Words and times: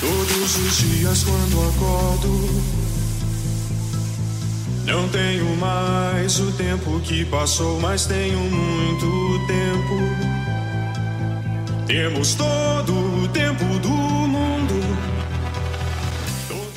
Todos 0.00 0.56
os 0.56 0.78
dias 0.78 1.24
quando 1.24 1.68
acordo, 1.68 2.62
não 4.84 5.08
tenho 5.08 5.56
mais 5.56 6.40
o 6.40 6.52
tempo 6.52 7.00
que 7.00 7.24
passou, 7.24 7.80
mas 7.80 8.06
tenho 8.06 8.38
muito 8.38 9.46
tempo. 9.46 10.32
Temos 11.86 12.34
todo 12.34 13.11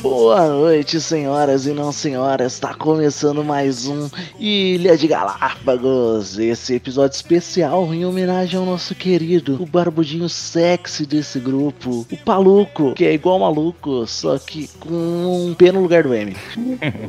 Boa 0.07 0.47
noite, 0.47 1.01
senhoras 1.01 1.65
e 1.65 1.71
não 1.71 1.91
senhoras. 1.91 2.53
Está 2.53 2.75
começando 2.75 3.43
mais 3.43 3.87
um 3.87 4.07
Ilha 4.39 4.95
de 4.95 5.07
Galápagos. 5.07 6.37
Esse 6.37 6.75
episódio 6.75 7.15
especial 7.15 7.91
em 7.91 8.05
homenagem 8.05 8.59
ao 8.59 8.67
nosso 8.67 8.93
querido, 8.93 9.57
o 9.59 9.65
barbudinho 9.65 10.29
sexy 10.29 11.07
desse 11.07 11.39
grupo, 11.39 12.05
o 12.11 12.17
Paluco, 12.17 12.93
que 12.93 13.03
é 13.03 13.13
igual 13.13 13.39
maluco, 13.39 14.05
só 14.05 14.37
que 14.37 14.67
com 14.79 14.93
um 14.93 15.55
P 15.55 15.71
no 15.71 15.81
lugar 15.81 16.03
do 16.03 16.13
M. 16.13 16.35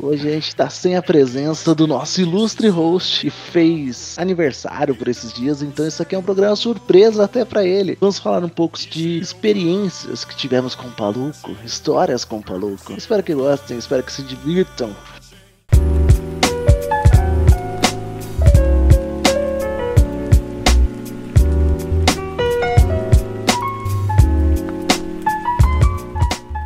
Hoje 0.01 0.27
a 0.27 0.31
gente 0.31 0.47
está 0.47 0.67
sem 0.67 0.95
a 0.95 1.01
presença 1.03 1.75
do 1.75 1.85
nosso 1.85 2.19
ilustre 2.19 2.67
host, 2.67 3.21
que 3.21 3.29
fez 3.29 4.17
aniversário 4.17 4.95
por 4.95 5.07
esses 5.07 5.31
dias, 5.31 5.61
então 5.61 5.85
isso 5.87 6.01
aqui 6.01 6.15
é 6.15 6.17
um 6.17 6.23
programa 6.23 6.55
surpresa 6.55 7.25
até 7.25 7.45
para 7.45 7.63
ele. 7.63 7.95
Vamos 8.01 8.17
falar 8.17 8.43
um 8.43 8.49
pouco 8.49 8.79
de 8.79 9.19
experiências 9.19 10.25
que 10.25 10.35
tivemos 10.35 10.73
com 10.73 10.87
o 10.87 10.91
Paluco, 10.91 11.55
histórias 11.63 12.25
com 12.25 12.39
o 12.39 12.43
Paluco. 12.43 12.86
Espero 12.95 13.23
que 13.23 13.33
gostem, 13.33 13.77
espero 13.77 14.03
que 14.03 14.11
se 14.11 14.23
divirtam. 14.23 14.95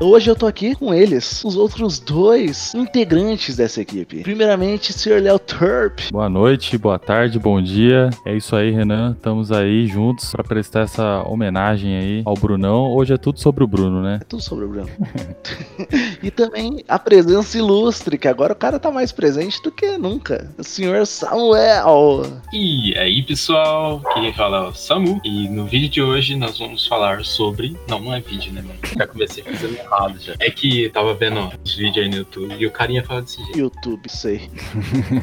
Hoje 0.04 0.32
eu 0.32 0.36
tô 0.36 0.48
aqui 0.48 0.74
com 0.74 0.92
eles, 0.92 1.44
os 1.46 1.56
outros 1.56 2.00
dois 2.00 2.74
integrantes 2.74 3.56
dessa 3.56 3.82
equipe. 3.82 4.24
Primeiramente, 4.24 4.92
Sr. 4.92 5.22
Léo 5.22 5.38
Turp. 5.38 6.00
Boa 6.12 6.28
noite, 6.28 6.76
boa 6.76 6.98
tarde, 6.98 7.38
bom 7.38 7.62
dia. 7.62 8.10
É 8.26 8.36
isso 8.36 8.56
aí, 8.56 8.72
Renan. 8.72 9.12
Estamos 9.12 9.52
aí 9.52 9.86
juntos 9.86 10.32
para 10.32 10.44
prestar 10.44 10.82
essa 10.82 11.22
homenagem 11.28 11.96
aí 11.96 12.22
ao 12.26 12.34
Brunão. 12.34 12.92
Hoje 12.92 13.14
é 13.14 13.18
tudo 13.18 13.40
sobre 13.40 13.64
o 13.64 13.68
Bruno, 13.68 14.02
né? 14.02 14.18
É 14.20 14.26
tudo 14.26 14.42
sobre 14.42 14.66
o 14.66 14.70
Bruno. 14.70 14.90
e 16.24 16.32
também 16.32 16.84
a 16.88 16.98
presença 16.98 17.56
ilustre, 17.60 18.18
que 18.18 18.28
agora 18.28 18.54
o 18.54 18.56
cara 18.56 18.80
tá 18.80 18.90
mais 18.90 19.12
presente 19.12 19.62
do 19.62 19.72
que 19.72 20.00
nunca. 20.00 20.50
O 20.58 20.64
Sr. 20.64 21.06
Samuel. 21.06 22.24
E 22.52 22.98
aí, 22.98 23.22
pessoal, 23.22 24.02
quem 24.16 24.34
fala 24.34 24.66
é 24.66 24.70
o 24.70 24.74
Samu. 24.74 25.22
E 25.24 25.48
no 25.48 25.66
vídeo 25.66 25.90
de 25.90 26.02
hoje 26.02 26.36
nós 26.36 26.58
vamos 26.58 26.88
falar 26.88 27.24
sobre. 27.24 27.78
Não, 27.88 28.00
não 28.00 28.16
é 28.16 28.20
vídeo, 28.20 28.52
né, 28.52 28.64
mano? 28.64 28.80
Já 28.98 29.06
comecei 29.06 29.44
fazendo 29.44 29.91
errado 29.92 30.20
já. 30.20 30.34
É 30.40 30.50
que 30.50 30.90
tava 30.90 31.14
vendo 31.14 31.52
os 31.64 31.76
vídeos 31.76 32.06
aí 32.06 32.10
no 32.10 32.18
YouTube 32.18 32.56
e 32.58 32.66
o 32.66 32.72
carinha 32.72 33.04
fala 33.04 33.22
desse 33.22 33.44
jeito. 33.44 33.60
YouTube, 33.60 34.10
sei. 34.10 34.50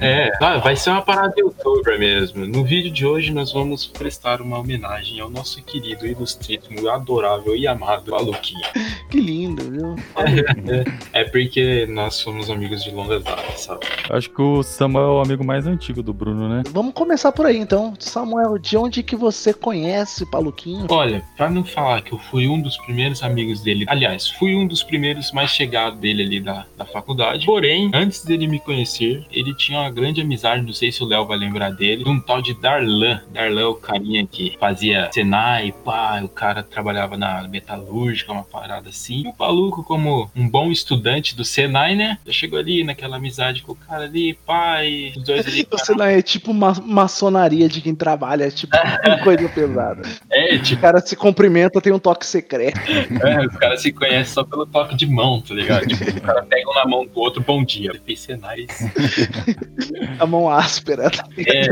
É, 0.00 0.30
vai 0.60 0.76
ser 0.76 0.90
uma 0.90 1.02
parada 1.02 1.34
de 1.34 1.40
youtuber 1.40 1.98
mesmo. 1.98 2.46
No 2.46 2.64
vídeo 2.64 2.90
de 2.90 3.06
hoje 3.06 3.32
nós 3.32 3.52
vamos 3.52 3.86
prestar 3.86 4.40
uma 4.40 4.58
homenagem 4.58 5.20
ao 5.20 5.28
nosso 5.28 5.62
querido, 5.62 6.06
ilustríssimo, 6.06 6.88
adorável 6.88 7.56
e 7.56 7.66
amado 7.66 8.14
Aluquinha. 8.14 8.68
Que 9.08 9.20
lindo, 9.20 9.62
viu? 9.70 9.96
É, 11.12 11.20
é 11.20 11.24
porque 11.24 11.86
nós 11.86 12.14
somos 12.16 12.50
amigos 12.50 12.84
de 12.84 12.90
longas 12.90 13.24
datas, 13.24 13.60
sabe? 13.62 13.86
Acho 14.10 14.28
que 14.28 14.42
o 14.42 14.62
Samuel 14.62 15.06
é 15.06 15.12
o 15.12 15.20
amigo 15.22 15.42
mais 15.42 15.66
antigo 15.66 16.02
do 16.02 16.12
Bruno, 16.12 16.46
né? 16.46 16.62
Vamos 16.72 16.92
começar 16.92 17.32
por 17.32 17.46
aí 17.46 17.56
então. 17.56 17.94
Samuel, 17.98 18.58
de 18.58 18.76
onde 18.76 19.02
que 19.02 19.16
você 19.16 19.54
conhece 19.54 20.26
Paluquinho? 20.30 20.86
Olha, 20.90 21.24
pra 21.38 21.48
não 21.48 21.64
falar 21.64 22.02
que 22.02 22.12
eu 22.12 22.18
fui 22.18 22.46
um 22.46 22.60
dos 22.60 22.76
primeiros 22.76 23.22
amigos 23.22 23.62
dele, 23.62 23.86
aliás, 23.88 24.28
fui 24.28 24.57
um 24.58 24.66
dos 24.66 24.82
primeiros 24.82 25.32
mais 25.32 25.50
chegados 25.50 25.98
dele 25.98 26.22
ali 26.22 26.40
da, 26.40 26.66
da 26.76 26.84
faculdade. 26.84 27.46
Porém, 27.46 27.90
antes 27.94 28.24
dele 28.24 28.46
me 28.46 28.58
conhecer, 28.60 29.24
ele 29.30 29.54
tinha 29.54 29.80
uma 29.80 29.90
grande 29.90 30.20
amizade, 30.20 30.62
não 30.64 30.72
sei 30.72 30.90
se 30.92 31.02
o 31.02 31.06
Léo 31.06 31.26
vai 31.26 31.38
lembrar 31.38 31.70
dele, 31.70 32.04
de 32.04 32.10
um 32.10 32.20
tal 32.20 32.42
de 32.42 32.54
Darlan. 32.54 33.20
Darlan 33.32 33.60
é 33.60 33.66
o 33.66 33.74
carinha 33.74 34.26
que 34.26 34.56
fazia 34.58 35.08
Senai, 35.12 35.72
pá, 35.84 36.20
o 36.22 36.28
cara 36.28 36.62
trabalhava 36.62 37.16
na 37.16 37.46
metalúrgica, 37.48 38.32
uma 38.32 38.44
parada 38.44 38.88
assim. 38.88 39.24
E 39.24 39.28
o 39.28 39.32
Paluco, 39.32 39.82
como 39.82 40.30
um 40.36 40.48
bom 40.48 40.70
estudante 40.70 41.36
do 41.36 41.44
Senai, 41.44 41.94
né? 41.94 42.18
Já 42.26 42.32
chegou 42.32 42.58
ali 42.58 42.84
naquela 42.84 43.16
amizade 43.16 43.62
com 43.62 43.72
o 43.72 43.76
cara 43.76 44.04
ali, 44.04 44.34
pai, 44.46 45.12
os 45.16 45.24
dois 45.24 45.46
ali. 45.46 45.66
O 45.78 45.78
Senai 45.78 46.18
é 46.18 46.22
tipo 46.22 46.50
uma 46.50 46.72
maçonaria 46.84 47.68
de 47.68 47.80
quem 47.80 47.94
trabalha, 47.94 48.44
é 48.44 48.50
tipo 48.50 48.76
coisa 49.22 49.48
pesada. 49.48 50.02
É, 50.30 50.54
O 50.56 50.62
tipo, 50.62 50.80
cara 50.80 51.00
se 51.00 51.14
cumprimenta, 51.14 51.80
tem 51.80 51.92
um 51.92 51.98
toque 51.98 52.26
secreto. 52.26 52.78
é, 53.22 53.46
os 53.46 53.56
caras 53.56 53.82
se 53.82 53.92
conhecem 53.92 54.24
só 54.34 54.44
pelo 54.48 54.66
toque 54.66 54.96
de 54.96 55.06
mão, 55.06 55.40
tá 55.40 55.54
ligado? 55.54 55.86
Tipo, 55.86 56.10
o 56.18 56.20
cara 56.20 56.42
pega 56.42 56.70
um 56.70 56.74
na 56.74 56.84
mão 56.86 57.06
do 57.06 57.20
outro, 57.20 57.42
bom 57.42 57.62
dia. 57.64 57.92
Fez 58.04 58.20
Senai. 58.20 58.66
A 60.18 60.26
mão 60.26 60.48
áspera. 60.50 61.10
tá? 61.10 61.24
É, 61.38 61.68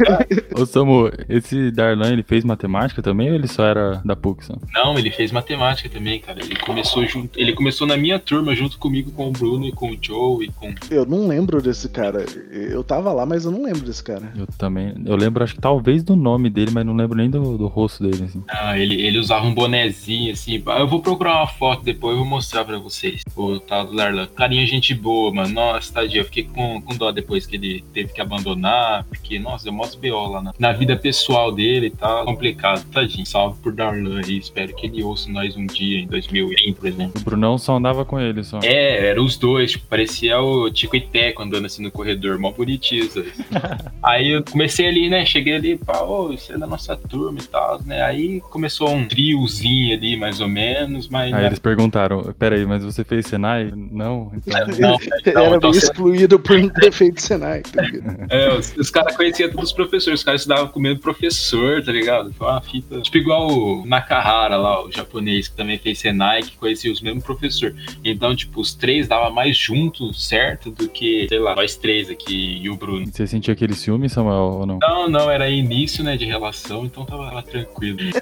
Ô 0.58 0.66
Samu, 0.66 1.10
esse 1.28 1.70
Darlan, 1.70 2.12
ele 2.12 2.22
fez 2.22 2.44
matemática 2.44 3.02
também 3.02 3.28
ou 3.30 3.34
ele 3.34 3.46
só 3.48 3.64
era 3.64 4.00
da 4.04 4.16
PUC? 4.16 4.42
Não, 4.74 4.98
ele 4.98 5.10
fez 5.10 5.30
matemática 5.32 5.88
também, 5.88 6.20
cara. 6.20 6.40
Ele 6.42 6.56
começou 6.56 7.04
junto, 7.06 7.38
ele 7.38 7.52
começou 7.52 7.86
na 7.86 7.96
minha 7.96 8.18
turma 8.18 8.54
junto 8.54 8.78
comigo 8.78 9.10
com 9.12 9.28
o 9.28 9.32
Bruno 9.32 9.66
e 9.66 9.72
com 9.72 9.90
o 9.90 9.98
Joe 10.00 10.44
e 10.44 10.48
com 10.52 10.74
Eu 10.90 11.04
não 11.06 11.26
lembro 11.26 11.60
desse 11.60 11.88
cara. 11.88 12.24
Eu 12.50 12.82
tava 12.82 13.12
lá, 13.12 13.24
mas 13.26 13.44
eu 13.44 13.50
não 13.50 13.62
lembro 13.62 13.82
desse 13.82 14.02
cara. 14.02 14.32
Eu 14.36 14.46
também. 14.58 14.94
Eu 15.04 15.16
lembro, 15.16 15.42
acho 15.44 15.54
que 15.54 15.60
talvez 15.60 16.02
do 16.02 16.16
nome 16.16 16.50
dele, 16.50 16.70
mas 16.72 16.84
não 16.84 16.94
lembro 16.94 17.16
nem 17.16 17.30
do, 17.30 17.56
do 17.58 17.66
rosto 17.66 18.02
dele, 18.02 18.24
assim. 18.24 18.42
ah, 18.48 18.78
ele, 18.78 19.00
ele 19.00 19.18
usava 19.18 19.46
um 19.46 19.54
bonezinho 19.54 20.32
assim. 20.32 20.62
Eu 20.78 20.88
vou 20.88 21.00
procurar 21.00 21.36
uma 21.36 21.46
foto 21.46 21.82
depois, 21.84 22.11
eu 22.12 22.18
vou 22.18 22.24
mostrar 22.24 22.64
pra 22.64 22.78
vocês. 22.78 23.22
O 23.36 23.58
tal 23.58 23.86
do 23.86 23.96
Darlan. 23.96 24.26
Carinha 24.26 24.66
gente 24.66 24.94
boa, 24.94 25.32
mano. 25.32 25.54
Nossa, 25.54 25.92
tadinho. 25.92 26.20
Eu 26.20 26.24
fiquei 26.24 26.44
com, 26.44 26.80
com 26.80 26.96
dó 26.96 27.10
depois 27.10 27.46
que 27.46 27.56
ele 27.56 27.84
teve 27.92 28.12
que 28.12 28.20
abandonar, 28.20 29.04
porque 29.04 29.38
nossa, 29.38 29.68
eu 29.68 29.72
mostro 29.72 30.00
BO 30.00 30.28
lá 30.28 30.42
na, 30.42 30.54
na 30.58 30.72
vida 30.72 30.96
pessoal 30.96 31.50
dele 31.52 31.86
e 31.86 31.90
tal. 31.90 32.24
Complicado, 32.24 32.84
tadinho. 32.90 33.26
Salve 33.26 33.60
por 33.60 33.72
Darlan 33.72 34.20
aí. 34.24 34.38
Espero 34.38 34.74
que 34.74 34.86
ele 34.86 35.02
ouça 35.02 35.30
nós 35.30 35.56
um 35.56 35.66
dia 35.66 36.00
em 36.00 36.06
2020, 36.06 36.74
por 36.74 36.88
exemplo. 36.88 37.20
O 37.20 37.24
Brunão 37.24 37.58
só 37.58 37.76
andava 37.76 38.04
com 38.04 38.20
ele, 38.20 38.44
só. 38.44 38.60
É, 38.62 39.08
eram 39.08 39.24
os 39.24 39.36
dois, 39.36 39.72
tipo, 39.72 39.86
parecia 39.86 40.40
o 40.40 40.70
Tico 40.70 40.96
e 40.96 41.00
Teco 41.00 41.42
andando 41.42 41.66
assim 41.66 41.82
no 41.82 41.90
corredor, 41.90 42.38
mó 42.38 42.50
bonitinho. 42.50 43.06
os 43.06 43.14
dois. 43.14 43.32
Aí 44.02 44.30
eu 44.32 44.44
comecei 44.44 44.86
ali, 44.86 45.08
né? 45.08 45.24
Cheguei 45.24 45.54
ali, 45.54 45.78
pá, 45.78 46.02
ô, 46.02 46.28
você 46.28 46.54
é 46.54 46.58
da 46.58 46.66
nossa 46.66 46.96
turma 46.96 47.38
e 47.40 47.46
tal, 47.46 47.80
né? 47.84 48.02
Aí 48.02 48.40
começou 48.40 48.90
um 48.90 49.06
triozinho 49.06 49.94
ali, 49.94 50.16
mais 50.16 50.40
ou 50.40 50.48
menos, 50.48 51.08
mas. 51.08 51.32
Aí 51.32 51.40
né, 51.40 51.46
eles 51.46 51.58
perguntaram, 51.92 52.34
peraí, 52.38 52.64
mas 52.66 52.82
você 52.82 53.04
fez 53.04 53.26
Senai? 53.26 53.70
Não? 53.74 54.32
Então... 54.34 54.66
não, 54.78 54.98
Era 55.24 55.34
não, 55.40 55.48
bem 55.50 55.56
então 55.56 55.72
você- 55.72 55.78
excluído 55.86 56.38
por 56.38 56.58
não 56.58 56.68
ter 56.70 56.90
feito 56.92 57.20
Senai. 57.20 57.60
tá 57.62 57.82
ligado? 57.82 58.26
é, 58.30 58.54
os, 58.56 58.74
os 58.76 58.90
caras 58.90 59.14
conheciam 59.16 59.50
todos 59.50 59.66
os 59.70 59.72
professores, 59.72 60.20
os 60.20 60.24
caras 60.24 60.40
estudavam 60.40 60.68
com 60.68 60.78
o 60.78 60.82
mesmo 60.82 61.00
professor, 61.00 61.82
tá 61.84 61.92
ligado? 61.92 62.32
Foi 62.32 62.46
uma 62.48 62.60
fita. 62.60 63.00
Tipo 63.02 63.18
igual 63.18 63.48
o 63.48 63.86
Nakahara 63.86 64.56
lá, 64.56 64.84
o 64.84 64.90
japonês, 64.90 65.48
que 65.48 65.56
também 65.56 65.78
fez 65.78 65.98
Senai, 65.98 66.42
que 66.42 66.56
conhecia 66.56 66.90
os 66.90 67.00
mesmos 67.00 67.22
professores. 67.24 67.74
Então, 68.04 68.34
tipo, 68.34 68.60
os 68.60 68.74
três 68.74 69.06
dava 69.06 69.30
mais 69.30 69.56
juntos, 69.56 70.26
certo? 70.26 70.70
Do 70.70 70.88
que, 70.88 71.26
sei 71.28 71.38
lá, 71.38 71.54
nós 71.54 71.76
três 71.76 72.08
aqui 72.10 72.58
e 72.62 72.70
o 72.70 72.76
Bruno. 72.76 73.06
Você 73.12 73.26
sentia 73.26 73.52
aquele 73.52 73.74
ciúme, 73.74 74.08
Samuel, 74.08 74.58
ou 74.60 74.66
não? 74.66 74.78
Não, 74.80 75.08
não, 75.08 75.30
era 75.30 75.48
início, 75.50 76.02
né, 76.02 76.16
de 76.16 76.24
relação, 76.24 76.84
então 76.86 77.04
tava, 77.04 77.26
tava 77.26 77.42
tranquilo. 77.42 77.98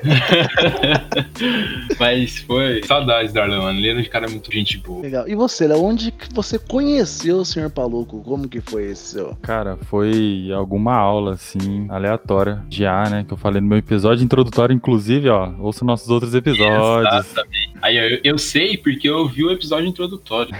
Mas 1.99 2.39
foi 2.41 2.83
saudades, 2.85 3.33
Darlan, 3.33 3.60
mano. 3.61 3.79
Ele 3.79 3.89
era 3.89 4.01
um 4.01 4.05
cara 4.05 4.29
muito 4.29 4.53
gente 4.53 4.79
boa. 4.79 5.03
Legal. 5.03 5.29
E 5.29 5.35
você, 5.35 5.67
Léo, 5.67 5.83
onde 5.83 6.11
que 6.11 6.33
você 6.33 6.59
conheceu 6.59 7.39
o 7.39 7.45
Sr. 7.45 7.71
Paluco? 7.71 8.23
Como 8.23 8.49
que 8.49 8.61
foi 8.61 8.91
esse 8.91 9.13
seu? 9.13 9.37
Cara, 9.43 9.77
foi 9.83 10.51
alguma 10.55 10.95
aula, 10.95 11.35
assim, 11.35 11.87
aleatória 11.89 12.63
de 12.69 12.87
A, 12.87 13.09
né? 13.11 13.25
Que 13.27 13.33
eu 13.33 13.37
falei 13.37 13.61
no 13.61 13.69
meu 13.69 13.79
episódio 13.79 14.25
introdutório, 14.25 14.75
inclusive, 14.75 15.29
ó. 15.29 15.53
Ouça 15.59 15.85
nossos 15.85 16.09
outros 16.09 16.35
episódios. 16.35 17.27
Exatamente. 17.27 17.60
Aí 17.83 17.97
eu, 17.97 18.21
eu 18.23 18.39
sei 18.39 18.77
porque 18.77 19.09
eu 19.09 19.27
vi 19.29 19.45
o 19.45 19.51
episódio 19.51 19.89
introdutório. 19.89 20.55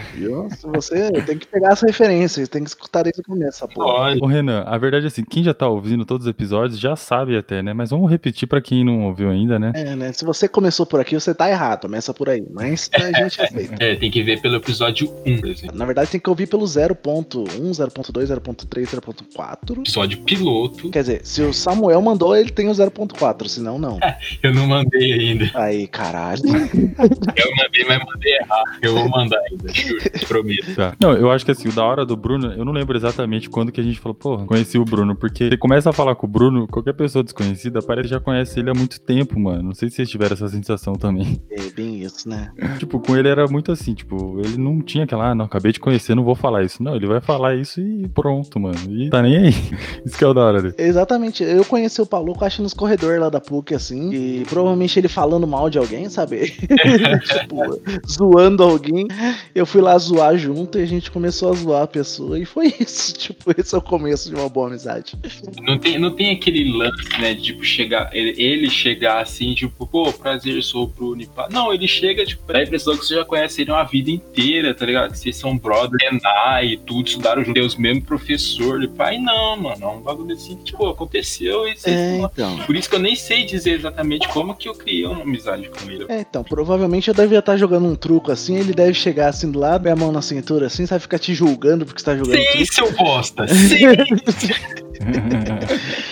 Se 0.51 0.67
Você 0.67 1.11
tem 1.23 1.39
que 1.39 1.47
pegar 1.47 1.73
as 1.73 1.81
referências, 1.81 2.49
tem 2.49 2.63
que 2.63 2.71
escutar 2.71 3.03
desde 3.03 3.21
o 3.21 3.25
começo, 3.25 3.67
porra. 3.69 4.17
Ô 4.21 4.27
Renan, 4.27 4.63
a 4.67 4.77
verdade 4.79 5.05
é 5.05 5.09
assim, 5.09 5.25
quem 5.25 5.43
já 5.43 5.55
tá 5.55 5.69
ouvindo 5.69 6.05
todos 6.05 6.27
os 6.27 6.31
episódios 6.31 6.79
já 6.79 6.97
sabe 6.97 7.37
até, 7.37 7.63
né? 7.63 7.73
Mas 7.73 7.91
vamos 7.91 8.11
repetir 8.11 8.49
pra 8.49 8.61
quem 8.61 8.85
não 8.85 9.07
ouviu 9.07 9.31
ainda, 9.31 9.59
né? 9.59 9.73
É, 9.75 9.97
né? 9.97 10.13
Se 10.13 10.25
você 10.25 10.49
começou 10.49 10.87
por 10.87 11.01
aqui, 11.01 11.15
você 11.15 11.35
tá 11.35 11.49
errado. 11.49 11.83
Começa 11.83 12.15
por 12.15 12.29
aí. 12.29 12.45
Mas 12.53 12.89
a 12.95 13.23
gente 13.23 13.41
aceita. 13.41 13.75
é, 13.83 13.97
tem 13.97 14.11
que 14.11 14.23
ver 14.23 14.41
pelo 14.41 14.57
episódio 14.57 15.13
1, 15.27 15.41
por 15.41 15.49
exemplo. 15.49 15.77
Na 15.77 15.85
verdade, 15.85 16.11
tem 16.11 16.21
que 16.21 16.31
ouvir 16.31 16.47
pelo 16.47 16.65
0.1, 16.65 17.47
0.2, 17.47 18.27
0.3, 18.27 18.87
0.4. 18.87 19.79
Episódio 19.79 20.19
piloto. 20.23 20.91
Quer 20.91 21.01
dizer, 21.01 21.21
se 21.25 21.43
o 21.43 21.53
Samuel 21.53 22.01
mandou, 22.01 22.37
ele 22.37 22.51
tem 22.51 22.69
o 22.69 22.73
0.4, 22.73 23.49
senão 23.49 23.79
não. 23.79 23.99
Eu 24.43 24.55
não 24.55 24.67
mandei 24.67 25.13
ainda. 25.13 25.51
Aí, 25.55 25.87
caralho. 25.87 26.43
Eu 27.37 27.57
mandei, 27.57 27.85
mas 27.85 28.05
mandei 28.05 28.33
errado. 28.37 28.79
Eu 28.83 28.95
vou 28.95 29.09
mandar 29.09 29.39
ainda, 29.51 29.73
juro, 29.73 30.01
prometo. 30.29 30.75
Tá. 30.75 30.95
Não, 31.01 31.13
eu 31.13 31.31
acho 31.31 31.45
que 31.45 31.51
assim, 31.51 31.69
o 31.69 31.73
da 31.73 31.85
hora 31.85 32.05
do 32.05 32.17
Bruno, 32.17 32.53
eu 32.53 32.65
não 32.65 32.73
lembro 32.73 32.97
exatamente 32.97 33.49
quando 33.51 33.73
que 33.73 33.81
a 33.81 33.85
gente 33.85 33.99
falou, 33.99 34.15
porra, 34.15 34.47
conheci 34.47 34.79
o 34.79 34.85
Bruno, 34.85 35.17
porque 35.17 35.49
você 35.49 35.57
começa 35.57 35.91
a 35.91 35.93
falar 35.93 36.15
com 36.15 36.27
o 36.27 36.31
Bruno, 36.31 36.67
qualquer 36.69 36.95
pessoa 36.95 37.23
desconhecida 37.23 37.83
parece 37.83 38.09
que 38.09 38.15
já 38.15 38.21
conhece 38.21 38.61
ele 38.61 38.71
há 38.71 38.75
muito 38.75 39.01
tempo, 39.01 39.39
mano. 39.39 39.63
Não 39.63 39.75
sei 39.75 39.89
se 39.89 39.97
vocês 39.97 40.11
tiveram 40.11 40.35
essa 40.35 40.49
sensação 40.49 40.95
também. 40.95 41.41
É 41.51 41.71
bem 41.71 42.00
isso, 42.03 42.29
né? 42.29 42.53
tipo, 42.79 42.99
com 43.01 43.17
ele 43.17 43.29
era 43.29 43.47
muito 43.47 43.73
assim, 43.73 43.95
tipo, 43.95 44.41
ele 44.41 44.57
não 44.57 44.81
tinha 44.81 45.05
aquela, 45.05 45.31
ah, 45.31 45.35
não, 45.35 45.45
acabei 45.45 45.73
de 45.73 45.81
conhecer, 45.81 46.15
não 46.15 46.25
vou 46.25 46.35
falar 46.35 46.63
isso. 46.63 46.83
Não, 46.83 46.95
ele 46.97 47.07
vai 47.07 47.21
falar 47.21 47.57
isso 47.57 47.81
e 47.81 48.09
pronto, 48.09 48.59
mano. 48.59 48.79
E 48.89 49.11
tá 49.11 49.23
nem 49.23 49.37
aí. 49.37 49.55
Isso 50.05 50.17
que 50.17 50.25
é 50.25 50.27
o 50.27 50.35
da 50.35 50.43
hora 50.43 50.63
dele. 50.63 50.75
Exatamente. 50.79 51.43
Eu 51.43 51.65
conheci 51.65 52.01
o 52.01 52.07
Paluco, 52.07 52.45
acho, 52.45 52.63
nos 52.63 52.73
corredores 52.73 53.21
lá 53.21 53.29
da 53.29 53.41
PUC, 53.41 53.75
assim, 53.75 54.13
e 54.13 54.45
provavelmente 54.49 54.99
ele 54.99 55.09
falando 55.09 55.47
mal 55.47 55.69
de 55.69 55.79
alguém, 55.79 56.09
sabe? 56.09 56.51
tipo, 56.51 57.81
zoando 58.09 58.63
alguém. 58.63 59.07
Eu 59.55 59.67
fui 59.67 59.81
lá 59.81 59.97
zoar 59.99 60.37
junto 60.37 60.79
e 60.79 60.83
a 60.83 60.87
gente 60.87 61.11
começou 61.11 61.51
a 61.51 61.55
zoar 61.55 61.83
a 61.83 61.87
pessoa 61.87 62.39
e 62.39 62.45
foi 62.45 62.75
isso. 62.81 63.15
Tipo, 63.15 63.53
esse 63.57 63.75
é 63.75 63.79
o 63.79 63.83
começo 63.83 64.29
de 64.29 64.35
uma 64.35 64.49
boa 64.49 64.69
amizade. 64.69 65.15
Não 65.63 65.79
tem, 65.79 65.99
não 65.99 66.11
tem 66.11 66.33
aquele 66.33 66.73
lance, 66.73 67.21
né, 67.21 67.35
de 67.35 67.43
tipo, 67.43 67.65
chegar, 67.65 68.11
ele, 68.13 68.41
ele 68.41 68.71
chegar 68.71 69.21
assim, 69.21 69.55
tipo, 69.55 69.87
pô, 69.87 70.13
prazer, 70.13 70.63
sou 70.63 70.85
o 70.85 70.87
Bruno 70.87 71.23
e 71.23 71.27
pá. 71.27 71.49
Não, 71.51 71.73
ele 71.73 71.87
chega, 71.91 72.25
tipo, 72.25 72.51
dá 72.53 72.59
a 72.59 72.63
impressão 72.63 72.97
que 72.97 73.05
você 73.05 73.15
já 73.17 73.25
conhece 73.25 73.63
ele 73.63 73.71
uma 73.71 73.85
vida 73.85 74.11
inteira, 74.11 74.75
tá 74.75 74.87
ligado? 74.87 75.13
Que 75.13 75.19
vocês 75.19 75.37
são 75.37 75.57
brother, 75.57 75.99
Renan 76.01 76.63
e 76.63 76.77
tudo, 76.79 77.07
estudaram 77.07 77.45
juntos, 77.45 77.67
os 77.67 77.77
mesmos 77.77 78.05
professor 78.05 78.83
e 78.83 78.89
pai, 78.89 79.19
não, 79.19 79.57
mano, 79.57 79.83
é 79.83 79.87
um 79.87 80.01
bagulho 80.01 80.35
assim, 80.35 80.57
tipo, 80.57 80.89
aconteceu 80.89 81.67
e 81.69 81.77
vocês 81.77 81.97
É, 81.97 82.19
então. 82.19 82.59
Por 82.59 82.77
isso 82.77 82.89
que 82.89 82.95
eu 82.95 83.01
nem 83.01 83.15
sei 83.15 83.45
dizer 83.45 83.73
exatamente 83.73 84.29
como 84.29 84.55
que 84.55 84.69
eu 84.69 84.75
criei 84.75 85.07
uma 85.07 85.23
amizade 85.23 85.69
com 85.69 85.91
ele. 85.91 86.07
É, 86.09 86.21
então, 86.21 86.43
provavelmente 86.45 87.09
eu 87.09 87.15
devia 87.15 87.39
estar 87.39 87.57
jogando 87.57 87.87
um 87.87 87.97
truco 87.97 88.31
assim, 88.31 88.57
ele 88.57 88.73
deve 88.73 88.95
chegar 88.95 89.29
assim 89.29 89.51
do 89.51 89.59
lado, 89.59 89.87
a 89.89 89.97
mão 89.97 90.13
na 90.13 90.23
cintura 90.23 90.67
assim, 90.67 90.87
sabe, 90.87 91.03
ficar 91.03 91.19
te 91.19 91.35
julgando 91.35 91.85
porque 91.85 92.01
você 92.01 92.05
tá 92.05 92.17
jogando 92.17 92.37
Sim, 92.37 92.65
truco. 92.65 92.75
seu 92.75 92.93
bosta! 92.93 93.47
Sim! 93.49 94.90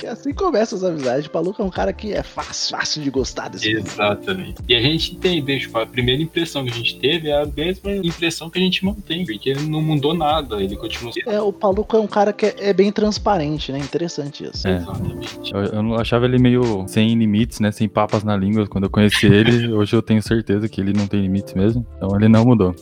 E 0.03 0.07
assim 0.09 0.33
começa 0.33 0.75
as 0.75 0.83
amizades. 0.83 1.27
O 1.27 1.31
Paluco 1.31 1.61
é 1.61 1.65
um 1.65 1.71
cara 1.71 1.93
que 1.93 2.13
é 2.13 2.23
fácil, 2.23 2.77
fácil 2.77 3.03
de 3.03 3.11
gostar 3.11 3.49
desse 3.49 3.75
mundo. 3.75 3.87
Exatamente. 3.87 4.55
E 4.69 4.75
a 4.75 4.81
gente 4.81 5.17
tem, 5.17 5.45
deixa 5.45 5.69
a 5.79 5.87
primeira 5.87 6.23
impressão 6.23 6.65
que 6.65 6.71
a 6.71 6.75
gente 6.75 6.99
teve 6.99 7.29
é 7.29 7.43
a 7.43 7.47
mesma 7.47 7.93
impressão 7.93 8.49
que 8.49 8.59
a 8.59 8.63
gente 8.63 8.85
mantém, 8.85 9.25
porque 9.27 9.51
ele 9.51 9.69
não 9.69 9.83
mudou 9.83 10.15
nada, 10.15 10.63
ele 10.63 10.77
continua. 10.77 11.13
É, 11.27 11.41
o 11.41 11.53
Paluco 11.53 11.97
é 11.97 12.01
um 12.01 12.07
cara 12.07 12.33
que 12.33 12.47
é, 12.47 12.55
é 12.59 12.73
bem 12.73 12.91
transparente, 12.91 13.71
né? 13.73 13.79
Interessante 13.79 14.45
isso. 14.45 14.67
É. 14.67 14.77
Exatamente. 14.77 15.39
Eu, 15.53 15.61
eu 15.61 15.83
não 15.83 15.95
achava 15.97 16.25
ele 16.25 16.39
meio 16.39 16.85
sem 16.89 17.15
limites, 17.15 17.61
né? 17.61 17.71
Sem 17.71 17.89
papas 17.89 18.25
na 18.25 18.37
língua 18.37 18.67
quando 18.67 18.85
eu 18.85 18.91
conheci 18.91 19.27
ele. 19.27 19.73
Hoje 19.73 19.95
eu 19.95 20.03
tenho 20.03 20.23
certeza 20.23 20.69
que 20.69 20.81
ele 20.81 20.93
não 20.93 21.07
tem 21.07 21.21
limites 21.21 21.55
mesmo. 21.55 21.87
Então 21.97 22.15
ele 22.17 22.29
não 22.29 22.45
mudou. 22.45 22.75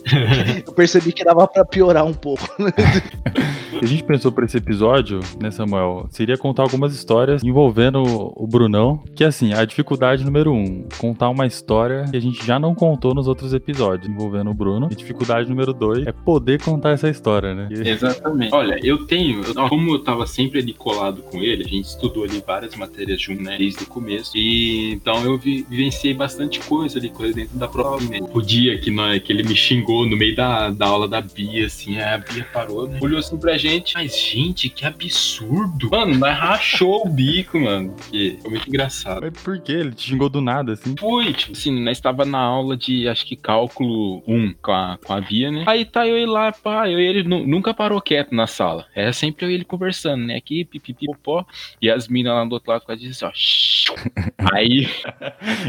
Eu 0.65 0.73
percebi 0.73 1.11
que 1.11 1.23
dava 1.23 1.47
pra 1.47 1.65
piorar 1.65 2.05
um 2.05 2.13
pouco. 2.13 2.47
né? 2.61 2.71
A 3.81 3.85
gente 3.85 4.03
pensou 4.03 4.31
pra 4.31 4.45
esse 4.45 4.57
episódio, 4.57 5.19
né, 5.39 5.51
Samuel? 5.51 5.96
Seria 6.09 6.37
contar 6.37 6.63
algumas 6.63 6.93
histórias 6.93 7.43
envolvendo 7.43 8.01
o 8.03 8.47
Brunão. 8.47 9.01
Que 9.15 9.23
assim, 9.23 9.53
a 9.53 9.63
dificuldade 9.65 10.23
número 10.23 10.51
um, 10.53 10.85
contar 10.97 11.29
uma 11.29 11.45
história 11.45 12.05
que 12.09 12.17
a 12.17 12.21
gente 12.21 12.45
já 12.45 12.59
não 12.59 12.73
contou 12.75 13.13
nos 13.13 13.27
outros 13.27 13.53
episódios 13.53 14.09
envolvendo 14.09 14.49
o 14.49 14.53
Bruno. 14.53 14.87
E 14.91 14.95
dificuldade 14.95 15.49
número 15.49 15.73
dois 15.73 16.05
é 16.05 16.11
poder 16.11 16.61
contar 16.61 16.91
essa 16.91 17.09
história, 17.09 17.53
né? 17.53 17.67
Exatamente. 17.71 18.53
Olha, 18.53 18.79
eu 18.83 19.05
tenho, 19.05 19.41
como 19.69 19.91
eu 19.91 19.99
tava 20.03 20.25
sempre 20.27 20.59
ali 20.59 20.73
colado 20.73 21.21
com 21.23 21.37
ele, 21.39 21.63
a 21.63 21.67
gente 21.67 21.85
estudou 21.85 22.23
ali 22.23 22.43
várias 22.45 22.75
matérias 22.75 23.21
juntos, 23.21 23.43
né, 23.43 23.57
desde 23.57 23.83
o 23.83 23.87
começo. 23.87 24.37
E 24.37 24.91
então 24.93 25.23
eu 25.23 25.37
vi- 25.37 25.65
vivenciei 25.69 26.13
bastante 26.13 26.59
coisa 26.59 26.99
ali, 26.99 27.09
coisa 27.09 27.33
dentro 27.33 27.57
da 27.57 27.67
prova. 27.67 28.03
Né? 28.03 28.19
O 28.33 28.41
dia 28.41 28.77
que, 28.79 28.91
nós, 28.91 29.21
que 29.21 29.31
ele 29.31 29.43
me 29.43 29.55
xingou 29.55 30.05
no 30.07 30.15
meio 30.17 30.35
da, 30.35 30.69
da 30.69 30.87
aula 30.87 31.07
da 31.07 31.21
Bia, 31.21 31.65
assim, 31.65 31.99
a 31.99 32.17
Bia 32.17 32.45
parou, 32.53 32.87
né, 32.87 32.99
olhou 33.01 33.19
assim 33.19 33.37
pra 33.37 33.57
gente, 33.57 33.93
mas 33.95 34.17
gente, 34.17 34.69
que 34.69 34.85
absurdo. 34.85 35.86
Mano, 35.91 36.15
nós 36.17 36.37
rachou 36.37 37.05
o 37.05 37.09
bico, 37.09 37.59
mano. 37.59 37.95
Que 38.11 38.37
foi 38.41 38.51
muito 38.51 38.67
engraçado. 38.67 39.21
Mas 39.21 39.41
por 39.41 39.59
que? 39.59 39.71
Ele 39.71 39.91
te 39.91 40.09
xingou 40.09 40.29
do 40.29 40.41
nada, 40.41 40.73
assim? 40.73 40.95
Fui, 40.99 41.33
tipo 41.33 41.51
assim, 41.53 41.83
nós 41.83 41.97
estava 41.97 42.25
na 42.25 42.39
aula 42.39 42.75
de, 42.77 43.07
acho 43.07 43.25
que 43.25 43.35
cálculo 43.35 44.23
1 44.27 44.53
com 44.61 44.71
a, 44.71 44.97
com 45.03 45.13
a 45.13 45.21
Bia, 45.21 45.51
né? 45.51 45.63
Aí 45.67 45.85
tá 45.85 46.07
eu 46.07 46.17
e 46.17 46.25
lá, 46.25 46.51
pá, 46.51 46.89
eu 46.89 46.99
e 46.99 47.03
ele 47.05 47.23
nu- 47.23 47.45
nunca 47.45 47.73
parou 47.73 48.01
quieto 48.01 48.33
na 48.35 48.47
sala. 48.47 48.85
Era 48.95 49.11
sempre 49.13 49.45
eu 49.45 49.51
e 49.51 49.53
ele 49.53 49.65
conversando, 49.65 50.25
né? 50.25 50.35
Aqui, 50.35 50.65
pipipi, 50.65 51.05
popó. 51.07 51.45
E 51.81 51.89
as 51.89 52.07
minas 52.07 52.33
lá 52.33 52.45
do 52.45 52.53
outro 52.53 52.71
lado 52.71 52.83
quase 52.85 53.01
diziam 53.01 53.29
assim, 53.29 53.91
ó. 53.91 53.97
Aí, 54.55 54.87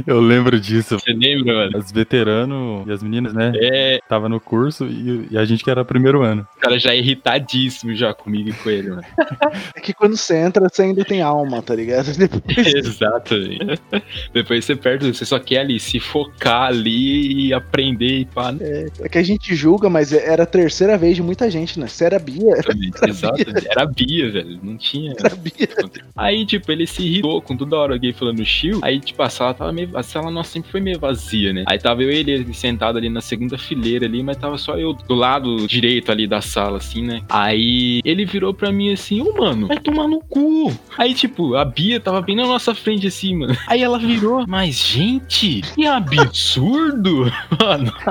Eu 0.06 0.20
lembro 0.20 0.58
disso. 0.60 0.98
você 0.98 1.12
lembra, 1.12 1.54
mano? 1.54 1.78
Os 1.78 1.90
veteranos 1.92 2.86
e 2.86 2.92
as 2.92 3.02
meninas, 3.02 3.32
né? 3.32 3.52
É, 3.56 3.98
Tava 4.08 4.28
no 4.28 4.40
curso 4.40 4.86
e, 4.86 5.28
e 5.30 5.38
a 5.38 5.44
gente 5.44 5.62
que 5.64 5.70
era 5.70 5.84
primeiro 5.84 6.22
ano. 6.22 6.46
o 6.56 6.60
cara 6.60 6.78
já 6.78 6.92
é 6.92 6.98
irritadíssimo 6.98 7.94
já 7.94 8.12
comigo 8.14 8.48
e 8.50 8.52
com 8.52 8.70
ele, 8.70 8.90
mano. 8.90 9.02
É 9.74 9.80
que 9.80 9.92
quando 9.92 10.07
você 10.16 10.36
entra, 10.36 10.68
você 10.68 10.82
ainda 10.82 11.04
tem 11.04 11.22
alma, 11.22 11.62
tá 11.62 11.74
ligado? 11.74 12.12
Depois 12.16 12.66
Exatamente. 12.74 13.80
Depois 14.32 14.64
você 14.64 14.76
perde, 14.76 15.12
você 15.12 15.24
só 15.24 15.38
quer 15.38 15.60
ali 15.60 15.78
se 15.78 16.00
focar 16.00 16.68
ali 16.68 17.48
e 17.48 17.52
aprender 17.52 18.20
e 18.20 18.24
pá. 18.24 18.52
né? 18.52 18.86
É 19.00 19.08
que 19.08 19.18
a 19.18 19.22
gente 19.22 19.54
julga, 19.54 19.88
mas 19.88 20.12
era 20.12 20.42
a 20.42 20.46
terceira 20.46 20.96
vez 20.96 21.16
de 21.16 21.22
muita 21.22 21.50
gente, 21.50 21.78
né? 21.78 21.86
Você 21.86 22.04
era 22.04 22.18
Bia, 22.18 22.54
Exato, 23.06 23.40
era 23.70 23.82
a 23.82 23.86
Bia, 23.86 24.30
velho. 24.30 24.58
Não 24.62 24.76
tinha. 24.76 25.14
era 25.18 25.34
Bia. 25.34 25.68
Aí, 26.16 26.44
tipo, 26.46 26.70
ele 26.70 26.86
se 26.86 27.02
irritou 27.02 27.40
com 27.42 27.56
toda 27.56 27.76
hora 27.76 27.94
alguém 27.94 28.12
falando 28.12 28.44
chill. 28.44 28.80
Aí, 28.82 29.00
tipo, 29.00 29.22
a 29.22 29.28
sala 29.28 29.54
tava 29.54 29.72
meio. 29.72 29.96
A 29.96 30.02
sala 30.02 30.30
nossa 30.30 30.50
sempre 30.50 30.70
foi 30.70 30.80
meio 30.80 30.98
vazia, 30.98 31.52
né? 31.52 31.64
Aí 31.66 31.78
tava 31.78 32.02
eu 32.02 32.10
e 32.10 32.16
ele 32.16 32.54
sentado 32.54 32.98
ali 32.98 33.08
na 33.08 33.20
segunda 33.20 33.56
fileira 33.56 34.06
ali, 34.06 34.22
mas 34.22 34.36
tava 34.36 34.58
só 34.58 34.76
eu 34.76 34.92
do 34.92 35.14
lado 35.14 35.66
direito 35.66 36.10
ali 36.10 36.26
da 36.26 36.40
sala, 36.40 36.78
assim, 36.78 37.02
né? 37.02 37.22
Aí 37.28 38.00
ele 38.04 38.24
virou 38.24 38.52
pra 38.52 38.72
mim 38.72 38.92
assim, 38.92 39.20
ô 39.20 39.32
mano, 39.36 39.66
vai 39.66 39.78
tomar 39.98 40.08
no 40.08 40.20
cu. 40.20 40.72
Aí, 40.96 41.12
tipo, 41.12 41.56
a 41.56 41.64
Bia 41.64 41.98
tava 41.98 42.22
bem 42.22 42.36
na 42.36 42.46
nossa 42.46 42.74
frente, 42.74 43.06
assim, 43.06 43.34
mano. 43.34 43.56
Aí 43.66 43.82
ela 43.82 43.98
virou, 43.98 44.44
mas, 44.46 44.76
gente, 44.76 45.62
que 45.74 45.86
absurdo! 45.86 47.32
Mano, 47.60 47.92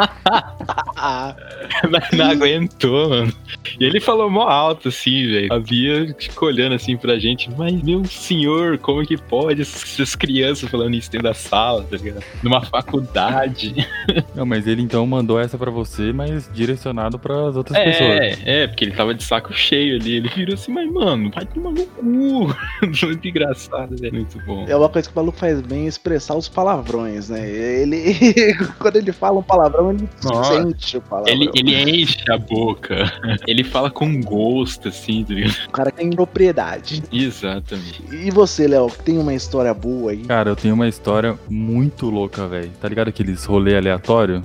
não, 1.90 2.18
não 2.18 2.32
aguentou, 2.32 3.10
mano. 3.10 3.34
E 3.80 3.86
ele 3.86 4.00
falou 4.00 4.30
mó 4.30 4.44
alto, 4.44 4.90
assim, 4.90 5.28
velho. 5.28 5.54
A 5.54 5.60
Bia 5.60 6.16
ficou 6.18 6.50
olhando 6.50 6.74
assim 6.74 6.98
pra 6.98 7.18
gente, 7.18 7.50
mas 7.58 7.82
meu 7.82 8.04
senhor, 8.06 8.78
como 8.80 9.06
que 9.06 9.18
pode 9.18 9.62
essas 9.62 10.16
crianças 10.16 10.70
falando 10.70 10.96
isso 10.96 11.12
dentro 11.12 11.28
da 11.28 11.34
sala, 11.34 11.84
tá 11.84 11.98
ligado? 11.98 12.24
Numa 12.44 12.62
faculdade. 12.62 13.76
Não, 14.36 14.46
mas 14.46 14.68
ele 14.68 14.82
então 14.82 15.06
mandou 15.06 15.40
essa 15.40 15.58
pra 15.58 15.72
você, 15.72 16.12
mas 16.12 16.50
direcionado 16.54 17.20
pras 17.20 17.56
outras 17.56 17.78
pessoas. 17.78 18.10
É, 18.10 18.64
é, 18.64 18.68
porque 18.68 18.86
ele 18.86 18.94
tava 18.94 19.14
de 19.14 19.24
saco 19.24 19.54
cheio 19.54 20.00
ali. 20.00 20.16
Ele 20.16 20.30
virou 20.30 20.56
assim, 20.56 20.72
mas 20.72 20.92
mano, 20.92 21.32
vai 21.34 21.46
tomar 21.46 21.67
cu. 21.74 22.56
Muito 23.06 23.28
engraçado, 23.28 23.96
velho. 23.98 24.14
Muito 24.14 24.40
bom. 24.46 24.66
é 24.68 24.76
uma 24.76 24.90
coisa 24.90 25.08
que 25.10 25.16
o 25.16 25.20
maluco 25.20 25.38
faz 25.38 25.62
bem 25.62 25.86
é 25.86 25.88
expressar 25.88 26.36
os 26.36 26.48
palavrões, 26.48 27.30
né? 27.30 27.50
Ele, 27.50 28.56
quando 28.80 28.98
ele 28.98 29.12
fala 29.12 29.40
um 29.40 29.44
palavrão, 29.44 29.92
ele 29.92 30.08
Nossa. 30.24 30.54
sente 30.54 30.98
o 30.98 31.02
palavrão. 31.02 31.34
Ele, 31.34 31.50
ele 31.56 32.02
enche 32.02 32.18
a 32.32 32.38
boca. 32.38 33.12
Ele 33.48 33.64
fala 33.64 33.90
com 33.90 34.20
gosto, 34.22 34.90
assim, 34.90 35.24
tá 35.24 35.34
ligado? 35.34 35.56
O 35.68 35.72
cara 35.72 35.92
tem 35.92 36.10
propriedade. 36.10 37.04
Exatamente. 37.12 38.04
E 38.12 38.30
você, 38.32 38.68
Léo, 38.68 38.88
que 38.90 39.04
tem 39.04 39.18
uma 39.18 39.34
história 39.34 39.74
boa 39.74 40.12
aí? 40.12 40.18
Cara, 40.26 40.50
eu 40.50 40.56
tenho 40.56 40.74
uma 40.74 40.88
história 40.88 41.38
muito 41.50 42.10
louca, 42.10 42.48
velho. 42.48 42.72
Tá 42.82 42.88
ligado 42.90 43.08
aqueles 43.08 43.46
rolê 43.46 43.78
aleatório? 43.78 44.44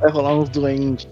Vai 0.00 0.10
rolar 0.10 0.36
uns 0.36 0.48
doentes. 0.48 1.06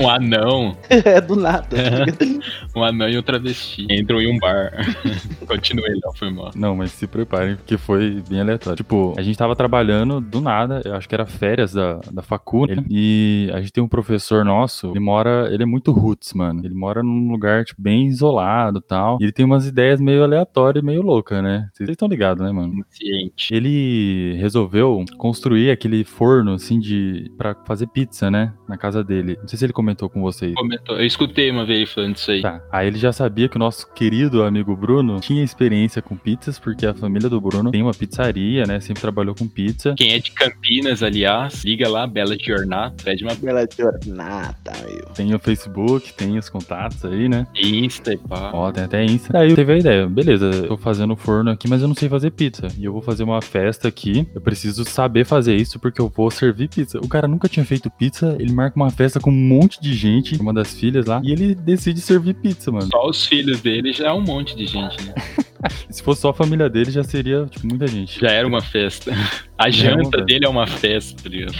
Um 0.00 0.08
anão. 0.08 0.76
É 0.90 1.20
do 1.20 1.36
nada. 1.36 1.68
tá? 1.68 2.78
Um 2.78 2.84
anão 2.84 3.08
e 3.08 3.18
um 3.18 3.22
travesti. 3.22 3.86
Entram 3.90 4.13
em 4.20 4.26
um 4.26 4.38
bar. 4.38 4.72
Continuei, 5.46 5.98
não, 6.02 6.12
foi 6.14 6.30
mal. 6.30 6.50
Não, 6.54 6.76
mas 6.76 6.90
se 6.92 7.06
preparem, 7.06 7.56
porque 7.56 7.76
foi 7.76 8.22
bem 8.28 8.40
aleatório. 8.40 8.76
Tipo, 8.76 9.14
a 9.16 9.22
gente 9.22 9.38
tava 9.38 9.54
trabalhando 9.54 10.20
do 10.20 10.40
nada, 10.40 10.82
eu 10.84 10.94
acho 10.94 11.08
que 11.08 11.14
era 11.14 11.26
férias 11.26 11.72
da, 11.72 12.00
da 12.12 12.22
facu, 12.22 12.66
né? 12.66 12.84
e 12.90 13.50
a 13.52 13.60
gente 13.60 13.72
tem 13.72 13.82
um 13.82 13.88
professor 13.88 14.44
nosso, 14.44 14.90
ele 14.90 15.00
mora, 15.00 15.48
ele 15.52 15.62
é 15.62 15.66
muito 15.66 15.92
roots, 15.92 16.32
mano. 16.32 16.60
Ele 16.64 16.74
mora 16.74 17.02
num 17.02 17.30
lugar, 17.30 17.64
tipo, 17.64 17.80
bem 17.80 18.06
isolado 18.06 18.78
e 18.78 18.82
tal. 18.82 19.18
E 19.20 19.24
ele 19.24 19.32
tem 19.32 19.44
umas 19.44 19.66
ideias 19.66 20.00
meio 20.00 20.22
aleatórias, 20.24 20.84
meio 20.84 21.02
loucas, 21.02 21.42
né? 21.42 21.68
Vocês 21.72 21.88
estão 21.88 22.08
ligados, 22.08 22.44
né, 22.44 22.50
mano? 22.50 22.84
Ciente. 22.90 23.54
Ele 23.54 24.34
resolveu 24.38 25.04
construir 25.16 25.70
aquele 25.70 26.04
forno, 26.04 26.54
assim, 26.54 26.78
de, 26.80 27.30
pra 27.36 27.54
fazer 27.64 27.86
pizza, 27.86 28.30
né? 28.30 28.52
Na 28.68 28.76
casa 28.76 29.04
dele. 29.04 29.36
Não 29.40 29.48
sei 29.48 29.58
se 29.58 29.64
ele 29.64 29.72
comentou 29.72 30.08
com 30.08 30.20
vocês. 30.20 30.54
Comentou. 30.54 30.96
Eu 30.96 31.06
escutei 31.06 31.50
uma 31.50 31.64
vez 31.64 31.84
ele 31.84 31.86
falando 31.86 32.16
isso 32.16 32.30
aí. 32.30 32.42
Tá. 32.42 32.62
Aí 32.72 32.86
ele 32.86 32.98
já 32.98 33.12
sabia 33.12 33.48
que 33.48 33.56
o 33.56 33.58
nosso 33.58 33.86
querido 34.04 34.42
amigo 34.42 34.76
Bruno 34.76 35.18
tinha 35.18 35.42
experiência 35.42 36.02
com 36.02 36.14
pizzas, 36.14 36.58
porque 36.58 36.84
a 36.84 36.92
família 36.92 37.26
do 37.26 37.40
Bruno 37.40 37.70
tem 37.70 37.80
uma 37.80 37.94
pizzaria, 37.94 38.66
né? 38.66 38.78
Sempre 38.78 39.00
trabalhou 39.00 39.34
com 39.34 39.48
pizza. 39.48 39.94
Quem 39.96 40.12
é 40.12 40.18
de 40.18 40.30
Campinas, 40.30 41.02
aliás, 41.02 41.64
liga 41.64 41.88
lá, 41.88 42.06
Bela 42.06 42.36
Giornata, 42.38 43.02
pede 43.02 43.24
uma 43.24 43.34
Bela 43.34 43.66
jornada, 43.74 44.72
meu. 44.86 45.06
Tem 45.14 45.34
o 45.34 45.38
Facebook, 45.38 46.12
tem 46.12 46.36
os 46.36 46.50
contatos 46.50 47.02
aí, 47.06 47.30
né? 47.30 47.46
Insta 47.56 48.12
e 48.12 48.18
pá. 48.18 48.50
Ó, 48.52 48.70
tem 48.70 48.84
até 48.84 49.02
Insta. 49.02 49.38
Aí 49.38 49.54
teve 49.54 49.72
a 49.72 49.78
ideia, 49.78 50.06
beleza, 50.06 50.50
eu 50.50 50.68
tô 50.68 50.76
fazendo 50.76 51.16
forno 51.16 51.50
aqui, 51.50 51.66
mas 51.66 51.80
eu 51.80 51.88
não 51.88 51.94
sei 51.94 52.10
fazer 52.10 52.30
pizza. 52.30 52.68
E 52.78 52.84
eu 52.84 52.92
vou 52.92 53.00
fazer 53.00 53.24
uma 53.24 53.40
festa 53.40 53.88
aqui. 53.88 54.28
Eu 54.34 54.40
preciso 54.42 54.84
saber 54.84 55.24
fazer 55.24 55.56
isso 55.56 55.80
porque 55.80 55.98
eu 55.98 56.12
vou 56.14 56.30
servir 56.30 56.68
pizza. 56.68 56.98
O 56.98 57.08
cara 57.08 57.26
nunca 57.26 57.48
tinha 57.48 57.64
feito 57.64 57.88
pizza, 57.88 58.36
ele 58.38 58.52
marca 58.52 58.76
uma 58.76 58.90
festa 58.90 59.18
com 59.18 59.30
um 59.30 59.48
monte 59.48 59.80
de 59.80 59.94
gente, 59.94 60.38
uma 60.38 60.52
das 60.52 60.74
filhas 60.74 61.06
lá, 61.06 61.22
e 61.24 61.32
ele 61.32 61.54
decide 61.54 62.02
servir 62.02 62.34
pizza, 62.34 62.70
mano. 62.70 62.90
Só 62.90 63.08
os 63.08 63.24
filhos 63.24 63.62
dele 63.62 63.93
já 63.98 64.08
é 64.08 64.12
um 64.12 64.20
monte 64.20 64.56
de 64.56 64.66
gente, 64.66 65.02
né? 65.04 65.14
Se 65.90 66.02
fosse 66.02 66.20
só 66.20 66.30
a 66.30 66.34
família 66.34 66.68
dele, 66.68 66.90
já 66.90 67.02
seria, 67.02 67.46
tipo, 67.46 67.66
muita 67.66 67.86
gente. 67.86 68.20
Já 68.20 68.30
era 68.30 68.46
uma 68.46 68.60
festa. 68.60 69.12
A 69.58 69.68
é 69.68 69.72
janta 69.72 70.02
festa. 70.02 70.22
dele 70.22 70.44
é 70.44 70.48
uma 70.48 70.66
festa, 70.66 71.22
tá 71.22 71.28
ligado? 71.28 71.54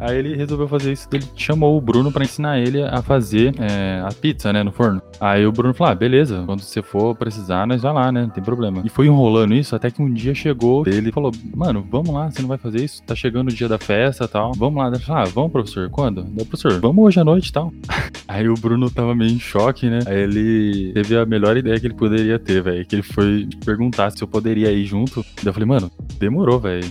Aí 0.00 0.18
ele 0.18 0.36
resolveu 0.36 0.68
fazer 0.68 0.92
isso, 0.92 1.08
ele 1.12 1.24
chamou 1.36 1.76
o 1.76 1.80
Bruno 1.80 2.10
pra 2.10 2.24
ensinar 2.24 2.58
ele 2.58 2.82
a 2.82 3.02
fazer 3.02 3.54
é, 3.58 4.02
a 4.04 4.12
pizza, 4.12 4.52
né, 4.52 4.62
no 4.62 4.72
forno. 4.72 5.00
Aí 5.20 5.46
o 5.46 5.52
Bruno 5.52 5.74
falou: 5.74 5.92
ah, 5.92 5.94
beleza, 5.94 6.42
quando 6.46 6.60
você 6.60 6.82
for 6.82 7.14
precisar, 7.14 7.66
nós 7.66 7.82
vai 7.82 7.92
lá, 7.92 8.12
né, 8.12 8.22
não 8.22 8.30
tem 8.30 8.42
problema. 8.42 8.82
E 8.84 8.88
foi 8.88 9.06
enrolando 9.06 9.54
isso 9.54 9.74
até 9.76 9.90
que 9.90 10.02
um 10.02 10.12
dia 10.12 10.34
chegou 10.34 10.84
ele 10.86 11.08
e 11.08 11.12
falou: 11.12 11.32
mano, 11.54 11.86
vamos 11.90 12.10
lá, 12.10 12.30
você 12.30 12.40
não 12.40 12.48
vai 12.48 12.58
fazer 12.58 12.84
isso? 12.84 13.02
Tá 13.02 13.14
chegando 13.14 13.48
o 13.48 13.54
dia 13.54 13.68
da 13.68 13.78
festa 13.78 14.24
e 14.24 14.28
tal. 14.28 14.52
Vamos 14.54 14.82
lá. 14.82 14.88
Ele 14.88 14.98
falou, 14.98 15.22
ah, 15.22 15.24
vamos, 15.24 15.52
professor, 15.52 15.88
quando? 15.90 16.22
Daí, 16.22 16.44
professor, 16.44 16.80
vamos 16.80 17.04
hoje 17.04 17.20
à 17.20 17.24
noite 17.24 17.48
e 17.48 17.52
tal. 17.52 17.72
Aí 18.26 18.48
o 18.48 18.54
Bruno 18.54 18.90
tava 18.90 19.14
meio 19.14 19.32
em 19.32 19.38
choque, 19.38 19.88
né? 19.88 20.00
Aí 20.06 20.18
ele 20.18 20.92
teve 20.92 21.16
a 21.16 21.24
melhor 21.24 21.56
ideia 21.56 21.78
que 21.80 21.86
ele 21.86 21.94
poderia 21.94 22.38
ter, 22.38 22.62
velho. 22.70 22.86
Que 22.86 22.94
ele 22.96 23.02
foi 23.02 23.48
perguntar 23.64 24.10
se 24.10 24.22
eu 24.22 24.28
poderia 24.28 24.70
ir 24.72 24.84
junto. 24.86 25.24
Daí 25.36 25.46
eu 25.46 25.52
falei, 25.52 25.66
mano, 25.68 25.90
demorou, 26.18 26.58
velho. 26.58 26.84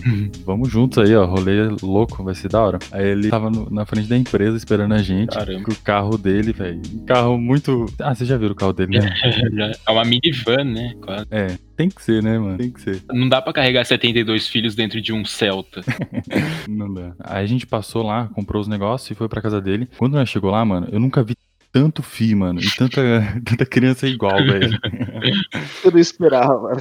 Vamos 0.44 0.68
juntos 0.70 0.98
aí, 0.98 1.14
ó. 1.14 1.24
Rolê 1.24 1.68
louco, 1.82 2.22
vai 2.22 2.34
ser 2.34 2.48
da 2.48 2.60
hora. 2.62 2.78
Aí 2.92 3.06
ele 3.08 3.28
tava 3.28 3.50
no- 3.50 3.68
na 3.70 3.84
frente 3.86 4.08
da 4.08 4.16
empresa 4.16 4.56
esperando 4.56 4.94
a 4.94 4.98
gente. 5.02 5.30
Caramba. 5.34 5.64
Com 5.64 5.72
o 5.72 5.76
carro 5.76 6.16
dele, 6.18 6.52
velho. 6.52 6.80
Um 6.94 7.04
carro 7.04 7.38
muito. 7.38 7.86
Ah, 8.00 8.14
você 8.14 8.24
já 8.24 8.36
viu 8.36 8.50
o 8.50 8.54
carro 8.54 8.72
dele, 8.72 8.98
né? 8.98 9.08
É 9.86 9.90
uma 9.90 10.04
minivan, 10.04 10.64
né? 10.64 10.94
Quase. 11.00 11.26
é, 11.30 11.58
tem 11.76 11.88
que 11.88 12.02
ser, 12.02 12.22
né, 12.22 12.38
mano? 12.38 12.58
Tem 12.58 12.70
que 12.70 12.80
ser. 12.80 13.02
Não 13.12 13.28
dá 13.28 13.40
pra 13.42 13.52
carregar 13.52 13.84
72 13.84 14.46
filhos 14.46 14.74
dentro 14.74 15.00
de 15.00 15.12
um 15.12 15.24
Celta. 15.24 15.82
Não 16.68 16.92
dá. 16.92 17.12
Aí 17.20 17.44
a 17.44 17.46
gente 17.46 17.66
passou 17.66 18.02
lá, 18.02 18.28
comprou 18.34 18.60
os 18.60 18.68
negócios 18.68 19.10
e 19.10 19.14
foi 19.14 19.28
pra 19.28 19.40
casa 19.42 19.60
dele. 19.60 19.88
Quando 19.96 20.14
nós 20.14 20.28
chegou 20.28 20.50
lá, 20.50 20.64
mano, 20.64 20.88
eu 20.90 21.00
nunca 21.00 21.22
vi 21.22 21.34
tanto 21.72 22.02
fi, 22.02 22.34
mano. 22.34 22.60
E 22.60 22.76
tanta, 22.76 23.00
tanta 23.44 23.66
criança 23.66 24.06
igual, 24.06 24.36
velho. 24.36 24.78
Eu 25.84 25.90
não 25.90 25.98
esperava. 25.98 26.76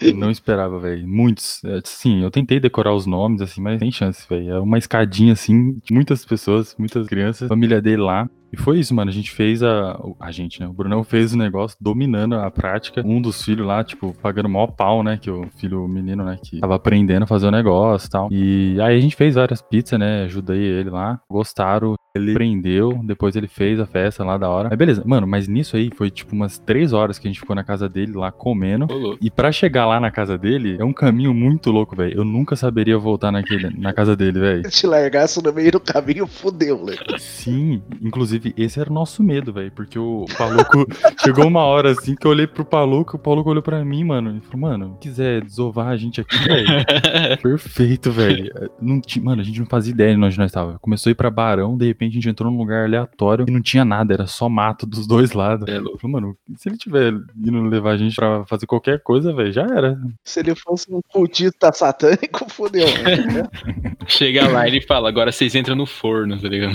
Eu 0.00 0.14
não 0.14 0.30
esperava, 0.30 0.78
velho. 0.78 1.06
Muitos. 1.06 1.62
É, 1.64 1.80
Sim, 1.84 2.22
eu 2.22 2.30
tentei 2.30 2.60
decorar 2.60 2.94
os 2.94 3.06
nomes, 3.06 3.40
assim, 3.40 3.60
mas 3.60 3.78
tem 3.78 3.90
chance, 3.90 4.26
velho. 4.28 4.50
É 4.50 4.60
uma 4.60 4.78
escadinha, 4.78 5.32
assim, 5.32 5.78
de 5.84 5.92
muitas 5.92 6.24
pessoas, 6.24 6.74
muitas 6.78 7.06
crianças, 7.06 7.48
família 7.48 7.80
dele 7.80 8.02
lá. 8.02 8.28
E 8.52 8.56
foi 8.56 8.80
isso, 8.80 8.94
mano. 8.94 9.10
A 9.10 9.14
gente 9.14 9.30
fez 9.30 9.62
a. 9.62 9.98
A 10.18 10.32
gente, 10.32 10.60
né? 10.60 10.66
O 10.66 10.72
Brunão 10.72 11.04
fez 11.04 11.32
o 11.32 11.38
negócio 11.38 11.76
dominando 11.80 12.34
a 12.34 12.50
prática. 12.50 13.02
Um 13.04 13.20
dos 13.20 13.42
filhos 13.42 13.66
lá, 13.66 13.84
tipo, 13.84 14.14
pagando 14.20 14.48
maior 14.48 14.68
pau, 14.68 15.02
né? 15.02 15.18
Que 15.20 15.30
o 15.30 15.48
filho 15.56 15.84
o 15.84 15.88
menino, 15.88 16.24
né? 16.24 16.36
Que 16.42 16.58
tava 16.58 16.74
aprendendo 16.74 17.22
a 17.22 17.26
fazer 17.26 17.46
o 17.46 17.50
negócio 17.50 18.06
e 18.06 18.10
tal. 18.10 18.28
E 18.32 18.80
aí 18.80 18.98
a 18.98 19.00
gente 19.00 19.14
fez 19.14 19.36
várias 19.36 19.62
pizzas, 19.62 19.98
né? 19.98 20.24
Ajudei 20.24 20.58
ele 20.58 20.90
lá. 20.90 21.20
Gostaram. 21.30 21.94
Ele 22.12 22.34
prendeu, 22.34 23.00
depois 23.04 23.36
ele 23.36 23.46
fez 23.46 23.78
a 23.78 23.86
festa 23.86 24.24
lá 24.24 24.36
da 24.36 24.48
hora. 24.48 24.68
Mas 24.68 24.76
beleza, 24.76 25.02
mano, 25.06 25.28
mas 25.28 25.46
nisso 25.46 25.76
aí 25.76 25.90
foi 25.94 26.10
tipo 26.10 26.34
umas 26.34 26.58
três 26.58 26.92
horas 26.92 27.20
que 27.20 27.28
a 27.28 27.30
gente 27.30 27.38
ficou 27.38 27.54
na 27.54 27.62
casa 27.62 27.88
dele 27.88 28.14
lá 28.14 28.32
comendo. 28.32 28.92
Ô, 28.92 28.96
louco. 28.96 29.18
E 29.20 29.30
pra 29.30 29.52
chegar 29.52 29.86
lá 29.86 30.00
na 30.00 30.10
casa 30.10 30.36
dele, 30.36 30.76
é 30.80 30.84
um 30.84 30.92
caminho 30.92 31.32
muito 31.32 31.70
louco, 31.70 31.94
velho. 31.94 32.18
Eu 32.18 32.24
nunca 32.24 32.56
saberia 32.56 32.98
voltar 32.98 33.30
naquele, 33.30 33.70
na 33.78 33.92
casa 33.92 34.16
dele, 34.16 34.40
velho. 34.40 34.64
Se 34.64 34.80
te 34.80 34.86
largasse 34.88 35.40
no 35.40 35.52
meio 35.52 35.70
do 35.70 35.78
caminho, 35.78 36.26
fudeu, 36.26 36.84
né? 36.84 36.94
Sim, 37.16 37.80
inclusive 38.02 38.52
esse 38.56 38.80
era 38.80 38.90
o 38.90 38.92
nosso 38.92 39.22
medo, 39.22 39.52
velho. 39.52 39.70
Porque 39.70 39.96
o 39.96 40.24
Paluco 40.36 40.84
chegou 41.22 41.46
uma 41.46 41.62
hora 41.62 41.92
assim 41.92 42.16
que 42.16 42.26
eu 42.26 42.32
olhei 42.32 42.48
pro 42.48 42.64
Paluco, 42.64 43.18
o 43.18 43.20
Paluco 43.20 43.50
olhou 43.50 43.62
pra 43.62 43.84
mim, 43.84 44.02
mano. 44.02 44.36
E 44.36 44.40
falou, 44.40 44.68
mano, 44.68 44.94
se 44.94 45.08
quiser 45.08 45.44
desovar 45.44 45.86
a 45.86 45.96
gente 45.96 46.20
aqui, 46.20 46.36
velho. 46.38 46.66
Perfeito, 47.40 48.10
velho. 48.10 48.52
Não 48.82 49.00
tinha, 49.00 49.24
mano, 49.24 49.40
a 49.42 49.44
gente 49.44 49.60
não 49.60 49.66
fazia 49.66 49.92
ideia 49.92 50.16
de 50.16 50.20
onde 50.20 50.36
nós 50.36 50.50
tava. 50.50 50.76
Começou 50.80 51.08
a 51.08 51.12
ir 51.12 51.14
pra 51.14 51.30
Barão, 51.30 51.76
de 51.76 51.99
repente 52.00 52.12
a 52.12 52.14
gente 52.14 52.28
entrou 52.28 52.50
num 52.50 52.58
lugar 52.58 52.84
aleatório 52.84 53.44
e 53.46 53.50
não 53.50 53.60
tinha 53.60 53.84
nada, 53.84 54.14
era 54.14 54.26
só 54.26 54.48
mato 54.48 54.86
dos 54.86 55.06
dois 55.06 55.32
lados. 55.32 55.68
É 55.68 55.78
louco. 55.78 55.98
falei, 55.98 56.14
mano, 56.14 56.36
se 56.56 56.68
ele 56.68 56.78
tiver 56.78 57.12
indo 57.36 57.62
levar 57.62 57.92
a 57.92 57.96
gente 57.96 58.16
pra 58.16 58.44
fazer 58.46 58.66
qualquer 58.66 59.02
coisa, 59.02 59.32
velho, 59.34 59.52
já 59.52 59.62
era. 59.62 59.98
Se 60.24 60.40
ele 60.40 60.54
fosse 60.54 60.92
um 60.92 61.00
cultista 61.12 61.70
satânico, 61.72 62.50
fudeu. 62.50 62.86
Né? 62.86 63.42
Chega 64.08 64.48
lá 64.48 64.66
e 64.66 64.70
ele 64.70 64.80
fala, 64.80 65.08
agora 65.08 65.30
vocês 65.30 65.54
entram 65.54 65.76
no 65.76 65.86
forno, 65.86 66.40
tá 66.40 66.48
ligado? 66.48 66.74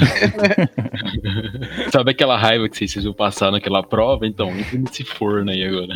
Sabe 1.91 2.11
aquela 2.11 2.37
raiva 2.37 2.69
que 2.69 2.77
vocês 2.77 3.03
vão 3.03 3.13
passar 3.13 3.51
naquela 3.51 3.81
prova? 3.81 4.27
Então, 4.27 4.49
entra 4.49 4.77
nesse 4.77 5.03
forno 5.03 5.49
aí 5.49 5.63
agora. 5.63 5.95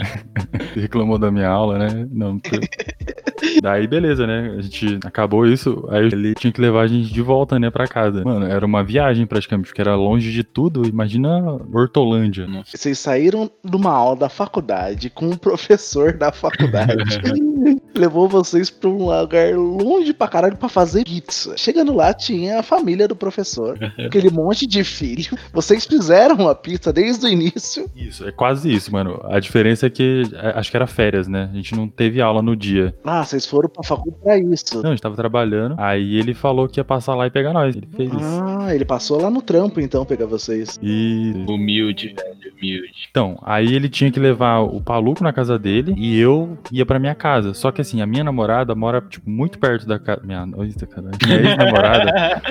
Você 0.73 0.81
reclamou 0.81 1.17
da 1.17 1.31
minha 1.31 1.47
aula, 1.47 1.77
né? 1.77 2.07
Não, 2.11 2.33
não 2.33 2.39
teve. 2.39 2.67
Daí, 3.61 3.87
beleza, 3.87 4.27
né? 4.27 4.55
A 4.57 4.61
gente 4.61 4.99
acabou 5.05 5.45
isso, 5.45 5.87
aí 5.89 6.05
ele 6.05 6.33
tinha 6.35 6.51
que 6.51 6.61
levar 6.61 6.81
a 6.81 6.87
gente 6.87 7.11
de 7.11 7.21
volta, 7.21 7.59
né, 7.59 7.69
pra 7.69 7.87
casa. 7.87 8.23
Mano, 8.23 8.45
era 8.45 8.65
uma 8.65 8.83
viagem 8.83 9.18
praticamente, 9.25 9.67
porque 9.67 9.81
era 9.81 9.95
longe 9.95 10.31
de 10.31 10.43
tudo. 10.43 10.87
Imagina 10.87 11.39
Hortolândia. 11.73 12.47
Nossa. 12.47 12.77
Vocês 12.77 12.99
saíram 12.99 13.49
de 13.63 13.75
uma 13.75 13.91
aula 13.91 14.15
da 14.15 14.29
faculdade 14.29 15.09
com 15.09 15.27
um 15.27 15.37
professor 15.37 16.13
da 16.13 16.31
faculdade. 16.31 16.95
Levou 17.95 18.27
vocês 18.27 18.69
pra 18.69 18.89
um 18.89 19.09
lugar 19.09 19.55
longe 19.55 20.13
pra 20.13 20.27
caralho 20.27 20.57
pra 20.57 20.69
fazer 20.69 21.03
pizza. 21.03 21.55
Chegando 21.57 21.93
lá, 21.93 22.13
tinha 22.13 22.59
a 22.59 22.63
família 22.63 23.07
do 23.07 23.15
professor, 23.15 23.77
aquele 24.05 24.29
monte 24.29 24.65
de 24.65 24.83
filho. 24.83 25.37
Vocês 25.53 25.85
fizeram 25.85 26.47
a 26.47 26.55
pizza 26.55 26.91
desde 26.93 27.25
o 27.25 27.29
início. 27.29 27.89
Isso, 27.95 28.27
é 28.27 28.31
quase 28.31 28.71
isso, 28.73 28.91
mano. 28.91 29.19
A 29.25 29.39
diferença 29.39 29.87
é 29.87 29.89
que 29.89 30.23
acho 30.55 30.69
que 30.71 30.77
era 30.77 30.87
férias, 30.87 31.27
né? 31.27 31.49
A 31.51 31.55
gente 31.55 31.75
não 31.75 31.87
teve 31.87 32.21
aula 32.21 32.41
no 32.41 32.55
dia. 32.55 32.93
Ah, 33.03 33.23
vocês 33.23 33.45
foram 33.45 33.69
pra 33.69 33.83
faculdade 33.83 34.19
pra 34.23 34.37
isso. 34.37 34.81
Não, 34.81 34.89
a 34.89 34.93
gente 34.93 35.01
tava 35.01 35.15
trabalhando. 35.15 35.75
Aí 35.77 36.15
ele 36.15 36.33
falou 36.33 36.67
que 36.67 36.79
ia 36.79 36.83
passar 36.83 37.15
lá 37.15 37.27
e 37.27 37.31
pegar 37.31 37.53
nós. 37.53 37.75
Ele 37.75 37.87
fez 37.95 38.09
isso. 38.11 38.43
Ah, 38.43 38.73
ele 38.73 38.85
passou 38.85 39.21
lá 39.21 39.29
no 39.29 39.41
trampo 39.41 39.79
então 39.79 40.05
pegar 40.05 40.25
vocês. 40.25 40.79
E 40.81 41.33
Humilde, 41.47 42.13
velho, 42.15 42.53
humilde. 42.57 42.91
Então, 43.09 43.37
aí 43.41 43.73
ele 43.73 43.89
tinha 43.89 44.11
que 44.11 44.19
levar 44.19 44.59
o 44.59 44.81
Paluco 44.81 45.23
na 45.23 45.33
casa 45.33 45.57
dele 45.57 45.93
e 45.97 46.19
eu 46.19 46.57
ia 46.71 46.85
pra 46.85 46.99
minha 46.99 47.15
casa. 47.15 47.53
Só 47.53 47.71
que 47.71 47.78
assim, 47.81 48.01
a 48.01 48.05
minha 48.05 48.23
namorada 48.23 48.73
mora, 48.75 49.01
tipo, 49.01 49.29
muito 49.29 49.59
perto 49.59 49.87
da 49.87 49.99
casa. 49.99 50.21
Minha. 50.23 50.47
Eita, 50.59 50.85
caralho. 50.87 51.17
Minha 51.25 51.39
ex-namorada. 51.39 52.41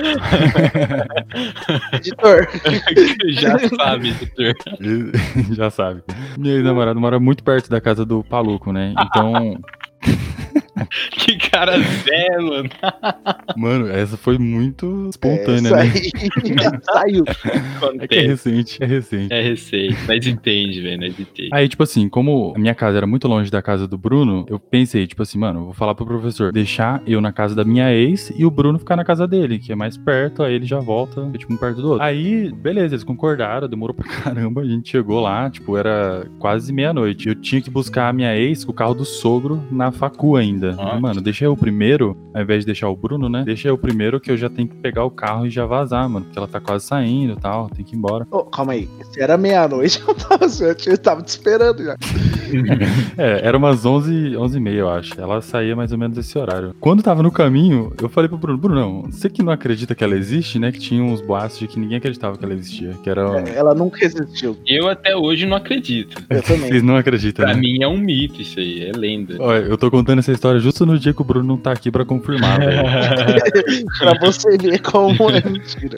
Editor, 1.93 2.47
Já 3.29 3.59
sabe, 3.59 4.13
doutor. 4.13 4.55
Já 5.55 5.69
sabe. 5.69 6.03
Minha 6.37 6.55
ex-namorada 6.55 6.99
mora 6.99 7.19
muito 7.19 7.43
perto 7.43 7.69
da 7.69 7.79
casa 7.81 8.05
do 8.05 8.23
Paluco, 8.23 8.71
né? 8.71 8.93
Então, 8.99 9.59
Que 11.11 11.37
cara 11.37 11.77
Zé, 11.79 12.37
mano. 12.37 12.69
mano, 13.57 13.89
essa 13.89 14.17
foi 14.17 14.37
muito 14.37 15.07
espontânea, 15.09 15.69
essa 15.69 15.83
né? 15.83 16.79
saiu. 16.83 17.23
É 17.99 18.07
que 18.07 18.15
é 18.15 18.21
recente, 18.21 18.77
é 18.81 18.85
recente. 18.85 19.33
É 19.33 19.41
receita. 19.41 19.97
Nós 20.07 20.25
entende, 20.25 20.81
velho, 20.81 21.01
nós 21.01 21.19
entende. 21.19 21.49
Aí, 21.51 21.67
tipo 21.67 21.83
assim, 21.83 22.07
como 22.07 22.53
a 22.55 22.59
minha 22.59 22.73
casa 22.73 22.97
era 22.97 23.07
muito 23.07 23.27
longe 23.27 23.51
da 23.51 23.61
casa 23.61 23.87
do 23.87 23.97
Bruno, 23.97 24.45
eu 24.49 24.59
pensei, 24.59 25.05
tipo 25.05 25.21
assim, 25.21 25.37
mano, 25.37 25.65
vou 25.65 25.73
falar 25.73 25.93
pro 25.95 26.05
professor 26.05 26.51
deixar 26.51 27.01
eu 27.05 27.19
na 27.21 27.31
casa 27.31 27.53
da 27.53 27.63
minha 27.63 27.93
ex 27.93 28.31
e 28.35 28.45
o 28.45 28.51
Bruno 28.51 28.79
ficar 28.79 28.95
na 28.95 29.03
casa 29.03 29.27
dele, 29.27 29.59
que 29.59 29.71
é 29.71 29.75
mais 29.75 29.97
perto, 29.97 30.43
aí 30.43 30.53
ele 30.53 30.65
já 30.65 30.79
volta, 30.79 31.29
tipo, 31.37 31.53
um 31.53 31.57
perto 31.57 31.81
do 31.81 31.89
outro. 31.89 32.03
Aí, 32.03 32.51
beleza, 32.51 32.95
eles 32.95 33.03
concordaram, 33.03 33.67
demorou 33.67 33.93
pra 33.93 34.07
caramba, 34.23 34.61
a 34.61 34.65
gente 34.65 34.89
chegou 34.89 35.19
lá, 35.19 35.49
tipo, 35.49 35.77
era 35.77 36.25
quase 36.39 36.71
meia-noite. 36.71 37.29
Eu 37.29 37.35
tinha 37.35 37.61
que 37.61 37.69
buscar 37.69 38.09
a 38.09 38.13
minha 38.13 38.35
ex 38.35 38.63
com 38.63 38.71
o 38.71 38.75
carro 38.75 38.93
do 38.93 39.05
sogro 39.05 39.63
na 39.71 39.91
facu 39.91 40.37
ainda. 40.39 40.75
Ah. 40.77 40.99
Mano, 40.99 41.21
deixa 41.21 41.45
eu 41.45 41.55
primeiro, 41.55 42.17
ao 42.33 42.41
invés 42.41 42.61
de 42.61 42.67
deixar 42.67 42.89
o 42.89 42.95
Bruno, 42.95 43.29
né? 43.29 43.43
Deixa 43.45 43.67
eu 43.67 43.77
primeiro 43.77 44.19
que 44.19 44.31
eu 44.31 44.37
já 44.37 44.49
tenho 44.49 44.67
que 44.67 44.75
pegar 44.75 45.03
o 45.03 45.11
carro 45.11 45.45
e 45.45 45.49
já 45.49 45.65
vazar, 45.65 46.09
mano, 46.09 46.25
porque 46.25 46.37
ela 46.37 46.47
tá 46.47 46.59
quase 46.59 46.85
saindo 46.85 47.33
e 47.33 47.35
tal, 47.35 47.69
tem 47.69 47.85
que 47.85 47.95
ir 47.95 47.97
embora. 47.97 48.27
Ô, 48.31 48.43
calma 48.43 48.73
aí, 48.73 48.89
se 49.11 49.21
era 49.21 49.37
meia-noite, 49.37 50.01
eu 50.07 50.15
tava, 50.15 50.45
eu 50.87 50.97
tava 50.97 51.21
te 51.21 51.29
esperando 51.29 51.83
já. 51.83 51.95
É, 53.17 53.41
era 53.45 53.57
umas 53.57 53.85
11, 53.85 54.35
11 54.35 54.57
e 54.57 54.59
meia, 54.59 54.79
eu 54.79 54.89
acho. 54.89 55.19
Ela 55.19 55.41
saía 55.41 55.75
mais 55.75 55.91
ou 55.91 55.97
menos 55.97 56.17
esse 56.17 56.37
horário. 56.37 56.75
Quando 56.79 57.03
tava 57.03 57.21
no 57.21 57.31
caminho, 57.31 57.93
eu 58.01 58.09
falei 58.09 58.27
pro 58.27 58.37
Bruno, 58.37 58.57
Bruno, 58.57 59.01
você 59.03 59.29
que 59.29 59.43
não 59.43 59.51
acredita 59.51 59.93
que 59.93 60.03
ela 60.03 60.15
existe, 60.15 60.57
né? 60.57 60.71
Que 60.71 60.79
tinha 60.79 61.03
uns 61.03 61.21
boatos 61.21 61.59
de 61.59 61.67
que 61.67 61.79
ninguém 61.79 61.97
acreditava 61.97 62.37
que 62.37 62.43
ela 62.43 62.53
existia. 62.53 62.95
Que 63.03 63.09
era... 63.09 63.21
Ela 63.49 63.75
nunca 63.75 64.03
existiu. 64.03 64.57
Eu 64.65 64.87
até 64.89 65.15
hoje 65.15 65.45
não 65.45 65.57
acredito. 65.57 66.21
Eu 66.29 66.41
também. 66.41 66.69
Vocês 66.69 66.83
não 66.83 66.95
acreditam, 66.95 67.45
Pra 67.45 67.53
né? 67.53 67.59
mim 67.59 67.83
é 67.83 67.87
um 67.87 67.97
mito 67.97 68.41
isso 68.41 68.59
aí, 68.59 68.83
é 68.83 68.91
lenda. 68.91 69.35
Olha, 69.39 69.59
eu 69.59 69.77
tô 69.77 69.91
contando 69.91 70.19
essa 70.19 70.28
história 70.33 70.59
justo 70.59 70.85
no 70.85 70.97
dia 70.97 71.13
que 71.13 71.21
o 71.21 71.25
Bruno 71.25 71.47
não 71.47 71.57
tá 71.57 71.71
aqui 71.71 71.91
pra 71.91 72.05
confirmar, 72.05 72.59
velho. 72.59 72.83
pra 73.99 74.13
você 74.21 74.57
ver 74.57 74.81
como 74.81 75.29
é 75.29 75.41
mentira. 75.49 75.95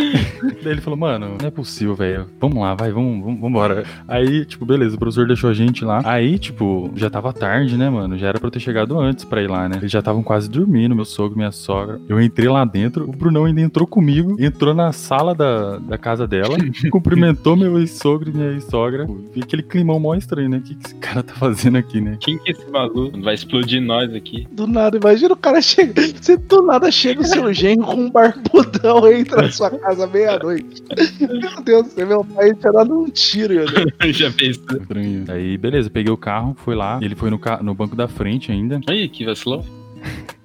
Daí 0.64 0.74
ele 0.74 0.82
falou, 0.82 0.98
mano, 0.98 1.38
não 1.40 1.48
é 1.48 1.52
possível, 1.52 1.96
velho. 1.96 2.28
Vamos 2.40 2.58
lá, 2.62 2.76
vai, 2.76 2.92
vamos, 2.92 3.24
vamos 3.24 3.42
vambora. 3.42 3.84
Aí, 4.08 4.46
tipo, 4.46 4.66
beleza, 4.66 4.96
o 4.96 5.00
professor 5.00 5.28
deixou 5.28 5.50
a 5.50 5.54
gente 5.54 5.84
lá. 5.84 6.02
Aí, 6.06 6.38
tipo, 6.38 6.92
já 6.96 7.10
tava 7.10 7.34
tarde, 7.34 7.78
né, 7.78 7.90
mano? 7.90 8.18
Já 8.18 8.28
era 8.28 8.40
pra 8.40 8.48
eu 8.48 8.52
ter 8.52 8.60
chegado 8.60 9.00
antes 9.00 9.26
pra 9.26 9.42
ir 9.42 9.50
lá, 9.50 9.68
né? 9.68 9.78
Eles 9.78 9.92
já 9.92 10.00
estavam 10.00 10.24
quase 10.24 10.50
dormindo, 10.50 10.96
meu 10.96 11.06
sogro, 11.06 11.38
minha 11.38 11.52
sogra. 11.52 12.00
Eu 12.08 12.22
entrei 12.22 12.48
lá 12.48 12.64
dentro, 12.66 13.10
o 13.10 13.12
Brunão 13.12 13.46
ainda 13.46 13.62
entrou 13.62 13.88
comigo, 13.88 14.36
entrou 14.40 14.74
na 14.74 14.92
sala 14.92 15.34
da, 15.34 15.78
da 15.78 15.98
casa 15.98 16.28
dela, 16.28 16.58
cumprimentou 16.92 17.56
meu 17.56 17.80
ex-sogro 17.80 18.30
e 18.30 18.34
minha 18.34 18.52
ex-sogra. 18.52 19.08
Vi 19.34 19.42
aquele 19.42 19.64
climão 19.64 20.00
mó 20.00 20.16
estranho, 20.16 20.50
né? 20.50 20.58
O 20.58 20.62
que, 20.62 20.76
que 20.76 20.86
esse 20.86 20.96
cara 20.96 21.24
tá 21.24 21.34
fazendo 21.34 21.78
aqui, 21.78 22.00
né? 22.00 22.18
Quem 22.20 22.38
que 22.38 22.50
é 22.50 22.52
esse 22.54 22.70
maluco? 22.70 23.20
Vai 23.22 23.34
explodir 23.34 23.82
nós 23.82 24.14
aqui. 24.14 24.21
Do 24.52 24.68
nada, 24.68 24.98
imagina 24.98 25.34
o 25.34 25.38
cara 25.38 25.62
chega. 25.62 26.02
Você 26.20 26.38
do 26.38 26.62
nada 26.64 26.92
chega 26.92 27.22
o 27.22 27.26
seu 27.26 27.54
genro 27.54 27.86
com 27.86 27.96
um 27.96 28.10
barbudão 28.12 29.08
e 29.12 29.20
entra 29.20 29.42
na 29.44 29.52
sua 29.52 29.70
casa 29.72 30.08
meia-noite. 30.08 30.84
Meu 31.20 31.62
Deus, 31.64 31.88
você 31.88 32.06
meu 32.06 32.24
pai 32.24 32.54
tinha 32.56 32.72
dado 32.72 33.00
um 33.00 33.10
tiro, 33.10 33.54
meu 33.56 33.66
Deus. 33.66 33.92
Já? 34.16 34.30
Estranho. 34.42 35.26
Aí, 35.30 35.58
beleza, 35.58 35.90
peguei 35.90 36.12
o 36.14 36.18
carro, 36.18 36.56
fui 36.58 36.76
lá. 36.76 37.00
Ele 37.02 37.16
foi 37.16 37.30
no, 37.30 37.40
ca- 37.40 37.62
no 37.64 37.74
banco 37.74 37.96
da 37.96 38.08
frente 38.08 38.52
ainda. 38.52 38.80
Aí, 38.88 39.08
que 39.10 39.26
vacilão. 39.26 39.64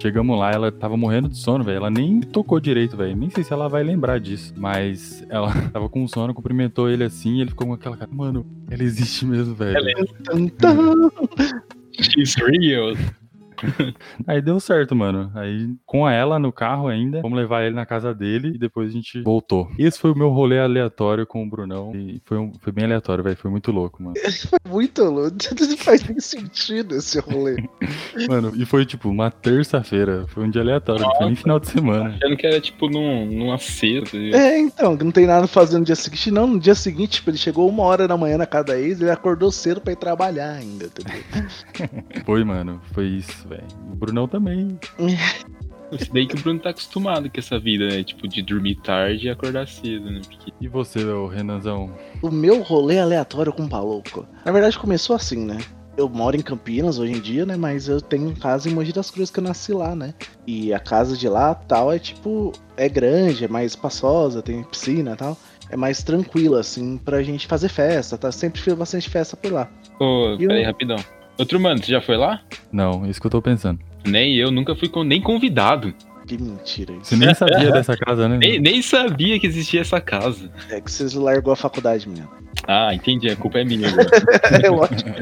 Chegamos 0.00 0.38
lá, 0.38 0.52
ela 0.52 0.70
tava 0.70 0.96
morrendo 0.96 1.28
de 1.28 1.36
sono, 1.36 1.64
velho. 1.64 1.78
Ela 1.78 1.90
nem 1.90 2.20
tocou 2.20 2.60
direito, 2.60 2.96
velho. 2.96 3.16
Nem 3.16 3.30
sei 3.30 3.42
se 3.42 3.52
ela 3.52 3.68
vai 3.68 3.82
lembrar 3.82 4.20
disso. 4.20 4.54
Mas 4.56 5.24
ela 5.28 5.50
tava 5.72 5.88
com 5.88 6.06
sono, 6.06 6.32
cumprimentou 6.32 6.88
ele 6.88 7.02
assim, 7.02 7.38
e 7.38 7.40
ele 7.40 7.50
ficou 7.50 7.66
com 7.66 7.72
aquela 7.72 7.96
cara. 7.96 8.08
Mano, 8.12 8.46
ela 8.70 8.82
existe 8.84 9.26
mesmo, 9.26 9.52
velho. 9.54 9.76
She's 12.00 12.34
three 12.34 12.58
years. 12.60 12.98
Aí 14.26 14.40
deu 14.42 14.58
certo, 14.60 14.94
mano. 14.94 15.30
Aí 15.34 15.68
com 15.86 16.08
ela 16.08 16.38
no 16.38 16.52
carro 16.52 16.88
ainda, 16.88 17.20
vamos 17.22 17.38
levar 17.38 17.64
ele 17.64 17.74
na 17.74 17.86
casa 17.86 18.14
dele 18.14 18.52
e 18.54 18.58
depois 18.58 18.88
a 18.88 18.92
gente 18.92 19.22
voltou. 19.22 19.70
Esse 19.78 19.98
foi 19.98 20.12
o 20.12 20.16
meu 20.18 20.30
rolê 20.30 20.58
aleatório 20.60 21.26
com 21.26 21.42
o 21.42 21.48
Brunão. 21.48 21.92
E 21.94 22.20
foi, 22.24 22.38
um- 22.38 22.52
foi 22.60 22.72
bem 22.72 22.84
aleatório, 22.84 23.22
velho. 23.24 23.36
Foi 23.36 23.50
muito 23.50 23.70
louco, 23.72 24.02
mano. 24.02 24.14
Muito 24.68 25.02
louco. 25.04 25.36
Não 25.68 25.76
faz 25.78 26.06
nem 26.08 26.20
sentido 26.20 26.94
esse 26.94 27.18
rolê. 27.20 27.56
Mano, 28.28 28.52
e 28.54 28.64
foi 28.64 28.86
tipo 28.86 29.08
uma 29.08 29.30
terça-feira. 29.30 30.24
Foi 30.28 30.44
um 30.44 30.50
dia 30.50 30.62
aleatório, 30.62 31.02
não 31.02 31.14
foi 31.16 31.26
nem 31.26 31.34
final 31.36 31.58
de 31.58 31.68
semana. 31.68 32.10
Achando 32.10 32.36
que 32.36 32.46
era 32.46 32.60
tipo 32.60 32.88
num, 32.88 33.26
numa 33.26 33.58
sexta. 33.58 34.16
É, 34.16 34.58
então, 34.58 34.96
que 34.96 35.04
não 35.04 35.10
tem 35.10 35.26
nada 35.26 35.40
pra 35.40 35.48
fazer 35.48 35.78
no 35.78 35.84
dia 35.84 35.94
seguinte. 35.96 36.30
Não, 36.30 36.46
no 36.46 36.60
dia 36.60 36.74
seguinte, 36.74 37.12
tipo, 37.16 37.30
ele 37.30 37.36
chegou 37.36 37.68
uma 37.68 37.82
hora 37.82 38.06
da 38.08 38.16
manhã 38.16 38.38
na 38.38 38.46
casa 38.46 38.64
da 38.66 38.78
ex, 38.78 39.00
ele 39.00 39.10
acordou 39.10 39.50
cedo 39.50 39.80
pra 39.80 39.92
ir 39.92 39.96
trabalhar 39.96 40.52
ainda, 40.52 40.86
entendeu? 40.86 41.22
Foi, 42.24 42.44
mano. 42.44 42.80
Foi 42.92 43.06
isso, 43.06 43.48
velho. 43.48 43.53
O 43.92 43.96
Brunão 43.96 44.26
também. 44.28 44.78
Isso 45.92 46.12
daí 46.12 46.26
que 46.26 46.34
o 46.34 46.40
Bruno 46.40 46.58
tá 46.58 46.70
acostumado 46.70 47.30
com 47.30 47.38
essa 47.38 47.58
vida, 47.58 47.86
né? 47.88 48.02
Tipo, 48.02 48.26
de 48.26 48.42
dormir 48.42 48.74
tarde 48.76 49.26
e 49.26 49.30
acordar 49.30 49.68
cedo, 49.68 50.10
né? 50.10 50.20
Porque 50.28 50.52
E 50.60 50.66
você, 50.66 51.04
ô 51.04 51.26
Renanzão? 51.28 51.92
O 52.22 52.30
meu 52.30 52.62
rolê 52.62 52.98
aleatório 52.98 53.52
com 53.52 53.64
o 53.64 53.68
Palouco. 53.68 54.26
Na 54.44 54.50
verdade, 54.50 54.78
começou 54.78 55.14
assim, 55.14 55.44
né? 55.44 55.58
Eu 55.96 56.08
moro 56.08 56.36
em 56.36 56.40
Campinas 56.40 56.98
hoje 56.98 57.12
em 57.12 57.20
dia, 57.20 57.46
né? 57.46 57.56
Mas 57.56 57.86
eu 57.86 58.00
tenho 58.00 58.34
casa 58.34 58.68
em 58.68 58.72
Mogi 58.74 58.92
das 58.92 59.08
Cruzes 59.10 59.30
que 59.30 59.38
eu 59.38 59.44
nasci 59.44 59.72
lá, 59.72 59.94
né? 59.94 60.14
E 60.44 60.74
a 60.74 60.80
casa 60.80 61.16
de 61.16 61.28
lá, 61.28 61.54
tal, 61.54 61.92
é 61.92 61.98
tipo... 62.00 62.50
É 62.76 62.88
grande, 62.88 63.44
é 63.44 63.48
mais 63.48 63.72
espaçosa, 63.72 64.42
tem 64.42 64.64
piscina 64.64 65.12
e 65.12 65.16
tal. 65.16 65.38
É 65.70 65.76
mais 65.76 66.02
tranquila, 66.02 66.58
assim, 66.60 66.98
pra 66.98 67.22
gente 67.22 67.46
fazer 67.46 67.68
festa, 67.68 68.18
tá? 68.18 68.32
Sempre 68.32 68.60
fiz 68.60 68.74
bastante 68.74 69.08
festa 69.08 69.36
por 69.36 69.52
lá. 69.52 69.70
Ô, 70.00 70.34
E 70.34 70.38
peraí, 70.48 70.62
o- 70.64 70.66
rapidão. 70.66 70.96
Outro 71.38 71.58
mano, 71.58 71.82
você 71.82 71.90
já 71.90 72.00
foi 72.00 72.16
lá? 72.16 72.40
Não, 72.72 73.06
isso 73.06 73.20
que 73.20 73.26
eu 73.26 73.30
tô 73.30 73.42
pensando. 73.42 73.80
Nem 74.06 74.36
eu, 74.36 74.50
nunca 74.50 74.74
fui 74.74 74.88
com, 74.88 75.02
nem 75.02 75.20
convidado. 75.20 75.92
Que 76.26 76.38
mentira 76.38 76.92
isso. 76.92 77.04
Você 77.04 77.16
nem 77.16 77.34
sabia 77.34 77.70
dessa 77.70 77.96
casa, 77.96 78.28
né? 78.28 78.38
Nem, 78.40 78.58
nem 78.58 78.80
sabia 78.80 79.38
que 79.38 79.46
existia 79.46 79.82
essa 79.82 80.00
casa. 80.00 80.50
É 80.70 80.80
que 80.80 80.90
vocês 80.90 81.12
largou 81.12 81.52
a 81.52 81.56
faculdade, 81.56 82.08
menino. 82.08 82.30
Ah, 82.66 82.94
entendi, 82.94 83.28
a 83.28 83.36
culpa 83.36 83.58
é 83.58 83.64
minha. 83.64 83.88
agora. 83.88 84.08
É 84.64 84.70
ótimo. 84.70 85.14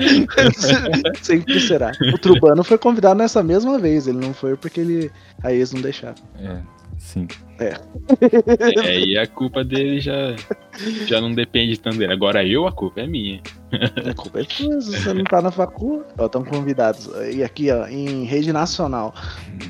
Sempre 1.21 1.61
será. 1.61 1.91
O 2.15 2.19
Trubano 2.19 2.63
foi 2.63 2.79
convidado 2.79 3.19
nessa 3.19 3.43
mesma 3.43 3.79
vez. 3.79 4.07
Ele 4.07 4.19
não 4.19 4.33
foi 4.33 4.57
porque 4.57 4.81
ele 4.81 5.11
a 5.43 5.53
ex 5.53 5.73
não 5.73 5.81
deixava. 5.81 6.15
É, 6.39 6.59
sim. 6.99 7.27
é, 7.59 9.01
e 9.01 9.19
a 9.19 9.27
culpa 9.27 9.65
dele 9.65 10.01
já, 10.01 10.37
já 11.07 11.21
não 11.21 11.33
depende 11.33 11.81
tanto 11.81 11.99
dele. 11.99 12.13
Agora 12.13 12.47
eu, 12.47 12.67
a 12.67 12.73
culpa 12.73 13.01
é 13.01 13.07
minha. 13.09 13.41
A 14.09 14.15
culpa 14.15 14.41
sua, 14.45 14.81
se 14.81 14.99
você 14.99 15.15
não 15.15 15.25
tá 15.25 15.41
na 15.41 15.51
facu. 15.51 16.05
Ó, 16.19 16.27
estão 16.27 16.45
convidados. 16.45 17.09
E 17.33 17.43
aqui, 17.43 17.71
ó, 17.71 17.87
em 17.87 18.25
rede 18.25 18.53
nacional. 18.53 19.15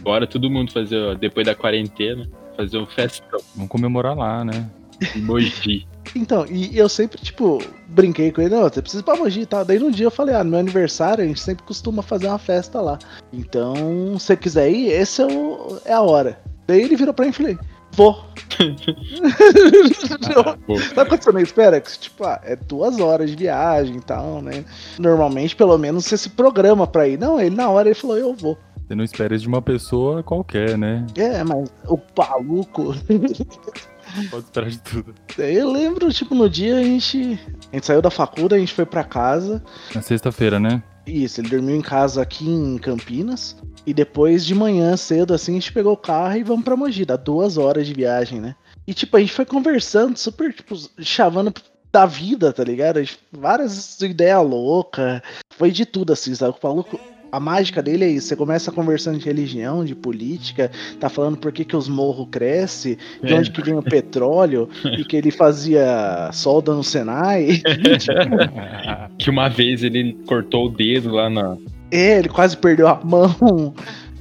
Bora 0.00 0.26
todo 0.26 0.50
mundo 0.50 0.72
fazer, 0.72 0.98
ó, 0.98 1.14
depois 1.14 1.46
da 1.46 1.54
quarentena, 1.54 2.28
fazer 2.56 2.78
um 2.78 2.86
festão. 2.86 3.40
Vamos 3.54 3.70
comemorar 3.70 4.16
lá, 4.16 4.44
né? 4.44 4.68
Emoji. 5.16 5.86
Então, 6.14 6.46
e 6.46 6.76
eu 6.76 6.88
sempre, 6.88 7.20
tipo, 7.20 7.58
brinquei 7.88 8.30
com 8.30 8.42
ele, 8.42 8.54
não, 8.54 8.62
você 8.62 8.82
precisa 8.82 9.02
ir 9.02 9.04
pra 9.04 9.16
Mogi 9.16 9.40
e 9.40 9.46
tal. 9.46 9.64
Daí 9.64 9.78
no 9.78 9.90
dia 9.90 10.06
eu 10.06 10.10
falei, 10.10 10.34
ah, 10.34 10.44
no 10.44 10.50
meu 10.50 10.60
aniversário 10.60 11.24
a 11.24 11.26
gente 11.26 11.40
sempre 11.40 11.64
costuma 11.64 12.02
fazer 12.02 12.26
uma 12.26 12.38
festa 12.38 12.80
lá. 12.80 12.98
Então, 13.32 14.18
se 14.18 14.26
você 14.26 14.36
quiser 14.36 14.70
ir, 14.70 14.88
esse 14.88 15.22
é, 15.22 15.26
o, 15.26 15.80
é 15.84 15.92
a 15.92 16.02
hora. 16.02 16.38
Daí 16.66 16.82
ele 16.82 16.96
virou 16.96 17.14
pra 17.14 17.24
mim 17.24 17.30
e 17.30 17.34
falei, 17.34 17.58
vou. 17.92 18.24
Ah, 20.34 20.56
pô. 20.66 20.78
Sabe 20.78 21.08
quando 21.10 21.22
você 21.22 21.32
não 21.32 21.40
espera? 21.40 21.80
Que, 21.80 21.98
tipo, 21.98 22.24
ah, 22.24 22.40
é 22.44 22.56
duas 22.56 22.98
horas 23.00 23.30
de 23.30 23.36
viagem 23.36 23.96
e 23.96 24.00
tal, 24.00 24.40
né? 24.40 24.64
Normalmente, 24.98 25.54
pelo 25.56 25.76
menos, 25.78 26.04
você 26.04 26.16
se 26.16 26.30
programa 26.30 26.86
pra 26.86 27.08
ir. 27.08 27.18
Não, 27.18 27.40
ele 27.40 27.54
na 27.54 27.68
hora 27.68 27.88
ele 27.88 27.94
falou, 27.94 28.16
eu 28.16 28.34
vou. 28.34 28.56
Você 28.86 28.94
não 28.94 29.04
espera 29.04 29.34
isso 29.34 29.42
de 29.42 29.48
uma 29.48 29.62
pessoa 29.62 30.22
qualquer, 30.22 30.76
né? 30.76 31.06
É, 31.16 31.42
mas 31.44 31.70
o 31.86 31.98
paluco. 31.98 32.94
Pode 34.30 34.44
esperar 34.44 34.70
de 34.70 34.78
tudo. 34.80 35.14
Eu 35.38 35.70
lembro, 35.70 36.12
tipo, 36.12 36.34
no 36.34 36.48
dia 36.48 36.76
a 36.76 36.82
gente. 36.82 37.38
A 37.72 37.76
gente 37.76 37.86
saiu 37.86 38.02
da 38.02 38.10
faculdade, 38.10 38.56
a 38.56 38.58
gente 38.58 38.74
foi 38.74 38.84
pra 38.84 39.04
casa. 39.04 39.62
Na 39.94 40.02
sexta-feira, 40.02 40.60
né? 40.60 40.82
Isso, 41.06 41.40
ele 41.40 41.48
dormiu 41.48 41.74
em 41.76 41.80
casa 41.82 42.22
aqui 42.22 42.48
em 42.48 42.78
Campinas. 42.78 43.56
E 43.86 43.92
depois 43.92 44.44
de 44.46 44.54
manhã 44.54 44.96
cedo, 44.96 45.34
assim, 45.34 45.52
a 45.52 45.54
gente 45.54 45.72
pegou 45.72 45.92
o 45.92 45.96
carro 45.96 46.36
e 46.36 46.42
vamos 46.44 46.64
pra 46.64 46.76
Mogi. 46.76 47.04
Dá 47.04 47.16
duas 47.16 47.58
horas 47.58 47.86
de 47.86 47.92
viagem, 47.92 48.40
né? 48.40 48.54
E 48.86 48.94
tipo, 48.94 49.16
a 49.16 49.20
gente 49.20 49.32
foi 49.32 49.44
conversando, 49.44 50.16
super, 50.16 50.52
tipo, 50.52 50.74
chavando 51.00 51.52
da 51.92 52.06
vida, 52.06 52.52
tá 52.52 52.64
ligado? 52.64 53.00
Várias 53.32 54.00
ideias 54.00 54.42
loucas. 54.44 55.20
Foi 55.56 55.70
de 55.70 55.84
tudo, 55.84 56.12
assim, 56.12 56.34
sabe? 56.34 56.54
O 56.60 56.66
maluco. 56.66 56.98
A 57.30 57.40
mágica 57.40 57.82
dele 57.82 58.04
é 58.04 58.08
isso, 58.08 58.28
você 58.28 58.36
começa 58.36 58.70
conversando 58.70 59.18
de 59.18 59.24
religião, 59.24 59.86
de 59.86 59.94
política, 59.94 60.70
tá 61.00 61.08
falando 61.08 61.38
por 61.38 61.50
que, 61.50 61.64
que 61.64 61.74
os 61.74 61.88
morros 61.88 62.28
crescem, 62.30 62.98
de 63.24 63.32
É. 63.32 63.38
onde 63.38 63.50
que 63.50 63.62
vem 63.62 63.74
o 63.74 63.82
petróleo, 63.82 64.68
e 64.98 65.02
que 65.02 65.16
ele 65.16 65.30
fazia 65.30 66.28
solda 66.30 66.74
no 66.74 66.84
Senai. 66.84 67.62
Que 69.22 69.30
uma 69.30 69.48
vez 69.48 69.82
ele 69.84 70.16
cortou 70.26 70.66
o 70.66 70.68
dedo 70.68 71.10
lá 71.10 71.30
na. 71.30 71.56
É, 71.90 72.18
ele 72.18 72.28
quase 72.28 72.56
perdeu 72.56 72.88
a 72.88 73.00
mão. 73.04 73.74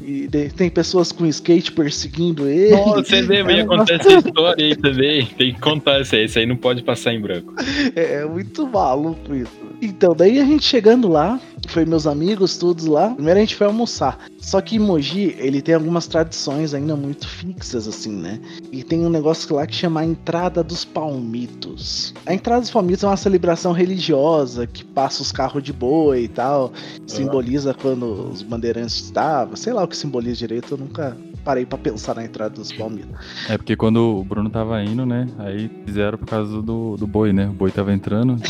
E 0.04 0.28
de- 0.28 0.50
tem 0.50 0.68
pessoas 0.70 1.12
com 1.12 1.26
skate 1.28 1.72
perseguindo 1.72 2.48
ele. 2.48 2.72
Nossa, 2.72 3.04
você 3.04 3.22
lembra? 3.22 3.54
Ia 3.54 3.66
contar 3.66 3.94
essa 3.94 4.14
história 4.14 4.66
aí 4.66 4.76
também. 4.76 5.26
Tem 5.38 5.54
que 5.54 5.62
contar 5.62 6.02
isso 6.02 6.16
aí. 6.16 6.26
Isso 6.26 6.40
aí 6.40 6.46
não 6.46 6.56
pode 6.56 6.82
passar 6.84 7.14
em 7.14 7.22
branco. 7.22 7.54
É, 7.96 8.22
é 8.22 8.26
muito 8.26 8.68
maluco 8.68 9.34
isso. 9.36 9.52
Então, 9.82 10.16
daí 10.16 10.40
a 10.40 10.46
gente 10.46 10.64
chegando 10.66 11.08
lá, 11.08 11.40
foi 11.70 11.86
meus 11.86 12.08
amigos, 12.08 12.58
todos 12.58 12.86
lá. 12.86 13.12
Primeiro 13.12 13.38
a 13.38 13.42
gente 13.42 13.56
foi 13.56 13.68
almoçar. 13.68 14.20
Só 14.40 14.60
que 14.62 14.80
Mogi, 14.80 15.36
ele 15.38 15.62
tem 15.62 15.76
algumas 15.76 16.08
tradições 16.08 16.74
ainda 16.74 16.96
muito 16.96 17.28
fixas, 17.28 17.88
assim, 17.88 18.12
né? 18.12 18.40
E 18.72 18.84
tem 18.84 19.06
um 19.06 19.10
negócio 19.10 19.56
lá 19.56 19.66
que 19.68 19.76
chama 19.76 20.02
a 20.02 20.06
Entrada 20.06 20.64
dos 20.64 20.84
Palmitos. 20.84 22.14
A 22.26 22.34
Entrada 22.34 22.62
dos 22.62 22.72
Palmitos 22.72 23.04
é 23.04 23.08
uma 23.08 23.18
celebração 23.18 23.72
religiosa 23.72 24.66
que 24.68 24.84
passa 24.84 25.22
os 25.22 25.32
carros 25.32 25.64
de 25.64 25.74
boi 25.74 26.24
e 26.24 26.28
tal. 26.28 26.72
Simboliza 27.08 27.74
quando 27.74 28.30
os 28.32 28.42
bandeirantes 28.42 28.96
estavam. 28.96 29.56
Sei 29.56 29.74
lá 29.74 29.84
o 29.84 29.88
que 29.88 29.98
simboliza 29.98 30.38
direito, 30.38 30.74
eu 30.74 30.78
nunca 30.78 31.16
parei 31.44 31.66
pra 31.66 31.78
pensar 31.78 32.16
na 32.16 32.24
Entrada 32.24 32.56
dos 32.56 32.72
Palmitos. 32.72 33.10
É 33.50 33.58
porque 33.58 33.76
quando 33.76 34.20
o 34.20 34.24
Bruno 34.24 34.50
tava 34.50 34.82
indo, 34.84 35.06
né? 35.06 35.28
Aí 35.40 35.70
fizeram 35.86 36.18
por 36.18 36.28
causa 36.28 36.62
do, 36.62 36.96
do 36.98 37.08
boi, 37.08 37.34
né? 37.34 37.48
O 37.48 37.54
boi 37.54 37.72
tava 37.72 37.94
entrando. 37.94 38.38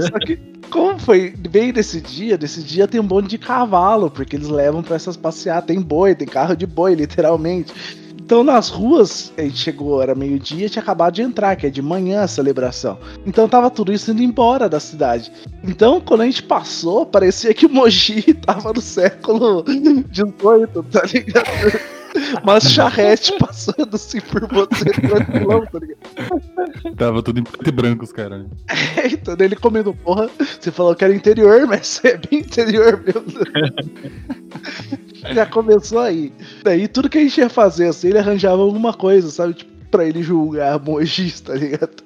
Só 0.00 0.18
que, 0.18 0.36
como 0.70 0.98
foi 0.98 1.30
bem 1.30 1.72
nesse 1.72 2.00
dia, 2.00 2.38
nesse 2.40 2.62
dia 2.62 2.86
tem 2.88 3.00
um 3.00 3.06
bonde 3.06 3.28
de 3.28 3.38
cavalo, 3.38 4.10
porque 4.10 4.36
eles 4.36 4.48
levam 4.48 4.82
pra 4.82 4.96
essas 4.96 5.16
passeadas. 5.16 5.66
Tem 5.66 5.80
boi, 5.80 6.14
tem 6.14 6.26
carro 6.28 6.56
de 6.56 6.66
boi, 6.66 6.94
literalmente. 6.94 7.72
Então 8.32 8.42
nas 8.42 8.70
ruas, 8.70 9.30
a 9.36 9.42
gente 9.42 9.58
chegou, 9.58 10.00
era 10.00 10.14
meio-dia, 10.14 10.66
tinha 10.66 10.82
acabado 10.82 11.12
de 11.12 11.20
entrar, 11.20 11.54
que 11.54 11.66
é 11.66 11.70
de 11.70 11.82
manhã 11.82 12.22
a 12.22 12.26
celebração. 12.26 12.96
Então 13.26 13.46
tava 13.46 13.68
tudo 13.70 13.92
isso 13.92 14.10
indo 14.10 14.22
embora 14.22 14.70
da 14.70 14.80
cidade. 14.80 15.30
Então 15.62 16.00
quando 16.00 16.22
a 16.22 16.24
gente 16.24 16.42
passou, 16.42 17.04
parecia 17.04 17.52
que 17.52 17.68
Mogi 17.68 18.32
tava 18.40 18.72
no 18.72 18.80
século 18.80 19.62
XVIII, 19.66 20.82
tá 20.90 21.02
ligado? 21.12 21.92
umas 22.42 22.64
charrete 22.64 23.36
passando 23.38 23.94
assim 23.94 24.20
por 24.20 24.46
você 24.48 24.84
tranquilão, 24.86 25.66
tá 25.66 25.78
ligado? 25.78 26.96
Tava 26.96 27.22
tudo 27.22 27.40
em 27.40 27.44
preto 27.44 27.68
e 27.68 27.72
branco 27.72 28.04
os 28.04 28.12
caras. 28.12 28.44
né? 28.44 28.46
É, 28.96 29.08
então 29.08 29.36
ele 29.38 29.56
comendo, 29.56 29.94
porra, 29.94 30.30
você 30.58 30.70
falou 30.70 30.94
que 30.94 31.04
era 31.04 31.14
interior, 31.14 31.66
mas 31.66 32.00
é 32.04 32.16
bem 32.16 32.40
interior 32.40 33.02
mesmo. 33.04 33.24
Já 35.34 35.46
começou 35.46 36.00
aí. 36.00 36.32
Daí 36.62 36.86
tudo 36.88 37.08
que 37.08 37.18
a 37.18 37.20
gente 37.20 37.38
ia 37.38 37.48
fazer, 37.48 37.88
assim, 37.88 38.08
ele 38.08 38.18
arranjava 38.18 38.62
alguma 38.62 38.92
coisa, 38.92 39.30
sabe? 39.30 39.54
Tipo, 39.54 39.72
pra 39.90 40.06
ele 40.06 40.22
julgar 40.22 40.80
mojis, 40.80 41.38
tá 41.42 41.54
ligado? 41.54 42.02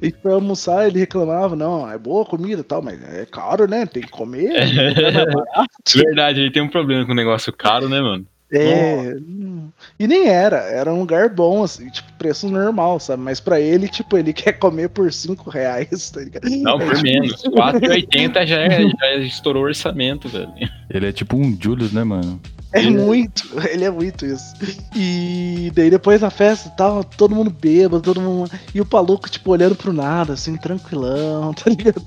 E 0.00 0.12
pra 0.12 0.34
almoçar 0.34 0.86
ele 0.86 1.00
reclamava, 1.00 1.56
não, 1.56 1.90
é 1.90 1.96
boa 1.96 2.22
a 2.22 2.26
comida 2.26 2.60
e 2.60 2.64
tal, 2.64 2.82
mas 2.82 3.02
é 3.02 3.24
caro, 3.24 3.66
né? 3.66 3.86
Tem 3.86 4.02
que 4.02 4.10
comer. 4.10 4.52
é. 4.60 5.96
Verdade, 5.96 6.40
ele 6.40 6.52
tem 6.52 6.62
um 6.62 6.68
problema 6.68 7.06
com 7.06 7.14
negócio 7.14 7.52
caro, 7.52 7.88
né, 7.88 8.00
mano? 8.00 8.26
É. 8.52 9.14
E 9.98 10.06
nem 10.06 10.26
era, 10.28 10.58
era 10.58 10.92
um 10.92 11.00
lugar 11.00 11.28
bom, 11.28 11.62
assim, 11.62 11.88
tipo, 11.90 12.12
preço 12.14 12.48
normal, 12.48 12.98
sabe? 13.00 13.22
Mas 13.22 13.40
pra 13.40 13.60
ele, 13.60 13.88
tipo, 13.88 14.16
ele 14.16 14.32
quer 14.34 14.52
comer 14.54 14.88
por 14.88 15.12
5 15.12 15.50
reais, 15.50 16.10
tá 16.10 16.20
ligado? 16.20 16.48
Não, 16.48 16.80
É, 16.80 16.84
por 16.86 16.94
tipo, 16.96 17.02
menos. 17.02 17.42
4,80 17.42 18.46
já, 18.46 18.60
é- 18.60 18.88
já 18.88 19.14
estourou 19.16 19.62
o 19.64 19.66
orçamento, 19.66 20.28
velho. 20.28 20.52
Ele 20.90 21.06
é 21.08 21.12
tipo 21.12 21.36
um 21.36 21.56
Julius, 21.60 21.92
né, 21.92 22.04
mano? 22.04 22.40
É 22.74 22.82
muito, 22.82 23.44
ele 23.70 23.84
é 23.84 23.90
muito 23.90 24.24
isso. 24.24 24.54
E 24.96 25.70
daí 25.74 25.90
depois 25.90 26.20
da 26.22 26.30
festa 26.30 26.70
tava 26.70 27.04
todo 27.04 27.34
mundo 27.34 27.50
bêbado, 27.50 28.00
todo 28.02 28.20
mundo. 28.20 28.50
E 28.74 28.80
o 28.80 28.86
Paluco, 28.86 29.28
tipo, 29.28 29.50
olhando 29.50 29.74
pro 29.74 29.92
nada, 29.92 30.32
assim, 30.34 30.56
tranquilão, 30.56 31.52
tá 31.54 31.68
ligado? 31.70 32.02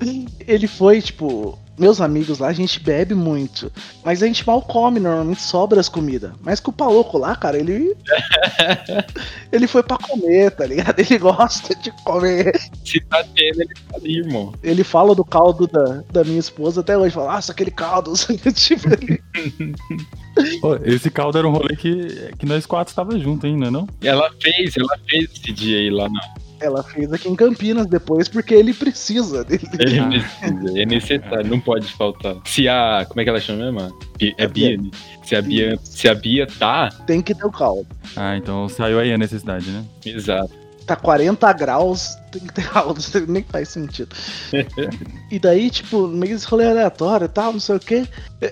Ele 0.46 0.66
foi, 0.66 1.00
tipo. 1.00 1.58
Meus 1.78 2.00
amigos 2.00 2.38
lá, 2.38 2.48
a 2.48 2.52
gente 2.54 2.80
bebe 2.82 3.14
muito. 3.14 3.70
Mas 4.02 4.22
a 4.22 4.26
gente 4.26 4.46
mal 4.46 4.62
come, 4.62 4.98
normalmente 4.98 5.42
sobra 5.42 5.78
as 5.78 5.90
comidas. 5.90 6.32
Mas 6.40 6.58
com 6.58 6.70
o 6.70 6.74
Paluco 6.74 7.18
lá, 7.18 7.36
cara, 7.36 7.58
ele. 7.58 7.65
ele 9.52 9.66
foi 9.66 9.82
pra 9.82 9.96
comer, 9.98 10.50
tá 10.52 10.66
ligado? 10.66 10.98
Ele 11.00 11.18
gosta 11.18 11.74
de 11.76 11.90
comer. 12.04 12.52
Se 12.84 13.00
tá 13.00 13.22
tendo, 13.34 13.62
ele 13.62 13.74
tá 13.88 13.96
ali, 13.96 14.18
irmão. 14.18 14.52
Ele 14.62 14.84
fala 14.84 15.14
do 15.14 15.24
caldo 15.24 15.66
da, 15.66 16.02
da 16.12 16.24
minha 16.24 16.38
esposa 16.38 16.80
até 16.80 16.96
hoje. 16.96 17.14
Fala, 17.14 17.32
nossa, 17.34 17.52
aquele 17.52 17.70
caldo. 17.70 18.12
tipo, 18.54 18.88
ele- 18.92 19.20
Pô, 20.60 20.76
esse 20.84 21.10
caldo 21.10 21.38
era 21.38 21.48
um 21.48 21.52
rolê 21.52 21.74
que, 21.76 22.30
que 22.38 22.46
nós 22.46 22.66
quatro 22.66 22.94
tava 22.94 23.18
junto 23.18 23.46
ainda, 23.46 23.70
não? 23.70 23.88
Ela 24.02 24.30
fez, 24.40 24.74
ela 24.76 24.98
fez 25.08 25.30
esse 25.32 25.52
dia 25.52 25.78
aí 25.78 25.90
lá 25.90 26.08
na. 26.08 26.20
Ela 26.60 26.82
fez 26.82 27.12
aqui 27.12 27.28
em 27.28 27.36
Campinas 27.36 27.86
depois, 27.86 28.28
porque 28.28 28.54
ele 28.54 28.72
precisa 28.74 29.44
dele. 29.44 29.68
Ele 29.78 30.20
precisa, 30.20 30.78
é 30.80 30.86
necessário, 30.86 31.50
não 31.50 31.60
pode 31.60 31.86
faltar. 31.92 32.36
Se 32.44 32.68
a. 32.68 33.04
Como 33.08 33.20
é 33.20 33.24
que 33.24 33.30
ela 33.30 33.40
chama 33.40 33.70
mesmo? 33.70 33.98
Bi- 34.18 34.34
É 34.38 34.46
Bia, 34.46 34.76
né? 34.76 34.90
Se 35.24 35.36
a 35.36 35.42
Bia, 35.42 35.78
se 35.82 36.08
a 36.08 36.14
Bia 36.14 36.46
tá, 36.58 36.88
Tem 37.06 37.20
que 37.20 37.34
ter 37.34 37.44
o 37.44 37.50
caldo. 37.50 37.86
Ah, 38.16 38.36
então 38.36 38.68
saiu 38.68 38.98
aí 38.98 39.12
a 39.12 39.18
necessidade, 39.18 39.70
né? 39.70 39.84
exato. 40.04 40.50
Tá 40.86 40.94
40 40.94 41.52
graus, 41.52 42.16
tem 42.54 42.94
que 42.94 43.10
ter 43.12 43.28
nem 43.28 43.42
faz 43.42 43.68
sentido. 43.68 44.14
e 45.30 45.38
daí, 45.38 45.70
tipo, 45.70 46.06
meio 46.08 46.34
esse 46.34 46.46
rolê 46.46 46.66
aleatório 46.68 47.24
e 47.26 47.28
tal, 47.28 47.52
não 47.52 47.60
sei 47.60 47.76
o 47.76 47.80
quê. 47.80 48.06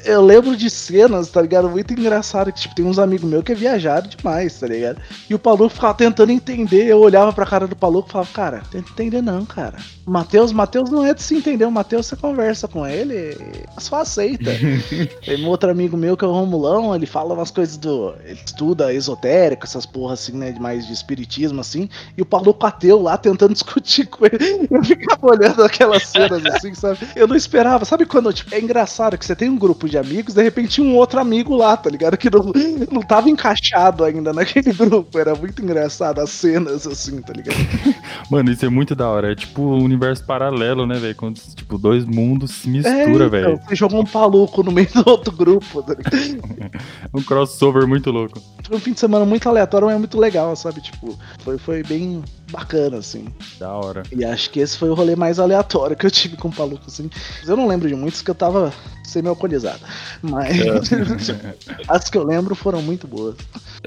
Eu- 0.06 0.24
lembro 0.24 0.56
de 0.56 0.70
cenas, 0.70 1.28
tá 1.28 1.42
ligado? 1.42 1.68
Muito 1.68 1.92
engraçado, 1.92 2.52
que 2.52 2.60
tipo, 2.60 2.74
tem 2.74 2.84
uns 2.84 2.98
amigos 2.98 3.28
meus 3.28 3.44
que 3.44 3.52
é 3.52 3.54
viajado 3.54 4.08
demais, 4.08 4.58
tá 4.58 4.66
ligado? 4.66 5.00
E 5.28 5.34
o 5.34 5.38
Paluco 5.38 5.74
ficava 5.74 5.94
tentando 5.94 6.30
entender, 6.30 6.86
eu 6.86 6.98
olhava 7.00 7.32
pra 7.32 7.44
cara 7.46 7.66
do 7.66 7.76
Paluco 7.76 8.08
e 8.08 8.12
falava, 8.12 8.30
cara, 8.32 8.62
tenta 8.70 8.90
entender 8.90 9.22
não, 9.22 9.44
cara. 9.44 9.76
Matheus, 10.06 10.52
Matheus 10.52 10.90
não 10.90 11.04
é 11.04 11.14
de 11.14 11.22
se 11.22 11.34
entender, 11.34 11.64
o 11.64 11.70
Matheus 11.70 12.06
você 12.06 12.16
conversa 12.16 12.66
com 12.68 12.86
ele, 12.86 13.36
só 13.78 14.00
aceita. 14.00 14.50
Tem 15.24 15.42
um 15.44 15.48
outro 15.48 15.70
amigo 15.70 15.96
meu 15.96 16.16
que 16.16 16.24
é 16.24 16.28
o 16.28 16.32
Romulão, 16.32 16.94
ele 16.94 17.06
fala 17.06 17.34
umas 17.34 17.50
coisas 17.50 17.76
do. 17.76 18.14
Ele 18.24 18.38
estuda 18.44 18.92
esotérico, 18.92 19.64
essas 19.64 19.86
porra 19.86 20.14
assim, 20.14 20.32
né? 20.32 20.54
Mais 20.60 20.86
de 20.86 20.92
espiritismo, 20.92 21.60
assim. 21.60 21.88
E 22.16 22.22
o 22.22 22.26
Paluco 22.26 22.66
ateu 22.66 23.00
lá 23.00 23.16
tentando 23.16 23.54
discutir 23.80 24.06
com 24.06 24.24
ele. 24.26 24.68
Eu 24.70 24.82
ficava 24.84 25.26
olhando 25.26 25.62
aquelas 25.62 26.04
cenas 26.06 26.44
assim, 26.46 26.74
sabe? 26.74 26.98
Eu 27.16 27.26
não 27.26 27.36
esperava. 27.36 27.84
Sabe 27.84 28.06
quando, 28.06 28.32
tipo, 28.32 28.54
é 28.54 28.60
engraçado 28.60 29.16
que 29.18 29.24
você 29.24 29.34
tem 29.34 29.48
um 29.48 29.56
grupo 29.58 29.88
de 29.88 29.98
amigos, 29.98 30.34
de 30.34 30.42
repente 30.42 30.80
um 30.80 30.94
outro 30.96 31.20
amigo 31.20 31.54
lá, 31.56 31.76
tá 31.76 31.90
ligado? 31.90 32.16
Que 32.16 32.30
não, 32.30 32.52
não 32.90 33.00
tava 33.02 33.28
encaixado 33.28 34.04
ainda 34.04 34.32
naquele 34.32 34.72
grupo. 34.74 35.18
Era 35.18 35.34
muito 35.34 35.62
engraçado 35.62 36.20
as 36.20 36.30
cenas, 36.30 36.86
assim, 36.86 37.20
tá 37.20 37.32
ligado? 37.32 37.56
Mano, 38.30 38.50
isso 38.50 38.64
é 38.64 38.68
muito 38.68 38.94
da 38.94 39.08
hora. 39.08 39.32
É 39.32 39.34
tipo 39.34 39.62
um 39.62 39.82
universo 39.82 40.24
paralelo, 40.24 40.86
né, 40.86 40.98
velho? 40.98 41.14
Quando, 41.14 41.38
tipo, 41.54 41.78
dois 41.78 42.04
mundos 42.04 42.50
se 42.52 42.68
misturam, 42.68 43.26
É, 43.26 43.28
velho. 43.28 43.50
então, 43.54 43.66
Você 43.68 43.74
jogou 43.74 44.00
um 44.00 44.06
paluco 44.06 44.62
no 44.62 44.72
meio 44.72 44.88
do 44.92 45.08
outro 45.08 45.32
grupo, 45.32 45.82
tá 45.82 45.94
ligado? 45.94 46.14
Um 47.14 47.22
crossover 47.22 47.86
muito 47.86 48.10
louco. 48.10 48.40
Foi 48.64 48.76
um 48.76 48.80
fim 48.80 48.92
de 48.92 48.98
semana 48.98 49.24
muito 49.24 49.48
aleatório, 49.48 49.86
mas 49.86 49.98
muito 49.98 50.18
legal, 50.18 50.54
sabe? 50.56 50.80
Tipo, 50.80 51.16
foi, 51.44 51.58
foi 51.58 51.82
bem 51.82 52.22
bacana, 52.50 52.98
assim. 52.98 53.26
Da 53.64 53.72
hora. 53.72 54.02
E 54.12 54.22
acho 54.22 54.50
que 54.50 54.60
esse 54.60 54.76
foi 54.76 54.90
o 54.90 54.94
rolê 54.94 55.16
mais 55.16 55.38
aleatório 55.38 55.96
que 55.96 56.04
eu 56.04 56.10
tive 56.10 56.36
com 56.36 56.48
o 56.48 56.52
Paluco, 56.52 56.84
assim. 56.86 57.08
Eu 57.46 57.56
não 57.56 57.66
lembro 57.66 57.88
de 57.88 57.94
muitos 57.94 58.20
que 58.20 58.30
eu 58.30 58.34
tava 58.34 58.70
semi-alcoolizado. 59.04 59.80
Mas 60.22 60.56
as 61.88 62.10
que 62.10 62.18
eu 62.18 62.24
lembro 62.24 62.54
foram 62.54 62.82
muito 62.82 63.06
boas. 63.06 63.36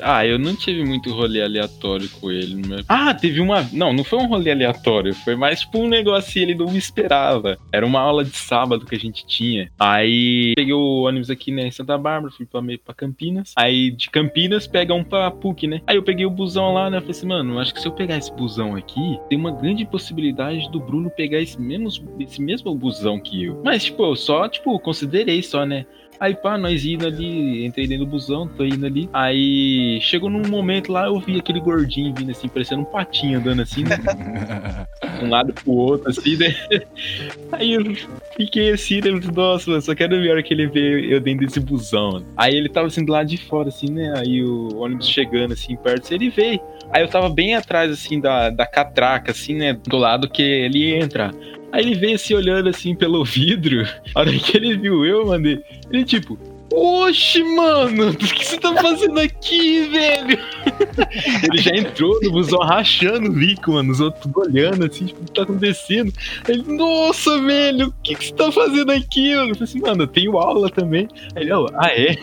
Ah, 0.01 0.25
eu 0.25 0.37
não 0.37 0.55
tive 0.55 0.83
muito 0.85 1.11
rolê 1.11 1.41
aleatório 1.41 2.07
com 2.21 2.31
ele. 2.31 2.67
né? 2.67 2.83
Ah, 2.87 3.13
teve 3.13 3.41
uma. 3.41 3.67
Não, 3.73 3.91
não 3.93 4.03
foi 4.03 4.19
um 4.19 4.27
rolê 4.27 4.51
aleatório. 4.51 5.13
Foi 5.13 5.35
mais 5.35 5.61
tipo 5.61 5.79
um 5.79 5.87
negócio 5.87 6.31
que 6.33 6.39
ele 6.39 6.55
não 6.55 6.67
me 6.71 6.77
esperava. 6.77 7.57
Era 7.71 7.85
uma 7.85 7.99
aula 7.99 8.23
de 8.23 8.35
sábado 8.35 8.85
que 8.85 8.95
a 8.95 8.99
gente 8.99 9.25
tinha. 9.25 9.71
Aí 9.79 10.53
peguei 10.55 10.73
o 10.73 11.01
ônibus 11.03 11.29
aqui, 11.29 11.51
né, 11.51 11.67
em 11.67 11.71
Santa 11.71 11.97
Bárbara, 11.97 12.31
fui 12.31 12.45
pra, 12.45 12.61
meio 12.61 12.79
pra 12.79 12.93
Campinas. 12.93 13.53
Aí 13.55 13.91
de 13.91 14.09
Campinas 14.09 14.67
pega 14.67 14.93
um 14.93 15.03
pra 15.03 15.31
PUC, 15.31 15.67
né? 15.67 15.81
Aí 15.87 15.95
eu 15.95 16.03
peguei 16.03 16.25
o 16.25 16.29
busão 16.29 16.73
lá, 16.73 16.89
né? 16.89 16.97
Eu 16.97 17.01
falei 17.01 17.17
assim, 17.17 17.27
mano, 17.27 17.59
acho 17.59 17.73
que 17.73 17.81
se 17.81 17.87
eu 17.87 17.91
pegar 17.91 18.17
esse 18.17 18.31
busão 18.31 18.75
aqui, 18.75 19.19
tem 19.29 19.37
uma 19.37 19.51
grande 19.51 19.85
possibilidade 19.85 20.69
do 20.71 20.79
Bruno 20.79 21.09
pegar 21.09 21.39
esse 21.39 21.59
mesmo, 21.59 21.89
esse 22.19 22.41
mesmo 22.41 22.73
busão 22.75 23.19
que 23.19 23.43
eu. 23.45 23.61
Mas, 23.63 23.85
tipo, 23.85 24.03
eu 24.03 24.15
só, 24.15 24.47
tipo, 24.47 24.77
considerei 25.07 25.41
só, 25.41 25.65
né? 25.65 25.85
Aí, 26.19 26.33
pá, 26.33 26.57
nós 26.57 26.83
indo 26.83 27.05
ali, 27.05 27.63
entrei 27.63 27.85
dentro 27.85 28.05
do 28.05 28.09
busão, 28.09 28.47
tô 28.47 28.65
indo 28.65 28.83
ali. 28.87 29.07
Aí, 29.13 29.99
chegou 30.01 30.31
num 30.31 30.47
momento 30.47 30.91
lá, 30.91 31.05
eu 31.05 31.19
vi 31.19 31.37
aquele 31.37 31.59
gordinho 31.59 32.11
vindo 32.11 32.31
assim, 32.31 32.47
parecendo 32.47 32.81
um 32.81 32.85
patinho 32.85 33.37
andando 33.37 33.61
assim, 33.61 33.83
né? 33.83 33.97
um 35.21 35.29
lado 35.29 35.53
pro 35.53 35.71
outro, 35.71 36.09
assim, 36.09 36.35
né? 36.35 36.55
Aí 37.51 37.73
eu 37.73 37.83
fiquei 38.35 38.71
assim, 38.71 38.99
né? 38.99 39.11
Nossa, 39.11 39.69
mano, 39.69 39.81
só 39.81 39.93
quero 39.93 40.19
ver 40.19 40.29
a 40.29 40.31
hora 40.33 40.43
que 40.43 40.55
ele 40.55 40.65
vê 40.65 41.13
eu 41.13 41.21
dentro 41.21 41.45
desse 41.45 41.59
busão. 41.59 42.25
Aí 42.35 42.55
ele 42.55 42.67
tava 42.67 42.87
assim 42.87 43.05
do 43.05 43.11
lado 43.11 43.27
de 43.27 43.37
fora, 43.37 43.69
assim, 43.69 43.91
né? 43.91 44.11
Aí 44.17 44.43
o 44.43 44.75
ônibus 44.75 45.07
chegando 45.07 45.53
assim 45.53 45.75
perto, 45.75 46.11
ele 46.11 46.31
veio. 46.31 46.59
Aí 46.91 47.03
eu 47.03 47.07
tava 47.07 47.29
bem 47.29 47.53
atrás, 47.53 47.91
assim, 47.91 48.19
da, 48.19 48.49
da 48.49 48.65
catraca, 48.65 49.31
assim, 49.31 49.53
né? 49.53 49.77
Do 49.87 49.97
lado 49.97 50.27
que 50.27 50.41
ele 50.41 50.89
ia 50.89 50.99
entrar. 50.99 51.31
Aí 51.71 51.83
ele 51.83 51.95
veio 51.95 52.15
assim, 52.15 52.33
olhando 52.33 52.69
assim 52.69 52.95
pelo 52.95 53.23
vidro. 53.25 53.87
A 54.15 54.19
hora 54.19 54.31
que 54.31 54.57
ele 54.57 54.77
viu 54.77 55.05
eu, 55.05 55.25
mano, 55.25 55.61
ele 55.91 56.03
tipo. 56.03 56.37
Oxe, 56.73 57.43
mano, 57.43 58.09
o 58.09 58.15
que 58.15 58.45
você 58.45 58.57
tá 58.57 58.73
fazendo 58.75 59.19
aqui, 59.19 59.87
velho? 59.89 60.37
ele 61.43 61.57
já 61.61 61.71
entrou 61.71 62.19
no 62.21 62.31
busão 62.31 62.59
rachando 62.59 63.29
o 63.29 63.33
bico, 63.33 63.71
mano. 63.71 63.91
Os 63.91 63.99
outros 64.01 64.31
olhando 64.35 64.85
assim, 64.85 65.05
tipo, 65.05 65.21
o 65.21 65.25
que 65.25 65.31
tá 65.31 65.43
acontecendo? 65.43 66.11
Ele, 66.47 66.63
nossa, 66.63 67.41
velho, 67.41 67.87
o 67.87 67.93
que, 68.03 68.15
que 68.15 68.25
você 68.27 68.33
tá 68.33 68.51
fazendo 68.51 68.91
aqui? 68.91 69.33
mano? 69.35 69.49
Eu 69.49 69.55
falei 69.55 69.63
assim, 69.63 69.79
mano, 69.81 70.03
eu 70.03 70.07
tenho 70.07 70.37
aula 70.37 70.69
também. 70.69 71.07
Aí 71.35 71.43
ele, 71.43 71.53
ó, 71.53 71.67
ah, 71.75 71.87
é? 71.89 72.17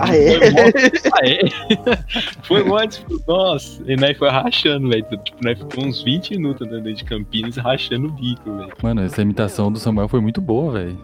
Ah, 0.00 0.14
é? 0.16 0.40
Foi 0.40 0.50
mó- 0.50 1.08
ah, 1.12 1.28
é? 1.28 1.94
Foi 2.42 2.64
mó, 2.64 2.86
tipo, 2.86 3.20
nossa. 3.26 3.82
E 3.86 3.96
nós 3.96 4.16
foi 4.18 4.28
rachando, 4.28 4.88
velho. 4.88 5.04
Tipo, 5.04 5.38
nós 5.42 5.58
ficou 5.58 5.84
uns 5.84 6.02
20 6.02 6.30
minutos 6.32 6.66
andando 6.66 6.82
dentro 6.84 6.98
de 6.98 7.04
Campinas 7.04 7.56
rachando 7.56 8.08
o 8.08 8.12
bico, 8.12 8.56
velho. 8.56 8.72
Mano, 8.82 9.02
essa 9.02 9.22
imitação 9.22 9.70
do 9.70 9.78
Samuel 9.78 10.08
foi 10.08 10.20
muito 10.20 10.40
boa, 10.40 10.72
velho. 10.72 10.98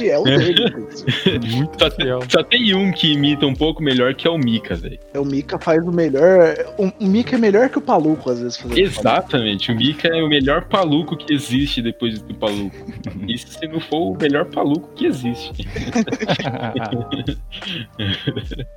É 0.00 0.18
o 0.18 0.24
dele. 0.24 0.64
Muito 1.56 1.76
Só, 1.90 1.96
fiel. 1.96 2.20
só 2.28 2.42
tem 2.42 2.74
um 2.74 2.92
que 2.92 3.12
imita 3.12 3.46
um 3.46 3.54
pouco 3.54 3.82
melhor, 3.82 4.14
que 4.14 4.26
é 4.26 4.30
o 4.30 4.38
Mika, 4.38 4.74
velho. 4.74 4.98
O 5.14 5.24
Mika 5.24 5.58
faz 5.58 5.86
o 5.86 5.92
melhor. 5.92 6.54
O 6.78 6.86
o 7.00 7.06
Mika 7.06 7.36
é 7.36 7.38
melhor 7.38 7.68
que 7.68 7.78
o 7.78 7.80
Paluco, 7.80 8.30
às 8.30 8.40
vezes. 8.40 8.64
Exatamente, 8.76 9.70
o 9.70 9.76
Mika 9.76 10.08
é 10.08 10.22
o 10.22 10.28
melhor 10.28 10.64
paluco 10.66 11.16
que 11.16 11.32
existe 11.32 11.80
depois 11.80 12.20
do 12.20 12.34
paluco. 12.34 12.76
Isso 13.28 13.48
se 13.48 13.68
não 13.68 13.80
for 13.80 14.12
o 14.12 14.18
melhor 14.20 14.46
paluco 14.46 14.90
que 14.94 15.06
existe. 15.06 15.52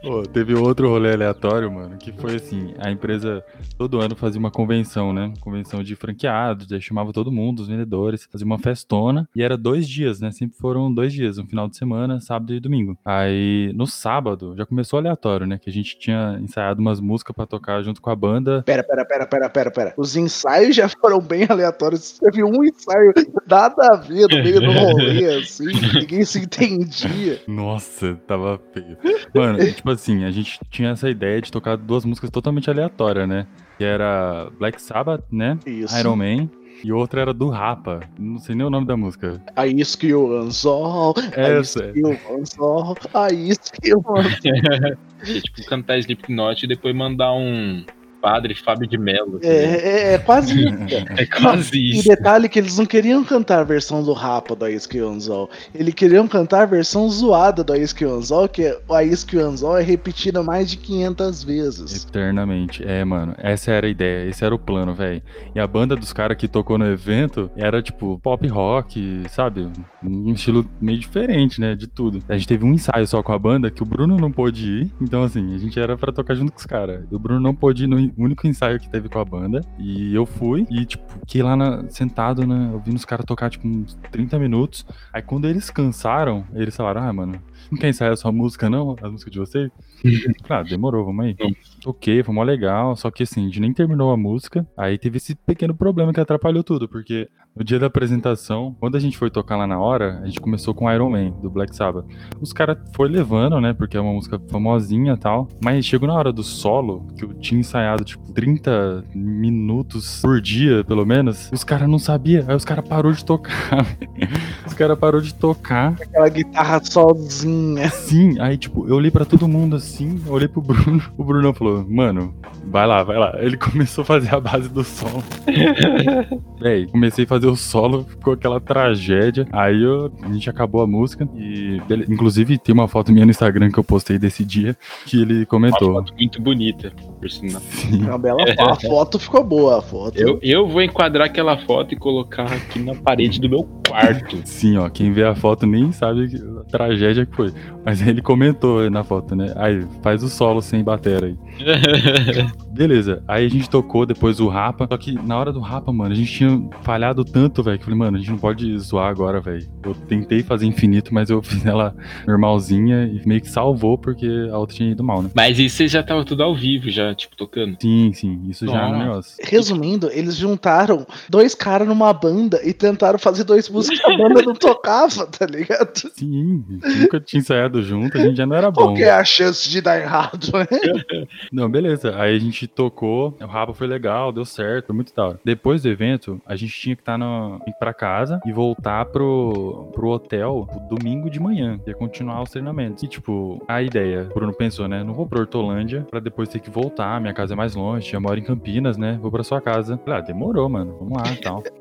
Pô, 0.01 0.23
teve 0.23 0.53
outro 0.53 0.89
rolê 0.89 1.13
aleatório, 1.13 1.71
mano, 1.71 1.97
que 1.97 2.11
foi 2.11 2.35
assim, 2.35 2.73
a 2.77 2.91
empresa 2.91 3.43
todo 3.77 3.99
ano 3.99 4.15
fazia 4.15 4.39
uma 4.39 4.51
convenção, 4.51 5.11
né? 5.13 5.33
Convenção 5.39 5.83
de 5.83 5.95
franqueados, 5.95 6.71
aí 6.71 6.81
chamava 6.81 7.11
todo 7.11 7.31
mundo, 7.31 7.61
os 7.61 7.67
vendedores, 7.67 8.27
fazia 8.31 8.45
uma 8.45 8.59
festona, 8.59 9.27
e 9.35 9.41
era 9.41 9.57
dois 9.57 9.87
dias, 9.87 10.19
né? 10.19 10.31
Sempre 10.31 10.57
foram 10.57 10.93
dois 10.93 11.13
dias, 11.13 11.37
um 11.37 11.47
final 11.47 11.67
de 11.67 11.77
semana, 11.77 12.19
sábado 12.19 12.53
e 12.53 12.59
domingo. 12.59 12.88
Aí 13.03 13.71
no 13.75 13.85
sábado 13.87 14.55
já 14.57 14.65
começou 14.65 14.99
aleatório, 14.99 15.45
né? 15.45 15.57
Que 15.57 15.69
a 15.69 15.73
gente 15.73 15.97
tinha 15.97 16.37
ensaiado 16.41 16.81
umas 16.81 16.99
músicas 16.99 17.35
pra 17.35 17.45
tocar 17.45 17.81
junto 17.83 18.01
com 18.01 18.09
a 18.09 18.15
banda. 18.15 18.63
Pera, 18.63 18.83
pera, 18.83 19.05
pera, 19.05 19.25
pera, 19.27 19.49
pera, 19.49 19.71
pera. 19.71 19.93
Os 19.97 20.15
ensaios 20.15 20.75
já 20.75 20.87
foram 20.89 21.19
bem 21.19 21.45
aleatórios. 21.49 22.19
Teve 22.19 22.43
um 22.43 22.63
ensaio 22.63 23.13
nada 23.47 23.93
a 23.93 23.95
ver 23.95 24.27
no 24.29 24.43
meio 24.43 24.59
do 24.59 24.71
rolê, 24.71 25.37
assim. 25.39 25.65
Ninguém 25.93 26.23
se 26.25 26.39
entendia. 26.39 27.41
Nossa, 27.47 28.15
tava 28.27 28.59
feio. 28.73 28.97
Mano, 29.33 29.59
tipo 29.73 29.89
assim, 29.91 30.23
a 30.23 30.31
gente 30.31 30.59
tinha 30.69 30.91
essa 30.91 31.09
ideia 31.09 31.41
de 31.41 31.51
tocar 31.51 31.77
duas 31.77 32.05
músicas 32.05 32.29
totalmente 32.29 32.69
aleatórias, 32.69 33.27
né? 33.27 33.47
Que 33.77 33.83
era 33.85 34.49
Black 34.59 34.81
Sabbath, 34.81 35.23
né? 35.31 35.57
Isso. 35.65 35.97
Iron 35.97 36.15
Man. 36.17 36.49
E 36.83 36.91
outra 36.91 37.21
era 37.21 37.33
do 37.33 37.49
Rapa. 37.49 38.01
Não 38.17 38.39
sei 38.39 38.55
nem 38.55 38.65
o 38.65 38.69
nome 38.69 38.87
da 38.87 38.95
música. 38.95 39.41
A 39.55 39.67
isca 39.67 40.05
e 40.05 40.13
o 40.13 40.33
anzol. 40.37 41.13
A 41.35 41.41
Essa. 41.41 41.85
isca 41.85 41.99
e 41.99 42.03
o 42.03 42.37
anzol. 42.37 42.97
A 43.13 43.33
isca 43.33 43.77
e 43.83 43.93
o 43.93 44.03
anzol. 44.17 44.97
É 45.21 45.41
tipo 45.41 45.65
cantar 45.65 45.99
Slipknot 45.99 46.63
e 46.63 46.67
depois 46.67 46.95
mandar 46.95 47.33
um 47.33 47.83
padre 48.21 48.55
Fábio 48.55 48.87
de 48.87 48.97
Mello. 48.97 49.39
tá 49.39 49.47
ligado? 49.47 49.61
É, 49.71 49.75
é, 49.75 50.13
é 50.13 50.17
quase 50.17 50.59
isso. 50.59 50.77
cara. 50.77 51.05
É 51.19 51.25
quase 51.25 51.77
E 51.77 51.99
isso. 51.99 52.07
detalhe 52.09 52.47
que 52.49 52.59
eles 52.59 52.77
não 52.77 52.85
queriam 52.85 53.23
cantar 53.23 53.59
a 53.59 53.63
versão 53.63 54.03
do 54.03 54.13
Rapa 54.13 54.55
do 54.55 54.67
e 54.69 55.01
o 55.01 55.09
Anzol. 55.09 55.49
Eles 55.73 55.93
queriam 55.93 56.27
cantar 56.27 56.63
a 56.63 56.65
versão 56.65 57.09
zoada 57.09 57.63
do 57.63 57.75
e 57.75 58.05
o 58.05 58.13
Anzol, 58.13 58.47
que 58.47 58.63
é- 58.63 58.79
o 58.87 58.99
e 58.99 59.35
o 59.37 59.45
Anzol 59.45 59.77
é 59.77 59.81
repetida 59.83 60.41
mais 60.43 60.69
de 60.69 60.77
500 60.77 61.43
vezes. 61.43 62.05
Eternamente. 62.05 62.83
É, 62.85 63.03
mano. 63.03 63.33
Essa 63.37 63.71
era 63.71 63.87
a 63.87 63.89
ideia. 63.89 64.29
Esse 64.29 64.43
era 64.45 64.53
o 64.53 64.59
plano, 64.59 64.93
velho. 64.93 65.21
E 65.55 65.59
a 65.59 65.67
banda 65.67 65.95
dos 65.95 66.13
caras 66.13 66.37
que 66.37 66.47
tocou 66.47 66.77
no 66.77 66.85
evento 66.85 67.49
era 67.55 67.81
tipo 67.81 68.19
pop 68.21 68.45
rock, 68.47 69.23
sabe? 69.29 69.67
Um 70.03 70.31
estilo 70.33 70.65
meio 70.81 70.99
diferente, 70.99 71.59
né? 71.59 71.75
De 71.75 71.87
tudo. 71.87 72.21
A 72.27 72.33
gente 72.33 72.47
teve 72.47 72.65
um 72.65 72.73
ensaio 72.73 73.07
só 73.07 73.21
com 73.23 73.31
a 73.33 73.39
banda 73.39 73.69
que 73.71 73.83
o 73.83 73.85
Bruno 73.85 74.17
não 74.17 74.31
pôde 74.31 74.65
ir. 74.81 74.91
Então, 75.01 75.23
assim, 75.23 75.55
a 75.55 75.57
gente 75.57 75.79
era 75.79 75.97
pra 75.97 76.11
tocar 76.11 76.35
junto 76.35 76.51
com 76.51 76.59
os 76.59 76.65
caras. 76.65 77.03
E 77.11 77.15
o 77.15 77.19
Bruno 77.19 77.39
não 77.39 77.53
pôde 77.55 77.83
ir 77.83 77.87
no 77.87 77.99
único 78.17 78.47
ensaio 78.47 78.79
que 78.79 78.89
teve 78.89 79.09
com 79.09 79.19
a 79.19 79.25
banda. 79.25 79.61
E 79.77 80.13
eu 80.13 80.25
fui. 80.25 80.65
E, 80.69 80.85
tipo, 80.85 81.03
fiquei 81.21 81.41
lá 81.43 81.55
na- 81.55 81.89
sentado, 81.89 82.45
né? 82.45 82.71
Ouvindo 82.73 82.95
os 82.97 83.05
caras 83.05 83.25
tocar, 83.25 83.49
tipo, 83.49 83.67
uns 83.67 83.95
30 84.11 84.37
minutos. 84.39 84.85
Aí 85.13 85.21
quando 85.21 85.47
eles 85.47 85.69
cansaram, 85.69 86.45
eles 86.53 86.75
falaram: 86.75 87.01
Ah, 87.03 87.13
mano, 87.13 87.41
não 87.71 87.77
quer 87.77 87.89
ensaiar 87.89 88.13
a 88.13 88.17
sua 88.17 88.31
música, 88.31 88.69
não? 88.69 88.95
A 89.01 89.09
música 89.09 89.31
de 89.31 89.39
vocês? 89.39 89.69
Ah, 90.49 90.63
demorou, 90.63 91.05
vamos 91.05 91.25
aí. 91.25 91.35
Toquei, 91.81 92.23
foi 92.23 92.33
mó 92.33 92.41
legal, 92.41 92.95
só 92.95 93.11
que 93.11 93.21
assim, 93.21 93.41
a 93.41 93.45
gente 93.45 93.59
nem 93.59 93.71
terminou 93.71 94.11
a 94.11 94.17
música, 94.17 94.65
aí 94.75 94.97
teve 94.97 95.17
esse 95.17 95.35
pequeno 95.35 95.75
problema 95.75 96.11
que 96.11 96.19
atrapalhou 96.19 96.63
tudo, 96.63 96.87
porque 96.89 97.29
no 97.55 97.63
dia 97.63 97.77
da 97.77 97.87
apresentação, 97.87 98.75
quando 98.79 98.95
a 98.95 98.99
gente 98.99 99.17
foi 99.17 99.29
tocar 99.29 99.57
lá 99.57 99.67
na 99.67 99.79
hora, 99.79 100.21
a 100.23 100.25
gente 100.25 100.39
começou 100.39 100.73
com 100.73 100.91
Iron 100.91 101.09
Man, 101.11 101.31
do 101.41 101.49
Black 101.49 101.75
Sabbath. 101.75 102.05
Os 102.41 102.51
caras 102.51 102.77
foram 102.95 103.11
levando, 103.11 103.61
né, 103.61 103.73
porque 103.73 103.95
é 103.97 103.99
uma 103.99 104.13
música 104.13 104.41
famosinha 104.49 105.13
e 105.13 105.17
tal, 105.17 105.47
mas 105.63 105.85
chegou 105.85 106.07
na 106.07 106.15
hora 106.15 106.31
do 106.31 106.43
solo, 106.43 107.05
que 107.15 107.25
eu 107.25 107.33
tinha 107.35 107.59
ensaiado, 107.59 108.03
tipo, 108.03 108.31
30 108.31 109.03
minutos 109.13 110.21
por 110.21 110.41
dia, 110.41 110.83
pelo 110.83 111.05
menos, 111.05 111.49
os 111.51 111.63
caras 111.63 111.87
não 111.87 111.99
sabiam, 111.99 112.45
aí 112.47 112.55
os 112.55 112.65
caras 112.65 112.87
parou 112.87 113.11
de 113.11 113.23
tocar, 113.23 113.85
os 114.65 114.73
caras 114.73 114.97
parou 114.97 115.21
de 115.21 115.33
tocar, 115.35 115.93
Aquela 116.01 116.29
guitarra 116.29 116.83
sozinha. 116.83 117.48
Sim, 117.91 118.39
aí 118.39 118.57
tipo, 118.57 118.87
eu 118.87 118.95
olhei 118.95 119.11
pra 119.11 119.25
todo 119.25 119.47
mundo 119.47 119.75
assim, 119.75 120.21
olhei 120.27 120.47
pro 120.47 120.61
Bruno, 120.61 121.01
o 121.17 121.23
Bruno 121.23 121.53
falou, 121.53 121.85
mano, 121.87 122.33
vai 122.69 122.87
lá, 122.87 123.03
vai 123.03 123.17
lá. 123.17 123.35
Ele 123.39 123.57
começou 123.57 124.01
a 124.03 124.05
fazer 124.05 124.33
a 124.33 124.39
base 124.39 124.69
do 124.69 124.83
solo. 124.83 125.23
Véi, 126.59 126.87
comecei 126.87 127.23
a 127.25 127.27
fazer 127.27 127.47
o 127.47 127.55
solo, 127.55 128.03
ficou 128.03 128.33
aquela 128.33 128.59
tragédia. 128.59 129.47
Aí 129.51 129.81
eu- 129.81 130.11
a 130.21 130.27
gente 130.31 130.49
acabou 130.49 130.81
a 130.81 130.87
música 130.87 131.27
e, 131.35 131.81
bele- 131.87 132.05
inclusive, 132.09 132.57
tem 132.57 132.73
uma 132.73 132.87
foto 132.87 133.11
minha 133.11 133.25
no 133.25 133.31
Instagram 133.31 133.71
que 133.71 133.79
eu 133.79 133.83
postei 133.83 134.17
desse 134.19 134.43
dia 134.43 134.75
que 135.05 135.21
ele 135.21 135.39
Uma 135.39 135.45
comentou. 135.45 135.93
foto 135.93 136.13
muito 136.13 136.41
bonita, 136.41 136.91
por 137.19 137.29
sinal. 137.29 137.61
Sim. 137.61 138.03
Uma 138.03 138.17
bela 138.17 138.45
foto. 138.55 138.69
A 138.69 138.75
foto 138.89 139.19
ficou 139.19 139.43
boa, 139.43 139.79
a 139.79 139.81
foto. 139.81 140.17
Eu, 140.17 140.39
eu 140.41 140.67
vou 140.67 140.81
enquadrar 140.81 141.27
aquela 141.27 141.57
foto 141.59 141.93
e 141.93 141.97
colocar 141.97 142.43
aqui 142.51 142.79
na 142.79 142.93
parede 142.95 143.39
do 143.39 143.49
meu 143.49 143.63
quarto. 143.87 144.37
Sim, 144.45 144.77
ó, 144.77 144.89
quem 144.89 145.11
vê 145.13 145.23
a 145.23 145.35
foto 145.35 145.65
nem 145.65 145.91
sabe 145.91 146.27
que- 146.27 146.37
a 146.59 146.63
tragédia 146.69 147.25
que 147.25 147.35
foi. 147.35 147.53
Mas 147.85 148.05
ele 148.05 148.21
comentou 148.21 148.79
aí 148.79 148.89
na 148.89 149.03
foto, 149.03 149.35
né? 149.35 149.53
Aí, 149.55 149.85
faz 150.01 150.21
o 150.23 150.29
solo 150.29 150.61
sem 150.61 150.83
batera 150.83 151.27
aí. 151.27 151.37
Beleza, 152.71 153.21
aí 153.27 153.45
a 153.45 153.49
gente 153.49 153.69
tocou 153.69 154.05
depois 154.05 154.39
o 154.39 154.47
Rapa, 154.47 154.87
só 154.89 154.97
que 154.97 155.11
na 155.11 155.37
hora 155.37 155.51
do 155.51 155.59
Rapa, 155.59 155.91
mano, 155.91 156.13
a 156.13 156.15
gente 156.15 156.31
tinha 156.31 156.69
falhado 156.81 157.25
tanto, 157.25 157.61
velho, 157.61 157.77
que 157.77 157.81
eu 157.83 157.85
falei, 157.85 157.99
mano, 157.99 158.17
a 158.17 158.19
gente 158.19 158.29
não 158.29 158.37
pode 158.37 158.77
zoar 158.79 159.09
agora, 159.09 159.41
velho. 159.41 159.67
Eu 159.83 159.93
tentei 159.93 160.41
fazer 160.41 160.65
infinito, 160.65 161.13
mas 161.13 161.29
eu 161.29 161.41
fiz 161.43 161.65
ela 161.65 161.93
normalzinha 162.25 163.03
e 163.05 163.27
meio 163.27 163.41
que 163.41 163.49
salvou 163.49 163.97
porque 163.97 164.47
a 164.51 164.57
outra 164.57 164.75
tinha 164.75 164.91
ido 164.91 165.03
mal, 165.03 165.21
né? 165.21 165.29
Mas 165.33 165.59
isso 165.59 165.85
já 165.87 166.01
tava 166.03 166.23
tudo 166.23 166.43
ao 166.43 166.55
vivo, 166.55 166.89
já, 166.89 167.13
tipo, 167.13 167.35
tocando. 167.35 167.77
Sim, 167.81 168.11
sim, 168.13 168.41
isso 168.47 168.65
já 168.65 168.81
é 168.81 168.85
um 168.85 168.91
Nossa. 168.91 169.03
negócio. 169.03 169.35
Resumindo, 169.43 170.09
eles 170.11 170.35
juntaram 170.35 171.05
dois 171.29 171.53
caras 171.53 171.87
numa 171.87 172.13
banda 172.13 172.61
e 172.63 172.73
tentaram 172.73 173.19
fazer 173.19 173.43
dois 173.43 173.69
músicas 173.69 173.99
que 173.99 174.11
a 174.11 174.17
banda 174.17 174.41
não 174.41 174.53
tocava, 174.53 175.25
tá 175.27 175.45
ligado? 175.45 176.11
Sim, 176.15 176.63
nunca 176.69 177.19
tinha 177.19 177.39
ensaiado 177.39 177.81
junto, 177.83 178.17
a 178.17 178.21
gente 178.21 178.37
já 178.37 178.45
não 178.45 178.55
era 178.55 178.71
Qual 178.71 178.89
bom. 178.89 178.93
que 178.93 179.03
é 179.03 179.11
a 179.11 179.25
chance 179.25 179.69
de 179.69 179.81
dar 179.81 179.99
errado, 179.99 180.47
né? 180.53 181.27
Não, 181.51 181.69
beleza. 181.69 182.15
Aí 182.15 182.35
a 182.35 182.39
gente 182.39 182.67
tocou, 182.67 183.35
o 183.39 183.45
Rapa 183.45 183.73
foi 183.73 183.87
legal, 183.87 184.31
deu 184.31 184.45
certo, 184.45 184.87
foi 184.87 184.95
muito 184.95 185.13
da 185.13 185.27
hora. 185.27 185.39
Depois 185.43 185.83
do 185.83 185.89
evento, 185.89 186.41
a 186.45 186.55
gente 186.55 186.73
tinha 186.73 186.95
que 186.95 187.01
estar 187.01 187.17
no, 187.17 187.61
ir 187.67 187.73
pra 187.79 187.93
casa 187.93 188.39
e 188.45 188.51
voltar 188.51 189.05
pro, 189.05 189.89
pro 189.93 190.09
hotel 190.09 190.67
no 190.73 190.97
domingo 190.97 191.29
de 191.29 191.39
manhã, 191.39 191.79
ia 191.85 191.93
continuar 191.93 192.41
os 192.41 192.49
treinamentos. 192.49 193.03
E, 193.03 193.07
tipo, 193.07 193.63
a 193.67 193.81
ideia, 193.81 194.27
o 194.29 194.33
Bruno 194.33 194.53
pensou, 194.53 194.87
né? 194.87 195.03
Não 195.03 195.13
vou 195.13 195.27
pra 195.27 195.39
Hortolândia 195.39 196.05
pra 196.09 196.19
depois 196.19 196.49
ter 196.49 196.59
que 196.59 196.69
voltar, 196.69 197.19
minha 197.19 197.33
casa 197.33 197.53
é 197.53 197.57
mais 197.57 197.75
longe, 197.75 198.13
eu 198.13 198.21
moro 198.21 198.39
em 198.39 198.43
Campinas, 198.43 198.97
né? 198.97 199.17
Vou 199.21 199.31
pra 199.31 199.43
sua 199.43 199.61
casa. 199.61 199.97
Falei, 200.05 200.19
ah, 200.19 200.23
demorou, 200.23 200.69
mano, 200.69 200.97
vamos 200.99 201.17
lá 201.17 201.33
e 201.33 201.37
tal. 201.37 201.63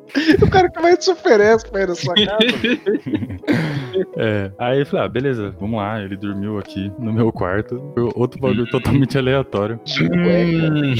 O 0.42 0.48
cara 0.50 0.70
que 0.70 0.80
mais 0.80 0.98
te 0.98 1.10
oferece 1.10 1.70
pra 1.70 1.82
ir 1.82 1.88
na 1.88 1.94
sua 1.94 2.14
casa. 2.14 2.38
É, 4.16 4.50
aí 4.58 4.80
eu 4.80 4.86
falei, 4.86 5.06
ah, 5.06 5.08
beleza, 5.08 5.54
vamos 5.60 5.78
lá. 5.78 6.00
Ele 6.02 6.16
dormiu 6.16 6.58
aqui 6.58 6.90
no 6.98 7.12
meu 7.12 7.32
quarto. 7.32 7.80
Foi 7.94 8.10
outro 8.14 8.40
bagulho 8.40 8.68
totalmente 8.68 9.16
aleatório. 9.18 9.57
Hum, 9.66 10.94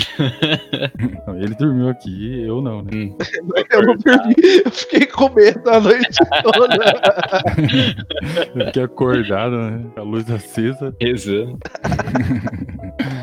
Não, 1.26 1.36
ele 1.36 1.54
dormiu 1.54 1.88
aqui, 1.88 2.42
eu 2.44 2.60
não, 2.60 2.82
né? 2.82 2.90
Eu 3.70 3.82
não 3.82 3.96
dormi, 3.96 4.34
eu 4.64 4.70
fiquei 4.70 5.06
com 5.06 5.28
medo 5.34 5.68
a 5.70 5.80
noite 5.80 6.18
toda. 6.42 6.76
Eu 8.54 8.66
fiquei 8.66 8.82
acordado, 8.82 9.56
né? 9.56 9.84
Com 9.94 10.00
a 10.00 10.02
luz 10.04 10.30
acesa. 10.30 10.94
rezando. 11.00 11.58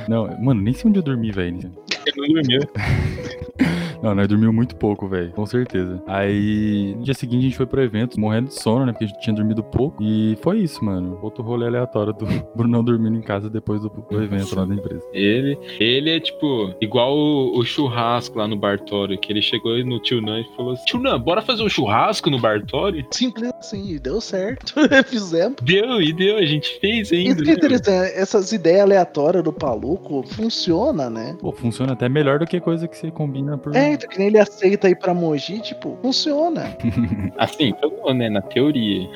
Não, 0.07 0.27
mano, 0.39 0.61
nem 0.61 0.73
sei 0.73 0.89
onde 0.89 0.99
eu 0.99 1.03
dormi, 1.03 1.31
velho. 1.31 1.71
Você 2.05 2.21
não 2.21 2.27
dormiu. 2.27 2.61
Não, 4.05 4.13
nós 4.13 4.27
dormiu 4.27 4.53
muito 4.53 4.75
pouco, 4.75 5.07
velho. 5.07 5.31
Com 5.31 5.47
certeza. 5.47 5.99
Aí, 6.05 6.93
no 6.95 7.03
dia 7.03 7.15
seguinte, 7.15 7.39
a 7.39 7.43
gente 7.43 7.57
foi 7.57 7.65
pro 7.65 7.81
evento, 7.81 8.19
morrendo 8.19 8.49
de 8.49 8.61
sono, 8.61 8.85
né? 8.85 8.91
Porque 8.91 9.05
a 9.05 9.07
gente 9.07 9.19
tinha 9.19 9.35
dormido 9.35 9.63
pouco. 9.63 10.03
E 10.03 10.37
foi 10.43 10.59
isso, 10.59 10.85
mano. 10.85 11.17
Outro 11.23 11.43
rolê 11.43 11.65
aleatório 11.65 12.13
do 12.13 12.25
Brunão 12.55 12.83
dormindo 12.83 13.17
em 13.17 13.21
casa 13.21 13.49
depois 13.49 13.81
do, 13.81 13.89
do 13.89 14.21
evento 14.21 14.55
lá 14.55 14.63
da 14.63 14.75
empresa. 14.75 15.03
Ele, 15.11 15.57
ele 15.79 16.11
é 16.11 16.19
tipo 16.19 16.75
igual 16.79 17.17
o, 17.17 17.57
o 17.57 17.65
churrasco 17.65 18.37
lá 18.37 18.47
no 18.47 18.55
Bartório, 18.55 19.17
que 19.17 19.33
ele 19.33 19.41
chegou 19.41 19.75
no 19.83 19.99
tio 19.99 20.21
Nan 20.21 20.41
e 20.41 20.55
falou 20.55 20.73
assim: 20.73 20.85
Tio 20.85 20.99
Nan, 20.99 21.19
bora 21.19 21.41
fazer 21.41 21.63
um 21.63 21.69
churrasco 21.69 22.29
no 22.29 22.39
Bartório? 22.39 23.03
Simples 23.11 23.51
assim, 23.59 23.97
deu 23.97 24.21
certo. 24.21 24.75
Fizemos. 25.09 25.55
Deu, 25.63 25.99
e 25.99 26.13
deu, 26.13 26.37
a 26.37 26.45
gente 26.45 26.79
fez 26.79 27.11
ainda. 27.11 27.31
Isso 27.31 27.43
que 27.43 27.49
é 27.49 27.53
interessante, 27.53 28.13
essas 28.15 28.51
ideias 28.51 28.81
aleatórias 28.81 29.43
do 29.43 29.51
Paluco 29.51 30.23
funciona, 30.27 31.09
né? 31.09 31.35
Pô, 31.39 31.51
funciona 31.51 31.94
até 31.95 32.07
melhor 32.09 32.39
do 32.39 32.45
que 32.45 32.59
coisa 32.59 32.87
que 32.87 32.97
você 32.97 33.09
combina 33.11 33.57
por. 33.57 33.75
É, 33.75 33.93
então 33.93 34.09
que 34.09 34.17
nem 34.17 34.27
ele 34.27 34.37
aceita 34.39 34.89
ir 34.89 34.95
pra 34.97 35.13
Mogi, 35.13 35.59
tipo, 35.61 35.97
funciona. 36.01 36.75
Assim, 37.37 37.73
falou, 37.81 38.13
né? 38.13 38.29
Na 38.29 38.41
teoria. 38.41 39.09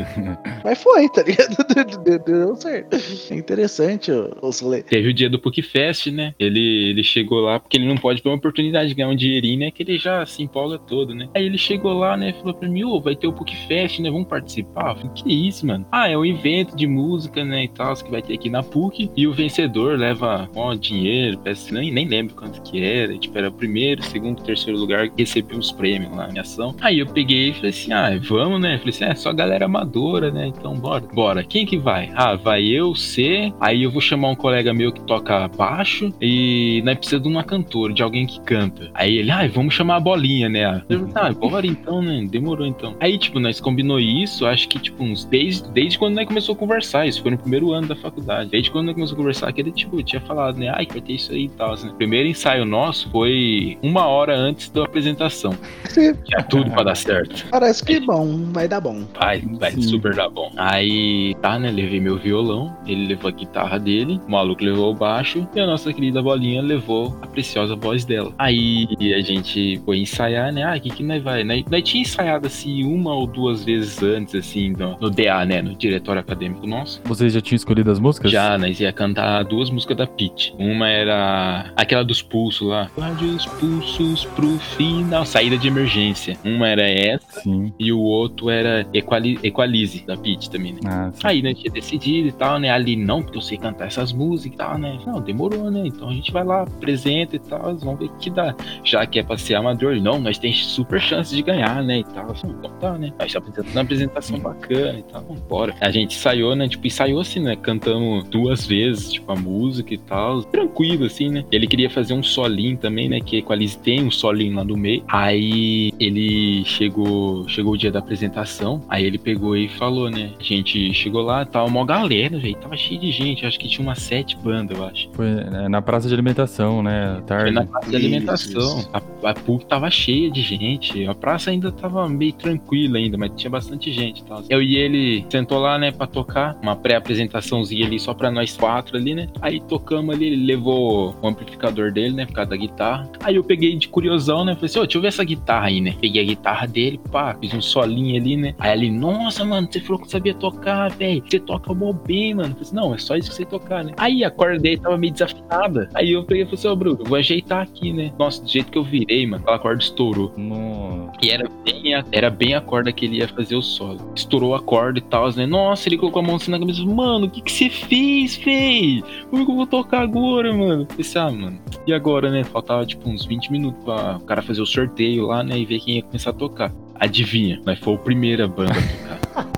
Mas 0.64 0.82
foi, 0.82 1.08
tá 1.08 1.22
ligado? 1.22 1.56
Deu, 2.04 2.18
deu 2.20 2.56
certo. 2.56 2.96
É 3.30 3.34
interessante 3.36 4.10
o- 4.10 4.36
os 4.42 4.60
rolês. 4.60 4.84
Teve 4.84 5.08
o 5.08 5.14
dia 5.14 5.28
do 5.30 5.38
PUCFest, 5.38 6.10
né? 6.10 6.34
Ele, 6.38 6.90
ele 6.90 7.02
chegou 7.02 7.40
lá, 7.40 7.58
porque 7.58 7.76
ele 7.76 7.86
não 7.86 7.96
pode 7.96 8.22
ter 8.22 8.28
uma 8.28 8.36
oportunidade 8.36 8.88
de 8.88 8.94
ganhar 8.94 9.08
um 9.08 9.16
dinheirinho, 9.16 9.60
né? 9.60 9.70
Que 9.70 9.82
ele 9.82 9.98
já 9.98 10.24
se 10.26 10.42
empolga 10.42 10.78
todo, 10.78 11.14
né? 11.14 11.28
Aí 11.34 11.44
ele 11.44 11.58
chegou 11.58 11.92
lá, 11.94 12.16
né? 12.16 12.32
Falou 12.34 12.54
pra 12.54 12.68
mim, 12.68 12.84
ô, 12.84 13.00
vai 13.00 13.16
ter 13.16 13.26
o 13.26 13.32
PUCFest, 13.32 14.00
né? 14.00 14.10
Vamos 14.10 14.28
participar? 14.28 14.90
Eu 14.90 14.96
falei, 14.96 15.10
que 15.14 15.48
isso, 15.48 15.66
mano? 15.66 15.86
Ah, 15.90 16.08
é 16.08 16.16
um 16.16 16.24
evento 16.24 16.76
de 16.76 16.86
música, 16.86 17.44
né? 17.44 17.64
E 17.64 17.68
tal, 17.68 17.94
que 17.96 18.10
vai 18.10 18.20
ter 18.22 18.34
aqui 18.34 18.50
na 18.50 18.62
PUC. 18.62 19.10
E 19.16 19.26
o 19.26 19.32
vencedor 19.32 19.98
leva, 19.98 20.48
ó, 20.54 20.74
dinheiro, 20.74 21.38
parece, 21.38 21.72
nem, 21.72 21.90
nem 21.92 22.06
lembro 22.06 22.25
quanto 22.34 22.60
que 22.62 22.82
era. 22.82 23.16
Tipo, 23.16 23.38
era 23.38 23.50
primeiro, 23.50 24.02
segundo 24.02 24.42
terceiro 24.42 24.78
lugar 24.78 25.08
que 25.08 25.22
recebeu 25.22 25.58
os 25.58 25.72
prêmios 25.72 26.14
lá 26.16 26.28
na 26.28 26.40
ação. 26.40 26.74
Aí 26.80 26.98
eu 26.98 27.06
peguei 27.06 27.50
e 27.50 27.54
falei 27.54 27.70
assim: 27.70 27.92
ah, 27.92 28.18
vamos, 28.22 28.60
né? 28.60 28.78
Falei 28.78 28.94
assim: 28.94 29.04
é 29.04 29.14
só 29.14 29.32
galera 29.32 29.66
amadora, 29.66 30.30
né? 30.30 30.46
Então 30.46 30.74
bora. 30.74 31.04
Bora. 31.12 31.44
Quem 31.44 31.66
que 31.66 31.76
vai? 31.76 32.10
Ah, 32.14 32.34
vai 32.34 32.64
eu, 32.64 32.94
C. 32.94 33.52
Aí 33.60 33.82
eu 33.82 33.90
vou 33.90 34.00
chamar 34.00 34.28
um 34.28 34.34
colega 34.34 34.72
meu 34.72 34.92
que 34.92 35.00
toca 35.00 35.48
baixo 35.48 36.12
e 36.20 36.82
nós 36.84 36.96
precisa 36.96 37.20
de 37.20 37.28
uma 37.28 37.44
cantora, 37.44 37.92
de 37.92 38.02
alguém 38.02 38.26
que 38.26 38.40
canta. 38.40 38.90
Aí 38.94 39.16
ele, 39.18 39.30
ah, 39.30 39.46
vamos 39.48 39.74
chamar 39.74 39.96
a 39.96 40.00
bolinha, 40.00 40.48
né? 40.48 40.82
Eu, 40.88 41.08
ah, 41.14 41.32
bora 41.32 41.66
então, 41.66 42.02
né? 42.02 42.26
Demorou 42.30 42.66
então. 42.66 42.96
Aí, 43.00 43.18
tipo, 43.18 43.38
nós 43.38 43.60
combinou 43.60 44.00
isso, 44.00 44.46
acho 44.46 44.68
que, 44.68 44.78
tipo, 44.78 45.02
uns 45.02 45.24
desde, 45.24 45.68
desde 45.70 45.98
quando 45.98 46.14
nós 46.14 46.26
começou 46.26 46.54
a 46.54 46.58
conversar. 46.58 47.06
Isso 47.06 47.22
foi 47.22 47.30
no 47.30 47.38
primeiro 47.38 47.72
ano 47.72 47.88
da 47.88 47.96
faculdade. 47.96 48.50
Desde 48.50 48.70
quando 48.70 48.86
nós 48.86 48.94
começou 48.94 49.14
a 49.14 49.18
conversar, 49.18 49.52
que 49.52 49.60
ele, 49.60 49.72
tipo, 49.72 50.02
tinha 50.02 50.20
falado, 50.20 50.58
né? 50.58 50.68
Ai, 50.74 50.86
vai 50.86 51.00
ter 51.00 51.12
isso 51.12 51.32
aí 51.32 51.44
e 51.44 51.48
tal. 51.48 51.72
Assim. 51.72 51.88
O 51.88 51.94
primeiro 52.16 52.30
ensaio 52.30 52.64
nosso 52.64 53.10
foi 53.10 53.76
uma 53.82 54.06
hora 54.06 54.34
antes 54.34 54.70
da 54.70 54.84
apresentação. 54.84 55.52
Tinha 55.92 56.42
tudo 56.48 56.70
pra 56.70 56.82
dar 56.82 56.96
certo. 56.96 57.44
Parece 57.50 57.84
que 57.84 58.00
bom, 58.00 58.50
vai 58.52 58.66
dar 58.66 58.80
bom. 58.80 59.04
Vai, 59.18 59.40
vai 59.40 59.72
Sim. 59.72 59.82
super 59.82 60.14
dar 60.14 60.30
bom. 60.30 60.50
Aí, 60.56 61.34
tá, 61.42 61.58
né? 61.58 61.70
Levei 61.70 62.00
meu 62.00 62.16
violão, 62.16 62.74
ele 62.86 63.06
levou 63.06 63.28
a 63.28 63.32
guitarra 63.32 63.78
dele, 63.78 64.18
o 64.26 64.30
maluco 64.30 64.64
levou 64.64 64.92
o 64.92 64.94
baixo 64.94 65.46
e 65.54 65.60
a 65.60 65.66
nossa 65.66 65.92
querida 65.92 66.22
bolinha 66.22 66.62
levou 66.62 67.18
a 67.20 67.26
preciosa 67.26 67.76
voz 67.76 68.04
dela. 68.04 68.32
Aí 68.38 68.86
a 69.14 69.20
gente 69.20 69.80
foi 69.84 69.98
ensaiar, 69.98 70.50
né? 70.52 70.64
Ah, 70.64 70.76
o 70.76 70.80
que 70.80 70.88
que 70.88 71.02
nós 71.02 71.22
vai? 71.22 71.44
Nós, 71.44 71.64
nós 71.70 71.82
tinha 71.82 72.00
ensaiado 72.00 72.46
assim 72.46 72.84
uma 72.84 73.14
ou 73.14 73.26
duas 73.26 73.62
vezes 73.62 74.02
antes, 74.02 74.34
assim, 74.34 74.70
no, 74.70 74.96
no 74.98 75.10
DA, 75.10 75.44
né? 75.44 75.60
No 75.60 75.74
diretório 75.74 76.20
acadêmico 76.20 76.66
nosso. 76.66 77.02
Vocês 77.04 77.34
já 77.34 77.42
tinham 77.42 77.56
escolhido 77.56 77.90
as 77.90 77.98
músicas? 77.98 78.30
Já, 78.30 78.56
nós 78.56 78.80
ia 78.80 78.92
cantar 78.92 79.44
duas 79.44 79.68
músicas 79.68 79.98
da 79.98 80.06
Peach. 80.06 80.54
Uma 80.58 80.88
era 80.88 81.72
aquela 81.76 82.05
dos 82.06 82.22
pulsos 82.22 82.66
lá. 82.66 82.90
Guarde 82.94 83.24
os 83.26 83.46
pulsos 83.46 84.24
pro 84.24 84.58
final. 84.58 85.24
Saída 85.26 85.58
de 85.58 85.68
emergência. 85.68 86.36
Uma 86.44 86.68
era 86.68 86.88
essa 86.88 87.40
Sim. 87.40 87.72
e 87.78 87.92
o 87.92 88.00
outro 88.00 88.48
era 88.50 88.86
Equali 88.92 89.38
Equalize, 89.42 90.04
da 90.06 90.16
Peach 90.16 90.50
também, 90.50 90.72
né? 90.74 90.80
Ah. 90.86 91.12
Aí, 91.24 91.42
né, 91.42 91.54
tinha 91.54 91.70
decidido 91.70 92.28
e 92.28 92.32
tal, 92.32 92.58
né? 92.58 92.70
Ali, 92.70 92.96
não, 92.96 93.22
porque 93.22 93.38
eu 93.38 93.42
sei 93.42 93.58
cantar 93.58 93.86
essas 93.86 94.12
músicas 94.12 94.54
e 94.54 94.56
tal, 94.56 94.78
né? 94.78 94.98
Não, 95.06 95.20
demorou, 95.20 95.70
né? 95.70 95.82
Então 95.86 96.08
a 96.08 96.12
gente 96.12 96.32
vai 96.32 96.44
lá, 96.44 96.62
apresenta 96.62 97.36
e 97.36 97.38
tal, 97.38 97.76
vamos 97.76 97.98
ver 97.98 98.06
o 98.06 98.16
que 98.16 98.30
dá. 98.30 98.54
Já 98.84 99.04
que 99.06 99.18
é 99.18 99.22
pra 99.22 99.36
ser 99.36 99.54
amador, 99.54 99.96
não, 100.00 100.20
nós 100.20 100.38
temos 100.38 100.64
super 100.66 101.00
chance 101.00 101.34
de 101.34 101.42
ganhar, 101.42 101.82
né? 101.82 101.98
E 101.98 102.04
tal. 102.04 102.30
Assim, 102.30 102.48
então 102.48 102.70
tá, 102.80 102.92
né? 102.98 103.12
Aí 103.18 103.28
já 103.28 103.38
apresentando 103.38 103.72
uma 103.72 103.82
apresentação 103.82 104.38
bacana 104.38 104.98
e 104.98 105.02
tal, 105.02 105.22
bora. 105.48 105.74
A 105.80 105.90
gente 105.90 106.16
ensaiou, 106.16 106.54
né? 106.54 106.68
Tipo, 106.68 106.86
ensaiou 106.86 107.20
assim, 107.20 107.40
né? 107.40 107.56
Cantamos 107.56 108.24
duas 108.28 108.66
vezes, 108.66 109.12
tipo, 109.12 109.30
a 109.32 109.36
música 109.36 109.94
e 109.94 109.98
tal. 109.98 110.42
Tranquilo, 110.44 111.04
assim, 111.06 111.28
né? 111.30 111.44
Ele 111.50 111.66
queria 111.66 111.85
fazer 111.88 112.14
um 112.14 112.22
solinho 112.22 112.76
também, 112.76 113.08
né? 113.08 113.20
Que 113.20 113.38
Equalize 113.38 113.78
tem 113.78 114.04
um 114.04 114.10
solinho 114.10 114.56
lá 114.56 114.64
no 114.64 114.76
meio. 114.76 115.02
Aí 115.08 115.92
ele 115.98 116.64
chegou, 116.64 117.48
chegou 117.48 117.74
o 117.74 117.78
dia 117.78 117.90
da 117.90 117.98
apresentação. 117.98 118.82
Aí 118.88 119.04
ele 119.04 119.18
pegou 119.18 119.56
e 119.56 119.68
falou, 119.68 120.10
né? 120.10 120.30
A 120.38 120.42
gente 120.42 120.92
chegou 120.94 121.22
lá, 121.22 121.44
tava 121.44 121.66
uma 121.66 121.84
galera, 121.84 122.38
velho. 122.38 122.56
Tava 122.56 122.76
cheio 122.76 123.00
de 123.00 123.10
gente. 123.10 123.46
Acho 123.46 123.58
que 123.58 123.68
tinha 123.68 123.86
umas 123.86 123.98
sete 123.98 124.36
bandas, 124.36 124.76
eu 124.76 124.84
acho. 124.84 125.08
Foi 125.12 125.26
é, 125.26 125.68
na 125.68 125.82
praça 125.82 126.08
de 126.08 126.14
alimentação, 126.14 126.82
né? 126.82 127.14
Foi 127.16 127.22
Tarde. 127.26 127.52
na 127.52 127.64
praça 127.64 127.90
de 127.90 127.96
alimentação. 127.96 128.78
isso. 128.78 128.90
A, 128.92 129.30
a 129.30 129.34
PUC 129.34 129.66
tava 129.66 129.90
cheia 129.90 130.30
de 130.30 130.42
gente. 130.42 131.06
A 131.06 131.14
praça 131.14 131.50
ainda 131.50 131.70
tava 131.72 132.08
meio 132.08 132.32
tranquila 132.32 132.98
ainda, 132.98 133.16
mas 133.16 133.32
tinha 133.36 133.50
bastante 133.50 133.92
gente 133.92 134.20
e 134.20 134.24
tal. 134.24 134.42
Eu 134.48 134.62
e 134.62 134.76
ele 134.76 135.24
sentou 135.28 135.58
lá, 135.58 135.78
né, 135.78 135.90
pra 135.90 136.06
tocar. 136.06 136.56
Uma 136.62 136.76
pré-apresentaçãozinha 136.76 137.86
ali 137.86 137.98
só 137.98 138.14
pra 138.14 138.30
nós 138.30 138.56
quatro 138.56 138.96
ali, 138.96 139.14
né? 139.14 139.28
Aí 139.40 139.60
tocamos 139.60 140.14
ali, 140.14 140.26
ele 140.26 140.46
levou 140.46 141.14
o 141.20 141.28
amplificador 141.28 141.75
dele, 141.92 142.14
né, 142.14 142.26
por 142.26 142.34
causa 142.34 142.50
da 142.50 142.56
guitarra. 142.56 143.10
Aí 143.22 143.36
eu 143.36 143.44
peguei 143.44 143.76
de 143.76 143.88
curiosão, 143.88 144.44
né, 144.44 144.54
falei 144.54 144.66
assim, 144.66 144.78
ô, 144.78 144.82
deixa 144.82 144.98
eu 144.98 145.02
ver 145.02 145.08
essa 145.08 145.24
guitarra 145.24 145.66
aí, 145.66 145.80
né? 145.80 145.94
Peguei 146.00 146.22
a 146.22 146.24
guitarra 146.24 146.66
dele, 146.66 147.00
pá, 147.10 147.36
fiz 147.40 147.52
um 147.54 147.60
solinho 147.60 148.20
ali, 148.20 148.36
né? 148.36 148.54
Aí 148.58 148.72
ele, 148.72 148.90
nossa, 148.90 149.44
mano, 149.44 149.68
você 149.70 149.80
falou 149.80 150.02
que 150.02 150.10
sabia 150.10 150.34
tocar, 150.34 150.90
velho. 150.90 151.22
Você 151.28 151.38
toca 151.38 151.72
mó 151.74 151.92
bem, 151.92 152.34
mano. 152.34 152.48
Eu 152.48 152.52
falei 152.52 152.62
assim, 152.62 152.76
não, 152.76 152.94
é 152.94 152.98
só 152.98 153.16
isso 153.16 153.30
que 153.30 153.36
você 153.36 153.44
tocar, 153.44 153.84
né? 153.84 153.92
Aí 153.96 154.24
a 154.24 154.30
corda 154.30 154.58
dele 154.58 154.78
tava 154.78 154.96
meio 154.96 155.12
desafinada. 155.12 155.88
Aí 155.94 156.12
eu 156.12 156.24
peguei 156.24 156.42
e 156.42 156.46
falei 156.46 156.58
assim, 156.58 156.68
ô, 156.68 156.76
Bruno, 156.76 156.98
eu 157.00 157.06
vou 157.06 157.18
ajeitar 157.18 157.62
aqui, 157.62 157.92
né? 157.92 158.12
Nossa, 158.18 158.42
do 158.42 158.48
jeito 158.48 158.70
que 158.70 158.78
eu 158.78 158.84
virei, 158.84 159.26
mano, 159.26 159.42
aquela 159.42 159.58
corda 159.58 159.82
estourou. 159.82 160.32
No... 160.36 161.10
E 161.22 161.30
era 161.30 161.48
bem, 161.64 161.94
a, 161.94 162.04
era 162.12 162.30
bem 162.30 162.54
a 162.54 162.60
corda 162.60 162.92
que 162.92 163.04
ele 163.04 163.18
ia 163.18 163.28
fazer 163.28 163.56
o 163.56 163.62
solo. 163.62 164.12
Estourou 164.14 164.54
a 164.54 164.60
corda 164.60 164.98
e 164.98 165.02
tal, 165.02 165.30
né? 165.34 165.46
Nossa, 165.46 165.88
ele 165.88 165.98
colocou 165.98 166.20
a 166.20 166.22
mão 166.22 166.36
assim 166.36 166.50
na 166.50 166.58
cabeça. 166.58 166.84
Mano, 166.84 167.26
o 167.26 167.30
que 167.30 167.40
que 167.42 167.52
você 167.52 167.68
fez, 167.68 168.36
fei? 168.36 169.02
Como 169.30 169.44
que 169.44 169.50
eu 169.50 169.56
vou 169.56 169.66
tocar 169.66 170.02
agora, 170.02 170.52
mano? 170.52 170.82
Eu 170.82 170.96
Pensei, 170.96 171.20
ah, 171.20 171.30
mano. 171.30 171.58
E 171.86 171.92
agora, 171.92 172.30
né? 172.30 172.44
Faltava 172.44 172.84
tipo 172.84 173.08
uns 173.08 173.24
20 173.24 173.50
minutos 173.50 173.82
pra 173.84 174.16
o 174.16 174.20
cara 174.20 174.42
fazer 174.42 174.60
o 174.60 174.66
sorteio 174.66 175.26
lá, 175.26 175.42
né? 175.42 175.58
E 175.58 175.64
ver 175.64 175.80
quem 175.80 175.96
ia 175.96 176.02
começar 176.02 176.30
a 176.30 176.34
tocar. 176.34 176.72
Adivinha, 176.94 177.60
nós 177.64 177.78
foi 177.78 177.94
a 177.94 177.98
primeira 177.98 178.48
banda 178.48 178.72
a 178.72 179.18
tocar. 179.24 179.46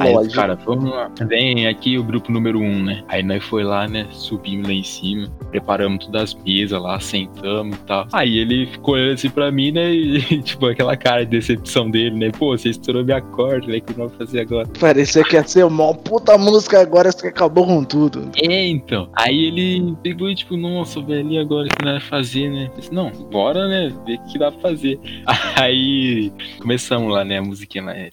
Aí, 0.00 0.10
os 0.10 0.14
Lógico. 0.14 0.34
cara, 0.34 0.54
vamos 0.54 0.90
lá. 0.90 1.10
Vem 1.26 1.66
aqui 1.66 1.98
o 1.98 2.04
grupo 2.04 2.30
número 2.30 2.60
um, 2.60 2.82
né? 2.82 3.02
Aí 3.08 3.22
nós 3.22 3.42
foi 3.44 3.64
lá, 3.64 3.88
né? 3.88 4.06
Subimos 4.10 4.68
lá 4.68 4.74
em 4.74 4.82
cima, 4.82 5.28
preparamos 5.50 6.06
todas 6.06 6.22
as 6.22 6.34
mesas 6.44 6.80
lá, 6.80 7.00
sentamos 7.00 7.76
e 7.76 7.80
tal. 7.80 8.06
Aí 8.12 8.38
ele 8.38 8.66
ficou 8.66 8.94
olhando 8.94 9.14
assim 9.14 9.30
pra 9.30 9.50
mim, 9.50 9.72
né? 9.72 9.92
E, 9.92 10.42
tipo, 10.42 10.66
aquela 10.66 10.96
cara 10.96 11.24
de 11.24 11.30
decepção 11.30 11.90
dele, 11.90 12.16
né? 12.16 12.30
Pô, 12.30 12.56
você 12.56 12.70
estourou 12.70 13.04
minha 13.04 13.20
corda, 13.20 13.66
né? 13.66 13.78
O 13.78 13.82
que 13.82 13.98
nós 13.98 14.10
vamos 14.10 14.16
fazer 14.16 14.40
agora? 14.40 14.68
Parecia 14.78 15.24
que 15.24 15.36
ia 15.36 15.46
ser 15.46 15.64
uma 15.64 15.94
puta 15.94 16.36
música 16.38 16.80
agora, 16.80 17.10
você 17.10 17.28
acabou 17.28 17.66
com 17.66 17.84
tudo. 17.84 18.30
É, 18.36 18.66
então. 18.68 19.08
Aí 19.14 19.46
ele 19.46 19.94
pegou 20.02 20.30
e, 20.30 20.34
tipo, 20.34 20.56
nossa, 20.56 21.00
velho, 21.00 21.40
agora 21.40 21.66
o 21.66 21.70
que 21.70 21.84
nós 21.84 21.94
vamos 21.94 22.08
fazer, 22.08 22.50
né? 22.50 22.70
Eu 22.72 22.78
disse, 22.78 22.94
não, 22.94 23.10
bora, 23.10 23.68
né? 23.68 23.92
Ver 24.06 24.18
o 24.18 24.26
que 24.26 24.38
dá 24.38 24.50
pra 24.52 24.60
fazer. 24.60 24.98
Aí 25.60 26.32
começamos 26.60 27.12
lá, 27.12 27.24
né? 27.24 27.38
A 27.38 27.42
musiquinha 27.42 27.84
lá 27.84 27.96
é. 27.96 28.10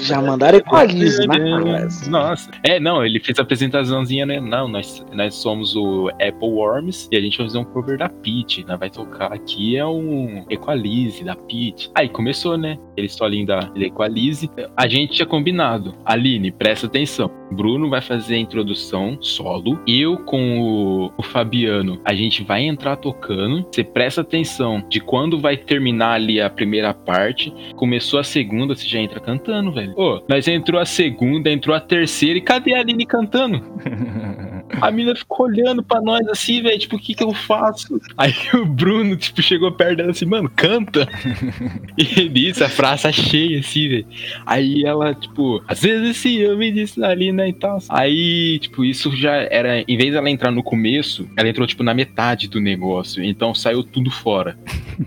Já 0.00 0.20
mandaram 0.20 0.58
equalize, 0.58 1.26
né? 1.26 1.88
Nossa. 2.08 2.50
É, 2.64 2.80
não, 2.80 3.04
ele 3.04 3.20
fez 3.20 3.38
a 3.38 3.42
apresentaçãozinha, 3.42 4.24
né? 4.24 4.40
Não, 4.40 4.66
nós, 4.66 5.04
nós 5.12 5.34
somos 5.34 5.76
o 5.76 6.08
Apple 6.14 6.48
Worms 6.48 7.08
e 7.10 7.16
a 7.16 7.20
gente 7.20 7.38
vai 7.38 7.46
fazer 7.46 7.58
um 7.58 7.64
cover 7.64 7.98
da 7.98 8.08
Peach, 8.08 8.64
né? 8.64 8.76
Vai 8.76 8.90
tocar 8.90 9.32
aqui 9.32 9.76
é 9.76 9.86
um 9.86 10.44
Equalize 10.48 11.22
da 11.24 11.36
Peach. 11.36 11.90
Aí 11.94 12.08
começou, 12.08 12.56
né? 12.56 12.78
Ele 12.96 13.08
solinho 13.08 13.46
da 13.46 13.60
da 13.60 13.80
Equalize. 13.80 14.50
A 14.76 14.86
gente 14.86 15.14
tinha 15.14 15.26
combinado. 15.26 15.94
Aline, 16.04 16.50
presta 16.50 16.86
atenção. 16.86 17.30
Bruno 17.52 17.90
vai 17.90 18.00
fazer 18.00 18.34
a 18.34 18.38
introdução 18.38 19.18
solo. 19.20 19.78
Eu 19.86 20.16
com 20.18 20.60
o, 20.60 21.12
o 21.16 21.22
Fabiano, 21.22 22.00
a 22.04 22.14
gente 22.14 22.42
vai 22.42 22.62
entrar 22.62 22.96
tocando. 22.96 23.66
Você 23.70 23.84
presta 23.84 24.22
atenção 24.22 24.82
de 24.88 25.00
quando 25.00 25.38
vai 25.38 25.56
terminar 25.56 26.14
ali 26.14 26.40
a 26.40 26.48
primeira 26.48 26.94
parte. 26.94 27.52
Começou 27.76 28.18
a 28.18 28.24
segunda, 28.24 28.74
você 28.74 28.86
já 28.86 28.98
entra 28.98 29.11
cantando, 29.20 29.72
velho. 29.72 29.92
Ô, 29.96 30.22
nós 30.28 30.46
entrou 30.48 30.80
a 30.80 30.84
segunda, 30.84 31.50
entrou 31.50 31.74
a 31.74 31.80
terceira 31.80 32.38
e 32.38 32.42
cadê 32.42 32.74
a 32.74 32.80
Aline 32.80 33.06
cantando? 33.06 33.62
A 34.80 34.90
mina 34.90 35.14
ficou 35.14 35.46
olhando 35.46 35.82
pra 35.82 36.00
nós 36.00 36.26
assim, 36.28 36.62
velho, 36.62 36.78
tipo, 36.78 36.96
o 36.96 36.98
que 36.98 37.14
que 37.14 37.22
eu 37.22 37.32
faço? 37.32 38.00
Aí 38.16 38.34
o 38.54 38.64
Bruno, 38.64 39.16
tipo, 39.16 39.42
chegou 39.42 39.72
perto 39.72 39.96
dela 39.98 40.10
assim, 40.10 40.24
mano, 40.24 40.50
canta. 40.54 41.08
e 41.96 42.28
nisso, 42.28 42.64
a 42.64 42.68
praça 42.68 43.12
cheia 43.12 43.60
assim, 43.60 43.88
velho. 43.88 44.06
Aí 44.46 44.84
ela, 44.84 45.14
tipo, 45.14 45.62
às 45.68 45.80
vezes 45.80 46.16
sim, 46.16 46.36
eu 46.38 46.56
me 46.56 46.70
disse 46.70 47.02
ali, 47.04 47.32
né, 47.32 47.48
e 47.48 47.52
tal. 47.52 47.78
Aí, 47.88 48.58
tipo, 48.58 48.84
isso 48.84 49.14
já 49.16 49.34
era, 49.50 49.80
em 49.86 49.96
vez 49.96 50.12
dela 50.12 50.30
entrar 50.30 50.50
no 50.50 50.62
começo, 50.62 51.28
ela 51.36 51.48
entrou, 51.48 51.66
tipo, 51.66 51.82
na 51.82 51.94
metade 51.94 52.48
do 52.48 52.60
negócio. 52.60 53.22
Então 53.22 53.54
saiu 53.54 53.82
tudo 53.82 54.10
fora. 54.10 54.56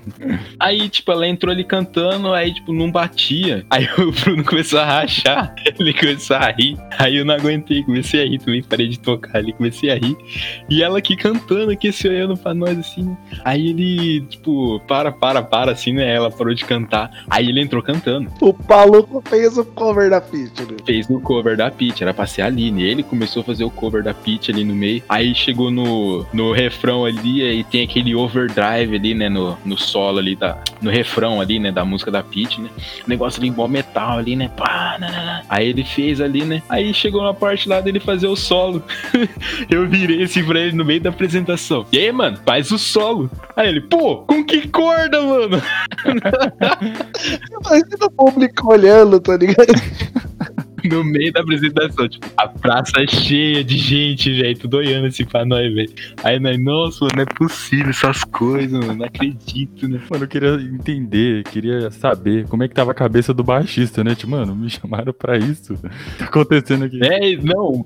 Aí, 0.59 0.89
tipo, 0.89 1.11
ela 1.11 1.27
entrou 1.27 1.51
ali 1.51 1.63
cantando, 1.63 2.33
aí, 2.33 2.53
tipo, 2.53 2.73
não 2.73 2.91
batia. 2.91 3.65
Aí 3.69 3.87
o 3.97 4.11
Bruno 4.11 4.43
começou 4.43 4.79
a 4.79 4.85
rachar, 4.85 5.53
ele 5.79 5.93
começou 5.93 6.37
a 6.37 6.51
rir. 6.51 6.77
Aí 6.97 7.17
eu 7.17 7.25
não 7.25 7.35
aguentei, 7.35 7.83
comecei 7.83 8.21
a 8.21 8.25
rir 8.25 8.39
também, 8.39 8.63
parei 8.63 8.87
de 8.87 8.99
tocar 8.99 9.37
ali, 9.37 9.54
comecei 9.55 9.89
a 9.89 9.95
rir. 9.95 10.15
E 10.69 10.83
ela 10.83 10.97
aqui 10.97 11.15
cantando, 11.15 11.71
aqui 11.71 11.91
se 11.91 12.07
olhando 12.07 12.37
pra 12.37 12.53
nós, 12.53 12.77
assim. 12.77 13.15
Aí 13.43 13.69
ele, 13.69 14.21
tipo, 14.21 14.79
para, 14.87 15.11
para, 15.11 15.41
para, 15.41 15.71
assim, 15.71 15.93
né? 15.93 16.13
Ela 16.13 16.31
parou 16.31 16.53
de 16.53 16.65
cantar. 16.65 17.11
Aí 17.29 17.49
ele 17.49 17.61
entrou 17.61 17.81
cantando. 17.81 18.31
O 18.41 18.55
maluco 18.67 19.23
fez 19.27 19.57
o 19.57 19.65
cover 19.65 20.09
da 20.09 20.21
Peach, 20.21 20.61
né? 20.61 20.77
Fez 20.85 21.09
o 21.09 21.19
cover 21.19 21.57
da 21.57 21.71
Peach, 21.71 22.03
era 22.03 22.13
pra 22.13 22.25
ser 22.25 22.41
a 22.41 22.45
Aline. 22.45 22.83
Ele 22.83 23.03
começou 23.03 23.41
a 23.41 23.45
fazer 23.45 23.63
o 23.63 23.69
cover 23.69 24.03
da 24.03 24.13
Peach 24.13 24.51
ali 24.51 24.63
no 24.63 24.75
meio. 24.75 25.03
Aí 25.09 25.33
chegou 25.33 25.71
no, 25.71 26.25
no 26.33 26.51
refrão 26.51 27.05
ali, 27.05 27.41
aí 27.43 27.63
tem 27.63 27.83
aquele 27.83 28.15
overdrive 28.15 28.95
ali, 28.95 29.13
né? 29.13 29.29
No, 29.29 29.57
no 29.65 29.77
solo 29.77 30.19
ali, 30.19 30.35
da, 30.35 30.57
no 30.81 30.89
refrão 30.89 31.41
ali, 31.41 31.59
né? 31.59 31.71
Da 31.71 31.85
música 31.85 32.11
da 32.11 32.23
Peach, 32.23 32.61
né? 32.61 32.69
O 33.05 33.09
negócio 33.09 33.39
ali, 33.39 33.49
bom 33.49 33.67
metal 33.67 34.17
ali, 34.17 34.35
né? 34.35 34.49
Pá, 34.55 34.97
nanana. 34.99 35.43
Aí 35.49 35.69
ele 35.69 35.83
fez 35.83 36.21
ali, 36.21 36.43
né? 36.43 36.61
Aí 36.69 36.93
chegou 36.93 37.23
na 37.23 37.33
parte 37.33 37.67
lá 37.67 37.81
dele 37.81 37.99
fazer 37.99 38.27
o 38.27 38.35
solo. 38.35 38.83
Eu 39.69 39.87
virei 39.87 40.23
assim 40.23 40.43
pra 40.43 40.59
ele 40.59 40.75
no 40.75 40.85
meio 40.85 41.01
da 41.01 41.09
apresentação. 41.09 41.85
E 41.91 41.97
aí, 41.97 42.11
mano, 42.11 42.37
faz 42.45 42.71
o 42.71 42.77
solo. 42.77 43.29
Aí 43.55 43.69
ele, 43.69 43.81
pô, 43.81 44.17
com 44.17 44.43
que 44.43 44.67
corda, 44.67 45.21
mano? 45.21 45.61
Imagina 47.61 48.05
o 48.05 48.11
público 48.11 48.71
olhando, 48.71 49.19
tá 49.19 49.37
ligado? 49.37 49.73
no 50.89 51.03
meio 51.03 51.31
da 51.31 51.41
apresentação, 51.41 52.07
tipo, 52.07 52.27
a 52.37 52.47
praça 52.47 52.91
é 52.97 53.07
cheia 53.07 53.63
de 53.63 53.77
gente, 53.77 54.31
velho, 54.31 54.57
tudo 54.57 54.77
olhando 54.77 55.07
assim 55.07 55.25
pra 55.25 55.45
nós, 55.45 55.73
velho. 55.73 55.89
Aí 56.23 56.39
nós, 56.39 56.59
nossa, 56.59 57.05
mano, 57.05 57.15
não 57.15 57.23
é 57.23 57.25
possível 57.25 57.89
essas 57.89 58.23
coisas, 58.23 58.71
mano, 58.71 58.95
não 58.95 59.05
acredito, 59.05 59.87
né? 59.87 59.99
Mano, 60.09 60.23
eu 60.23 60.27
queria 60.27 60.53
entender, 60.55 61.43
queria 61.43 61.89
saber 61.91 62.47
como 62.47 62.63
é 62.63 62.67
que 62.67 62.73
tava 62.73 62.91
a 62.91 62.95
cabeça 62.95 63.33
do 63.33 63.43
baixista, 63.43 64.03
né? 64.03 64.15
Tipo, 64.15 64.31
mano, 64.31 64.55
me 64.55 64.69
chamaram 64.69 65.13
pra 65.13 65.37
isso. 65.37 65.73
O 65.73 65.77
que 65.77 65.89
tá 66.17 66.25
acontecendo 66.25 66.85
aqui? 66.85 66.99
É, 67.03 67.35
não. 67.37 67.85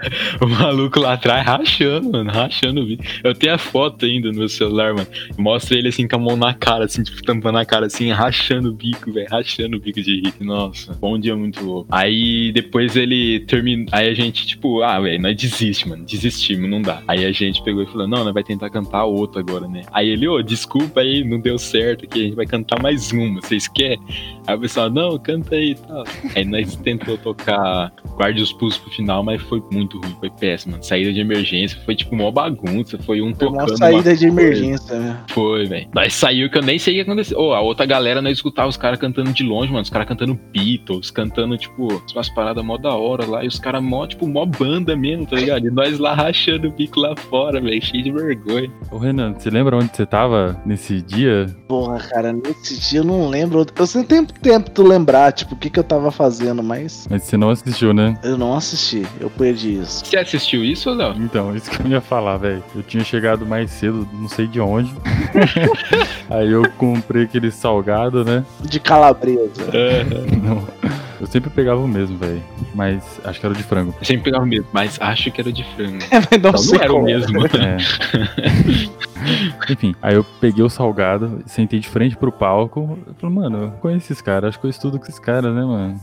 o 0.40 0.46
maluco 0.46 1.00
lá 1.00 1.14
atrás 1.14 1.44
rachando, 1.44 2.10
mano, 2.10 2.30
rachando 2.30 2.82
o 2.82 2.86
vídeo. 2.86 3.04
Eu 3.22 3.34
tenho 3.34 3.54
a 3.54 3.58
foto 3.58 4.04
ainda 4.04 4.30
no 4.30 4.38
meu 4.38 4.48
celular, 4.48 4.94
mano. 4.94 5.06
Mostra 5.38 5.76
ele 5.78 5.88
assim 5.88 6.06
com 6.06 6.16
a 6.16 6.18
mão 6.18 6.36
na 6.36 6.54
cara, 6.54 6.84
assim, 6.84 7.02
tipo, 7.02 7.22
tampando 7.22 7.58
a 7.58 7.64
cara, 7.64 7.86
assim, 7.86 8.10
rachando 8.10 8.70
o 8.70 8.72
bico, 8.72 9.12
velho, 9.12 9.28
rachando 9.30 9.76
o 9.76 9.80
bico 9.80 10.00
de 10.00 10.20
rir. 10.20 10.34
Nossa, 10.40 10.92
bom 10.94 11.18
dia 11.18 11.36
muito 11.36 11.64
louco. 11.64 11.88
Aí 11.90 12.39
depois 12.52 12.96
ele 12.96 13.40
termina. 13.40 13.86
Aí 13.92 14.08
a 14.08 14.14
gente, 14.14 14.46
tipo, 14.46 14.82
ah, 14.82 14.98
velho, 15.00 15.20
nós 15.20 15.36
desiste, 15.36 15.88
mano. 15.88 16.04
Desistimos, 16.04 16.68
não 16.68 16.82
dá. 16.82 17.02
Aí 17.06 17.24
a 17.24 17.32
gente 17.32 17.62
pegou 17.62 17.82
e 17.82 17.86
falou, 17.86 18.06
não, 18.06 18.24
nós 18.24 18.34
vai 18.34 18.42
tentar 18.42 18.70
cantar 18.70 19.04
outro 19.04 19.40
agora, 19.40 19.68
né? 19.68 19.82
Aí 19.92 20.08
ele, 20.08 20.26
ô, 20.26 20.34
oh, 20.34 20.42
desculpa 20.42 21.00
aí, 21.00 21.24
não 21.24 21.40
deu 21.40 21.58
certo 21.58 22.04
aqui, 22.04 22.20
a 22.20 22.24
gente 22.24 22.36
vai 22.36 22.46
cantar 22.46 22.80
mais 22.82 23.12
uma, 23.12 23.40
vocês 23.40 23.68
querem? 23.68 24.00
Aí 24.46 24.56
o 24.56 24.60
pessoal, 24.60 24.90
não, 24.90 25.18
canta 25.18 25.54
aí 25.54 25.70
e 25.70 25.74
tal. 25.74 26.04
Aí 26.34 26.44
nós 26.44 26.76
tentou 26.76 27.16
tocar 27.18 27.92
Guarde 28.16 28.42
os 28.42 28.52
Pulsos 28.52 28.80
pro 28.80 28.90
final, 28.90 29.22
mas 29.22 29.40
foi 29.42 29.62
muito 29.70 29.98
ruim, 29.98 30.16
foi 30.18 30.30
péssimo. 30.30 30.72
Mano. 30.72 30.84
Saída 30.84 31.12
de 31.12 31.20
emergência, 31.20 31.78
foi 31.84 31.94
tipo 31.94 32.14
uma 32.14 32.30
bagunça, 32.30 32.98
foi 32.98 33.20
um 33.20 33.34
foi 33.34 33.48
tocando. 33.48 33.68
Uma 33.68 33.76
saída 33.76 34.10
uma 34.10 34.16
de 34.16 34.26
emergência, 34.26 34.98
né? 34.98 35.20
Foi, 35.28 35.66
velho. 35.66 35.88
Nós 35.94 36.14
saiu 36.14 36.50
que 36.50 36.58
eu 36.58 36.62
nem 36.62 36.78
sei 36.78 36.94
o 36.94 36.96
que 36.96 37.02
aconteceu. 37.02 37.38
Ô, 37.38 37.48
oh, 37.48 37.54
a 37.54 37.60
outra 37.60 37.86
galera, 37.86 38.22
nós 38.22 38.32
escutava 38.32 38.68
os 38.68 38.76
caras 38.76 38.98
cantando 38.98 39.32
de 39.32 39.42
longe, 39.42 39.70
mano, 39.70 39.82
os 39.82 39.90
caras 39.90 40.08
cantando 40.08 40.38
Beatles, 40.52 41.10
cantando, 41.10 41.56
tipo, 41.56 42.02
umas 42.14 42.28
paradas 42.30 42.64
mó 42.64 42.76
da 42.76 42.94
hora 42.94 43.26
lá, 43.26 43.44
e 43.44 43.48
os 43.48 43.58
caras 43.58 43.82
mó, 43.82 44.06
tipo, 44.06 44.26
mó 44.26 44.44
banda 44.44 44.96
mesmo, 44.96 45.26
tá 45.26 45.36
ligado? 45.36 45.66
E 45.66 45.70
nós 45.70 45.98
lá 45.98 46.14
rachando 46.14 46.68
o 46.68 46.70
bico 46.70 47.00
lá 47.00 47.14
fora, 47.16 47.60
velho, 47.60 47.82
cheio 47.82 48.02
de 48.02 48.12
vergonha. 48.12 48.70
Ô, 48.90 48.98
Renan, 48.98 49.34
você 49.34 49.50
lembra 49.50 49.76
onde 49.76 49.94
você 49.94 50.06
tava 50.06 50.60
nesse 50.64 51.00
dia? 51.00 51.46
Porra, 51.68 51.98
cara, 51.98 52.32
nesse 52.32 52.78
dia 52.80 53.00
eu 53.00 53.04
não 53.04 53.28
lembro. 53.28 53.66
Eu 53.76 53.86
sempre 53.86 54.08
tenho 54.08 54.26
tempo 54.26 54.70
de 54.70 54.82
lembrar, 54.82 55.32
tipo, 55.32 55.54
o 55.54 55.58
que 55.58 55.70
que 55.70 55.78
eu 55.78 55.84
tava 55.84 56.10
fazendo, 56.10 56.62
mas. 56.62 57.06
Mas 57.10 57.24
você 57.24 57.36
não 57.36 57.50
assistiu, 57.50 57.92
né? 57.92 58.18
Eu 58.22 58.36
não 58.38 58.54
assisti, 58.54 59.06
eu 59.20 59.30
perdi 59.30 59.80
isso. 59.80 60.04
Você 60.04 60.16
assistiu 60.16 60.64
isso 60.64 60.90
ou 60.90 60.96
não? 60.96 61.12
Então, 61.16 61.54
isso 61.54 61.70
que 61.70 61.82
eu 61.82 61.86
ia 61.86 62.00
falar, 62.00 62.36
velho. 62.36 62.62
Eu 62.74 62.82
tinha 62.82 63.04
chegado 63.04 63.46
mais 63.46 63.70
cedo, 63.70 64.08
não 64.12 64.28
sei 64.28 64.46
de 64.46 64.60
onde. 64.60 64.92
Aí 66.28 66.50
eu 66.50 66.68
comprei 66.78 67.24
aquele 67.24 67.50
salgado, 67.50 68.24
né? 68.24 68.44
De 68.62 68.78
calabresa. 68.78 69.70
É. 69.72 70.04
Não. 70.42 70.89
Sempre 71.30 71.48
pegava 71.50 71.80
o 71.80 71.86
mesmo, 71.86 72.18
velho. 72.18 72.42
Mas 72.74 73.20
acho 73.24 73.40
que 73.40 73.46
era 73.46 73.54
o 73.54 73.56
de 73.56 73.62
frango. 73.62 73.94
Eu 73.98 74.04
sempre 74.04 74.24
pegava 74.24 74.44
o 74.44 74.46
mesmo, 74.46 74.66
mas 74.72 74.98
acho 75.00 75.30
que 75.30 75.40
era 75.40 75.50
o 75.50 75.52
de 75.52 75.64
frango. 75.74 75.98
É, 76.10 76.18
mas 76.18 76.30
não, 76.42 76.50
Então 76.50 76.58
sei 76.58 76.78
não 76.78 76.84
era 76.84 76.94
o 76.94 77.02
mesmo. 77.02 77.40
É. 79.20 79.72
Enfim, 79.72 79.94
aí 80.00 80.14
eu 80.14 80.24
peguei 80.40 80.64
o 80.64 80.70
salgado, 80.70 81.42
sentei 81.46 81.78
de 81.78 81.88
frente 81.88 82.16
pro 82.16 82.32
palco. 82.32 82.98
Eu 83.06 83.14
falei, 83.14 83.36
mano, 83.36 83.62
eu 83.64 83.70
conheço 83.72 84.06
esses 84.06 84.22
caras, 84.22 84.48
acho 84.50 84.60
que 84.60 84.66
eu 84.66 84.70
estudo 84.70 84.98
com 84.98 85.04
esses 85.04 85.18
caras, 85.18 85.54
né, 85.54 85.62
mano? 85.62 86.00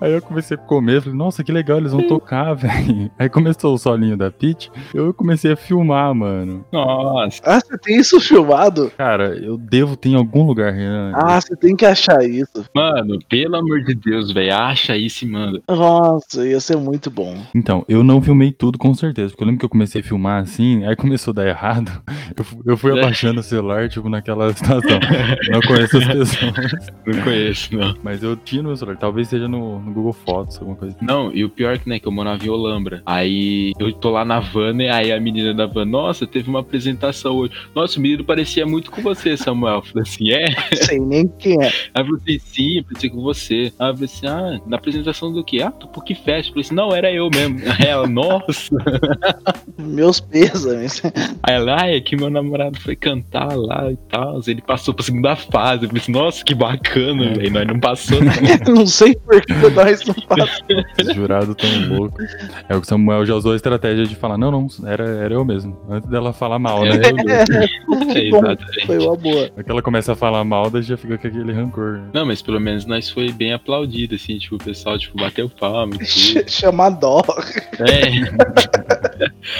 Aí 0.00 0.12
eu 0.12 0.22
comecei 0.22 0.56
a 0.56 0.60
comer, 0.60 1.02
falei, 1.02 1.18
nossa, 1.18 1.44
que 1.44 1.52
legal, 1.52 1.78
eles 1.78 1.92
vão 1.92 2.06
tocar, 2.06 2.54
velho. 2.54 3.10
Aí 3.18 3.28
começou 3.28 3.74
o 3.74 3.78
solinho 3.78 4.16
da 4.16 4.30
Peach, 4.30 4.70
eu 4.94 5.12
comecei 5.12 5.52
a 5.52 5.56
filmar, 5.56 6.14
mano. 6.14 6.64
Nossa. 6.72 7.40
Ah, 7.44 7.60
você 7.60 7.76
tem 7.78 7.96
isso 7.98 8.20
filmado? 8.20 8.90
Cara, 8.96 9.36
eu 9.36 9.56
devo 9.58 9.96
ter 9.96 10.10
em 10.10 10.14
algum 10.14 10.44
lugar, 10.44 10.72
Renan. 10.72 11.12
Ah, 11.14 11.40
você 11.40 11.54
tem 11.56 11.76
que 11.76 11.84
achar 11.84 12.24
isso. 12.24 12.64
Mano, 12.74 13.07
pelo 13.28 13.56
amor 13.56 13.82
de 13.82 13.94
Deus, 13.94 14.32
velho, 14.32 14.54
acha 14.54 14.96
isso 14.96 15.24
e 15.24 15.28
manda. 15.28 15.62
Nossa, 15.68 16.46
ia 16.46 16.60
ser 16.60 16.76
muito 16.76 17.10
bom. 17.10 17.36
Então, 17.54 17.84
eu 17.88 18.02
não 18.04 18.20
filmei 18.20 18.50
tudo 18.52 18.78
com 18.78 18.92
certeza, 18.94 19.30
porque 19.30 19.42
eu 19.42 19.46
lembro 19.46 19.60
que 19.60 19.64
eu 19.64 19.70
comecei 19.70 20.00
a 20.00 20.04
filmar 20.04 20.42
assim, 20.42 20.84
aí 20.84 20.94
começou 20.96 21.32
a 21.32 21.34
dar 21.36 21.46
errado. 21.48 21.90
Eu, 22.36 22.44
eu 22.72 22.76
fui 22.76 22.96
É. 22.96 23.00
abaixando 23.00 23.40
o 23.40 23.42
celular, 23.42 23.88
tipo, 23.88 24.08
naquela 24.08 24.52
situação. 24.54 24.98
Não 25.50 25.60
conheço 25.60 25.96
as 25.98 26.04
pessoas. 26.06 26.38
Não 27.06 27.22
conheço, 27.24 27.74
não. 27.76 27.96
Mas 28.02 28.22
eu 28.22 28.36
tinha 28.36 28.62
no 28.62 28.68
meu 28.68 28.76
celular, 28.76 28.96
talvez 28.98 29.28
seja 29.28 29.48
no, 29.48 29.80
no 29.80 29.92
Google 29.92 30.12
Fotos, 30.12 30.58
alguma 30.58 30.76
coisa 30.76 30.94
assim. 30.94 31.04
Não, 31.04 31.32
e 31.32 31.44
o 31.44 31.48
pior 31.48 31.74
é 31.74 31.78
que, 31.78 31.88
né, 31.88 31.98
que 31.98 32.06
eu 32.06 32.12
morava 32.12 32.44
em 32.44 32.48
Olambra. 32.48 33.02
Aí 33.06 33.72
eu 33.78 33.92
tô 33.92 34.10
lá 34.10 34.24
na 34.24 34.40
van, 34.40 34.72
né? 34.74 34.90
Aí 34.90 35.10
a 35.10 35.18
menina 35.20 35.54
da 35.54 35.66
van, 35.66 35.84
nossa, 35.86 36.26
teve 36.26 36.48
uma 36.50 36.60
apresentação 36.60 37.34
hoje. 37.36 37.52
Nossa, 37.74 37.98
o 37.98 38.02
menino 38.02 38.24
parecia 38.24 38.66
muito 38.66 38.90
com 38.90 39.00
você, 39.02 39.36
Samuel. 39.36 39.76
Eu 39.76 39.82
falei 39.82 40.02
assim, 40.02 40.30
é? 40.30 40.50
Não 40.50 40.82
sei 40.82 41.00
nem 41.00 41.28
quem 41.38 41.62
é. 41.62 41.68
Aí 41.94 42.02
eu 42.02 42.06
falei 42.06 42.18
assim, 42.36 42.38
sim, 42.38 42.82
com 43.08 43.20
você. 43.22 43.72
Aí 43.78 43.90
eu 43.90 43.94
falei 43.94 44.04
assim, 44.04 44.26
ah, 44.26 44.60
na 44.66 44.76
apresentação 44.76 45.32
do 45.32 45.44
quê? 45.44 45.60
Ah, 45.62 45.70
do 45.70 45.86
Puc 45.88 46.08
Fest. 46.14 46.48
Eu 46.48 46.54
falei 46.54 46.64
assim, 46.64 46.74
não, 46.74 46.94
era 46.94 47.12
eu 47.12 47.28
mesmo. 47.28 47.58
Aí 47.78 47.86
ela, 47.86 48.06
nossa. 48.06 48.74
Meus 49.78 50.20
pêsames. 50.20 51.02
Aí 51.42 51.54
ela, 51.54 51.82
ah, 51.82 51.88
é 51.88 52.00
que 52.00 52.16
meu 52.16 52.30
namorado 52.30 52.80
foi 52.80 52.96
cantar 52.96 53.54
lá 53.54 53.90
e 53.92 53.96
tal. 54.08 54.40
Ele 54.46 54.62
passou 54.62 54.94
pra 54.94 55.04
segunda 55.04 55.36
fase. 55.36 55.84
Eu 55.84 55.88
falei 55.88 56.02
assim, 56.02 56.12
nossa, 56.12 56.44
que 56.44 56.54
bacana, 56.54 57.34
velho. 57.34 57.52
Nós 57.52 57.66
não 57.66 57.80
passou, 57.80 58.18
não. 58.24 58.74
não 58.74 58.86
sei 58.86 59.14
por 59.14 59.40
que 59.44 59.52
nós 59.52 60.04
não 60.04 60.14
passamos. 60.14 60.84
Esses 60.98 61.14
jurados 61.14 61.54
tão 61.56 61.96
loucos. 61.96 62.24
É 62.68 62.74
o 62.74 62.80
que 62.80 62.86
o 62.86 62.88
Samuel 62.88 63.26
já 63.26 63.34
usou 63.34 63.52
a 63.52 63.56
estratégia 63.56 64.06
de 64.06 64.16
falar, 64.16 64.38
não, 64.38 64.50
não, 64.50 64.68
era, 64.86 65.04
era 65.04 65.34
eu 65.34 65.44
mesmo. 65.44 65.76
Antes 65.88 66.08
dela 66.08 66.32
falar 66.32 66.58
mal, 66.58 66.82
né? 66.82 66.96
Eu 66.96 67.16
mesmo. 67.16 68.12
É, 68.12 68.26
exatamente. 68.26 68.86
Foi 68.86 68.98
uma 68.98 69.16
boa. 69.16 69.50
É 69.56 69.62
que 69.62 69.70
ela 69.70 69.82
começa 69.82 70.12
a 70.12 70.16
falar 70.16 70.44
mal, 70.44 70.70
daí 70.70 70.82
já 70.82 70.96
fica 70.96 71.18
com 71.18 71.26
aquele 71.26 71.52
rancor. 71.52 71.98
né? 71.98 72.08
Não, 72.12 72.26
mas 72.26 72.42
pelo 72.42 72.60
menos 72.60 72.86
nós 72.88 73.08
foi 73.10 73.30
bem 73.32 73.52
aplaudido, 73.52 74.14
assim, 74.14 74.38
tipo, 74.38 74.56
o 74.56 74.58
pessoal, 74.58 74.98
tipo, 74.98 75.16
bateu 75.18 75.48
palma 75.48 75.94
e 75.94 75.98
tudo. 75.98 76.06
Ch- 76.08 76.44
Chama 76.50 76.90
dó. 76.90 77.22
É. 77.78 79.07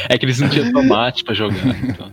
É 0.09 0.18
que 0.18 0.24
eles 0.24 0.38
não 0.40 0.48
tinham 0.48 0.72
tomate 0.72 1.24
pra 1.24 1.34
jogar. 1.34 1.56
então. 1.82 2.11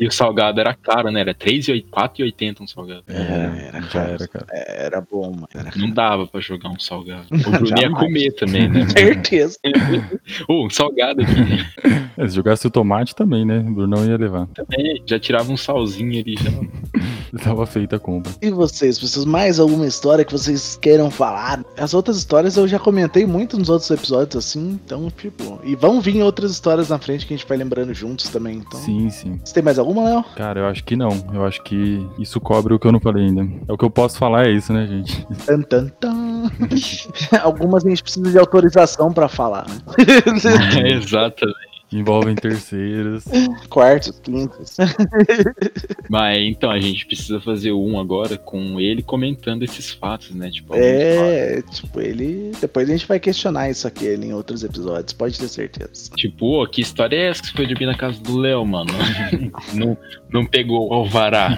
E 0.00 0.06
o 0.06 0.10
salgado 0.12 0.60
era 0.60 0.74
caro, 0.74 1.10
né? 1.10 1.20
Era 1.20 1.34
4,80 1.34 2.60
um 2.60 2.66
salgado. 2.66 3.04
É, 3.08 3.68
era 3.68 3.80
já 3.82 3.88
caro. 3.88 4.12
era, 4.14 4.28
cara. 4.28 4.46
Era 4.50 5.00
bom, 5.00 5.30
mano. 5.32 5.48
Era 5.54 5.70
Não 5.76 5.90
dava 5.90 6.26
pra 6.26 6.40
jogar 6.40 6.68
um 6.70 6.78
salgado. 6.78 7.26
O 7.30 7.50
Bruno 7.50 7.78
ia 7.78 7.90
comer 7.90 8.32
também, 8.32 8.68
né? 8.68 8.86
certeza. 8.90 9.58
Ô, 10.48 10.64
um 10.66 10.70
salgado 10.70 11.22
aqui 11.22 11.32
É, 12.16 12.28
se 12.28 12.34
jogasse 12.34 12.66
o 12.66 12.70
tomate 12.70 13.14
também, 13.14 13.44
né? 13.44 13.58
O 13.58 13.72
Brunão 13.72 14.04
ia 14.04 14.16
levar. 14.16 14.46
também. 14.48 15.02
Já 15.06 15.18
tirava 15.18 15.52
um 15.52 15.56
salzinho 15.56 16.20
ali 16.20 16.34
já. 16.36 16.50
Tava 17.44 17.66
feita 17.66 17.96
a 17.96 17.98
compra. 17.98 18.32
E 18.40 18.50
vocês, 18.50 18.98
vocês 18.98 19.24
mais 19.24 19.60
alguma 19.60 19.86
história 19.86 20.24
que 20.24 20.32
vocês 20.32 20.78
queiram 20.80 21.10
falar? 21.10 21.62
As 21.76 21.92
outras 21.92 22.16
histórias 22.16 22.56
eu 22.56 22.66
já 22.66 22.78
comentei 22.78 23.26
muito 23.26 23.58
nos 23.58 23.68
outros 23.68 23.90
episódios, 23.90 24.36
assim, 24.36 24.78
então, 24.82 25.10
tipo. 25.10 25.60
E 25.62 25.76
vão 25.76 26.00
vir 26.00 26.22
outras 26.22 26.50
histórias 26.52 26.77
na 26.88 26.98
frente 26.98 27.26
que 27.26 27.34
a 27.34 27.36
gente 27.36 27.46
vai 27.46 27.56
lembrando 27.56 27.92
juntos 27.94 28.28
também. 28.28 28.58
Então. 28.58 28.78
Sim, 28.80 29.10
sim. 29.10 29.40
Você 29.44 29.54
tem 29.54 29.62
mais 29.62 29.78
alguma, 29.78 30.04
Léo? 30.04 30.24
Cara, 30.36 30.60
eu 30.60 30.66
acho 30.66 30.84
que 30.84 30.96
não. 30.96 31.10
Eu 31.32 31.44
acho 31.44 31.62
que 31.62 32.06
isso 32.18 32.40
cobre 32.40 32.74
o 32.74 32.78
que 32.78 32.86
eu 32.86 32.92
não 32.92 33.00
falei 33.00 33.26
ainda. 33.26 33.48
É 33.66 33.72
o 33.72 33.76
que 33.76 33.84
eu 33.84 33.90
posso 33.90 34.18
falar, 34.18 34.46
é 34.46 34.50
isso, 34.52 34.72
né, 34.72 34.86
gente? 34.86 35.26
Tan, 35.46 35.62
tan, 35.62 35.88
tan. 36.00 36.50
Algumas 37.42 37.84
a 37.84 37.88
gente 37.88 38.02
precisa 38.02 38.30
de 38.30 38.38
autorização 38.38 39.12
pra 39.12 39.28
falar, 39.28 39.66
né? 39.68 39.78
É, 40.78 40.92
exatamente. 40.92 41.67
Envolvem 41.90 42.34
terceiros. 42.34 43.24
Quartos, 43.70 44.20
quintos. 44.20 44.76
Mas 46.08 46.38
então, 46.38 46.70
a 46.70 46.78
gente 46.78 47.06
precisa 47.06 47.40
fazer 47.40 47.72
um 47.72 47.98
agora 47.98 48.36
com 48.36 48.78
ele 48.78 49.02
comentando 49.02 49.62
esses 49.62 49.90
fatos, 49.90 50.30
né? 50.30 50.50
Tipo, 50.50 50.74
fatos. 50.74 50.84
É, 50.84 51.62
tipo, 51.62 52.00
ele. 52.00 52.52
Depois 52.60 52.88
a 52.88 52.92
gente 52.92 53.06
vai 53.06 53.18
questionar 53.18 53.70
isso 53.70 53.88
aqui 53.88 54.04
ele 54.04 54.26
em 54.26 54.34
outros 54.34 54.62
episódios, 54.62 55.14
pode 55.14 55.38
ter 55.38 55.48
certeza. 55.48 56.10
Tipo, 56.14 56.62
ô, 56.62 56.66
que 56.66 56.82
história 56.82 57.16
é 57.16 57.28
essa 57.28 57.40
que 57.40 57.48
você 57.48 57.54
foi 57.54 57.66
dormir 57.66 57.86
na 57.86 57.96
casa 57.96 58.20
do 58.20 58.36
Léo, 58.36 58.66
mano? 58.66 58.92
não, 59.72 59.96
não 60.30 60.44
pegou 60.44 60.90
o 60.90 60.92
alvará. 60.92 61.56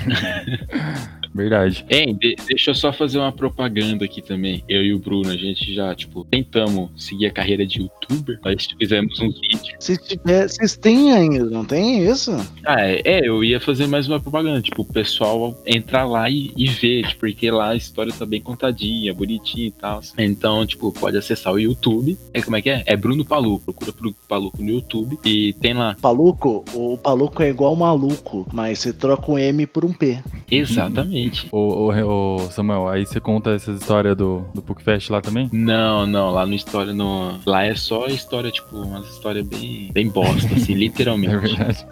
Verdade. 1.34 1.84
Hein, 1.90 2.16
de- 2.20 2.36
deixa 2.46 2.70
eu 2.70 2.74
só 2.74 2.92
fazer 2.92 3.18
uma 3.18 3.32
propaganda 3.32 4.04
aqui 4.04 4.20
também. 4.20 4.64
Eu 4.68 4.82
e 4.82 4.92
o 4.92 4.98
Bruno, 4.98 5.30
a 5.30 5.36
gente 5.36 5.72
já, 5.72 5.94
tipo, 5.94 6.24
tentamos 6.24 6.90
seguir 6.96 7.26
a 7.26 7.30
carreira 7.30 7.66
de 7.66 7.80
youtuber. 7.80 8.38
Nós 8.44 8.66
fizemos 8.78 9.18
um 9.20 9.30
vídeo. 9.30 9.74
Se 9.78 9.96
tiver. 9.96 10.48
Vocês 10.48 10.76
têm 10.76 11.12
ainda, 11.12 11.44
não 11.44 11.64
tem 11.64 12.04
isso? 12.04 12.32
Ah, 12.64 12.80
é, 12.80 13.00
é, 13.04 13.28
eu 13.28 13.44
ia 13.44 13.60
fazer 13.60 13.86
mais 13.86 14.08
uma 14.08 14.18
propaganda. 14.20 14.60
Tipo, 14.60 14.82
o 14.82 14.84
pessoal 14.84 15.56
entrar 15.66 16.04
lá 16.04 16.28
e, 16.28 16.52
e 16.56 16.66
ver, 16.68 17.06
tipo, 17.06 17.20
porque 17.20 17.50
lá 17.50 17.70
a 17.70 17.76
história 17.76 18.12
tá 18.12 18.26
bem 18.26 18.40
contadinha, 18.40 19.14
bonitinha 19.14 19.68
e 19.68 19.70
tal. 19.70 20.00
Então, 20.18 20.66
tipo, 20.66 20.90
pode 20.92 21.16
acessar 21.16 21.52
o 21.52 21.58
YouTube. 21.60 22.18
É, 22.34 22.42
como 22.42 22.56
é 22.56 22.62
que 22.62 22.70
é? 22.70 22.82
É 22.86 22.96
Bruno 22.96 23.24
Palu. 23.24 23.60
Procura 23.60 23.92
pro 23.92 24.12
Paluco 24.28 24.62
no 24.62 24.70
YouTube. 24.70 25.18
E 25.24 25.52
tem 25.54 25.74
lá. 25.74 25.96
Paluco, 26.00 26.64
o 26.74 26.96
Paluco 26.98 27.42
é 27.42 27.50
igual 27.50 27.76
maluco, 27.76 28.46
mas 28.52 28.80
você 28.80 28.92
troca 28.92 29.30
um 29.30 29.38
M 29.38 29.66
por 29.66 29.84
um 29.84 29.92
P. 29.92 30.18
Exatamente. 30.50 31.19
Exatamente. 31.26 31.48
Ô, 31.52 31.90
ô, 31.90 32.36
ô, 32.36 32.38
Samuel, 32.50 32.88
aí 32.88 33.04
você 33.06 33.20
conta 33.20 33.50
essa 33.50 33.70
história 33.72 34.14
do, 34.14 34.44
do 34.54 34.62
PUCFest 34.62 35.10
lá 35.10 35.20
também? 35.20 35.48
Não, 35.52 36.06
não, 36.06 36.30
lá 36.30 36.46
no 36.46 36.54
história 36.54 36.92
no. 36.92 37.38
Lá 37.46 37.64
é 37.64 37.74
só 37.74 38.06
história, 38.06 38.50
tipo, 38.50 38.76
umas 38.76 39.06
histórias 39.08 39.46
bem, 39.46 39.90
bem 39.92 40.08
bosta, 40.08 40.54
assim, 40.54 40.72
É 40.74 40.76
literalmente. 40.76 41.36
verdade. 41.36 41.86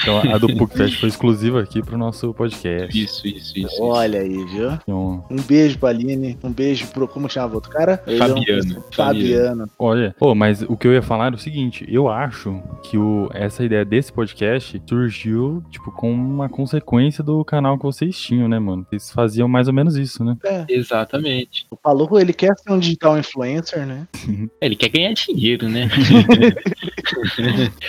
Então 0.00 0.18
a 0.32 0.38
do 0.38 0.54
PUCFest 0.56 0.98
foi 1.00 1.08
exclusiva 1.08 1.60
aqui 1.60 1.82
pro 1.82 1.98
nosso 1.98 2.32
podcast. 2.34 2.98
Isso, 3.02 3.26
isso, 3.26 3.58
isso. 3.58 3.82
Olha 3.82 4.20
aí, 4.20 4.44
viu? 4.46 4.70
Então, 4.72 5.24
Um 5.30 5.36
beijo 5.42 5.78
pra 5.78 5.90
Aline, 5.90 6.38
um 6.42 6.52
beijo 6.52 6.86
pro. 6.88 7.08
Como 7.08 7.28
chamava 7.28 7.52
o 7.52 7.56
outro 7.56 7.70
cara? 7.70 8.02
Ele 8.06 8.20
é 8.20 8.24
um- 8.24 8.28
Fabiano. 8.28 8.84
Fabiano. 8.92 9.70
olha, 9.78 10.14
pô, 10.18 10.34
mas 10.34 10.62
o 10.62 10.76
que 10.76 10.86
eu 10.86 10.92
ia 10.92 11.02
falar 11.02 11.26
era 11.26 11.34
o 11.34 11.38
seguinte, 11.38 11.84
eu 11.88 12.08
acho 12.08 12.60
que 12.82 12.96
o, 12.98 13.28
essa 13.32 13.64
ideia 13.64 13.84
desse 13.84 14.12
podcast 14.12 14.80
surgiu, 14.86 15.62
tipo, 15.70 15.90
com 15.92 16.12
uma 16.12 16.48
consequência 16.48 17.22
do 17.24 17.44
canal 17.44 17.76
que 17.78 17.84
vocês 17.84 18.18
tinham, 18.18 18.37
né, 18.46 18.58
mano? 18.58 18.86
Vocês 18.88 19.10
faziam 19.10 19.48
mais 19.48 19.66
ou 19.66 19.74
menos 19.74 19.96
isso, 19.96 20.22
né? 20.22 20.36
É, 20.44 20.64
Exatamente. 20.68 21.66
o 21.70 21.76
Paluco, 21.76 22.18
ele 22.18 22.32
quer 22.32 22.54
ser 22.58 22.70
um 22.70 22.78
digital 22.78 23.18
influencer, 23.18 23.86
né? 23.86 24.06
Ele 24.60 24.76
quer 24.76 24.88
ganhar 24.88 25.12
dinheiro, 25.14 25.68
né? 25.68 25.88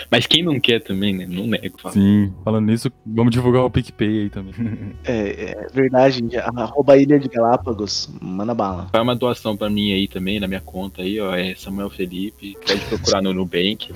Mas 0.09 0.25
quem 0.27 0.43
não 0.43 0.59
quer 0.59 0.81
também, 0.81 1.15
né? 1.15 1.25
Não 1.27 1.47
nego. 1.47 1.79
fala. 1.79 1.93
Sim, 1.93 2.31
falando 2.43 2.67
nisso, 2.67 2.91
vamos 3.05 3.31
divulgar 3.31 3.63
o 3.63 3.69
PicPay 3.69 4.23
aí 4.23 4.29
também. 4.29 4.53
É, 5.03 5.51
é 5.51 5.67
verdade, 5.73 6.17
gente. 6.17 6.37
Arroba 6.37 6.97
Ilha 6.97 7.19
de 7.19 7.27
Galápagos, 7.27 8.09
manda 8.21 8.53
bala. 8.53 8.87
Faz 8.91 9.03
uma 9.03 9.15
doação 9.15 9.57
pra 9.57 9.69
mim 9.69 9.93
aí 9.93 10.07
também, 10.07 10.39
na 10.39 10.47
minha 10.47 10.61
conta 10.61 11.01
aí, 11.01 11.19
ó. 11.19 11.33
É 11.35 11.55
Samuel 11.55 11.89
Felipe. 11.89 12.55
Pode 12.65 12.79
procurar 12.81 13.21
no 13.21 13.33
Nubank. 13.33 13.91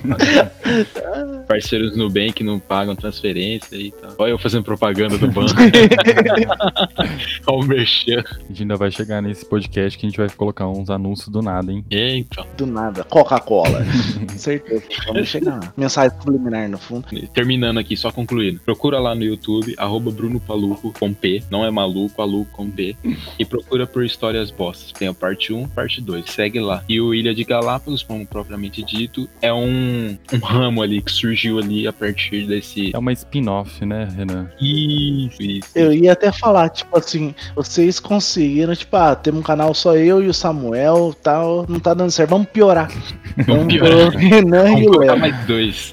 Parceiros 1.46 1.96
Nubank 1.96 2.42
não 2.42 2.58
pagam 2.58 2.96
transferência 2.96 3.76
e 3.76 3.90
tal. 3.92 4.14
Olha 4.18 4.30
eu 4.30 4.38
fazendo 4.38 4.64
propaganda 4.64 5.16
do 5.18 5.30
banco. 5.30 5.52
Olha 7.46 7.58
o 7.58 7.62
merchan. 7.64 8.22
A 8.26 8.48
gente 8.48 8.62
ainda 8.62 8.76
vai 8.76 8.90
chegar 8.90 9.20
nesse 9.20 9.44
podcast 9.44 9.98
que 9.98 10.06
a 10.06 10.08
gente 10.08 10.18
vai 10.18 10.28
colocar 10.30 10.68
uns 10.68 10.90
anúncios 10.90 11.28
do 11.28 11.42
nada, 11.42 11.72
hein? 11.72 11.84
É, 11.90 12.16
então. 12.16 12.46
Do 12.56 12.66
nada. 12.66 13.04
Coca-Cola. 13.04 13.84
Certeza. 14.36 14.84
Vamos 15.06 15.28
chegar 15.28 15.56
lá. 15.56 15.72
Mensagem 15.76 16.16
subliminar 16.20 16.68
no 16.68 16.78
fundo. 16.78 17.06
Terminando 17.32 17.78
aqui, 17.78 17.96
só 17.96 18.10
concluindo. 18.10 18.60
Procura 18.60 18.98
lá 18.98 19.14
no 19.14 19.22
YouTube, 19.22 19.74
arroba 19.78 20.10
Bruno 20.10 20.40
Paluco 20.40 20.92
com 20.98 21.12
P. 21.12 21.42
Não 21.50 21.64
é 21.64 21.70
maluco, 21.70 22.14
Paluco 22.14 22.50
com 22.52 22.70
P. 22.70 22.96
E 23.38 23.44
procura 23.44 23.86
por 23.86 24.04
histórias 24.04 24.50
bostas. 24.50 24.92
Tem 24.92 25.08
a 25.08 25.14
parte 25.14 25.52
1, 25.52 25.68
parte 25.68 26.00
2. 26.00 26.30
Segue 26.30 26.60
lá. 26.60 26.82
E 26.88 27.00
o 27.00 27.14
Ilha 27.14 27.34
de 27.34 27.44
Galápagos, 27.44 28.02
como 28.02 28.26
propriamente 28.26 28.82
dito, 28.82 29.28
é 29.40 29.52
um, 29.52 30.16
um 30.32 30.38
ramo 30.38 30.82
ali 30.82 31.02
que 31.02 31.12
surgiu 31.12 31.58
ali 31.58 31.86
a 31.86 31.92
partir 31.92 32.46
desse. 32.46 32.94
É 32.94 32.98
uma 32.98 33.12
spin-off, 33.12 33.84
né, 33.84 34.08
Renan? 34.16 34.50
Isso, 34.60 35.42
isso. 35.42 35.70
Eu 35.74 35.92
ia 35.92 36.12
até 36.12 36.32
falar, 36.38 36.68
tipo 36.70 36.96
assim, 36.98 37.34
vocês 37.54 37.98
conseguiram, 38.00 38.74
tipo, 38.74 38.96
ah, 38.96 39.14
temos 39.14 39.40
um 39.40 39.42
canal 39.42 39.74
só 39.74 39.96
eu 39.96 40.22
e 40.22 40.28
o 40.28 40.34
Samuel 40.34 41.14
tal, 41.22 41.64
não 41.68 41.80
tá 41.80 41.94
dando 41.94 42.10
certo, 42.10 42.30
vamos 42.30 42.48
piorar. 42.48 42.90
Vamos 43.46 43.66
piorar. 43.66 44.08
o 44.08 44.10
Renan 44.16 44.68
e 44.68 44.72
Vamos 44.72 44.86
o 44.86 44.90
colocar 44.92 45.12
Léo. 45.12 45.20
mais 45.20 45.46
dois. 45.46 45.92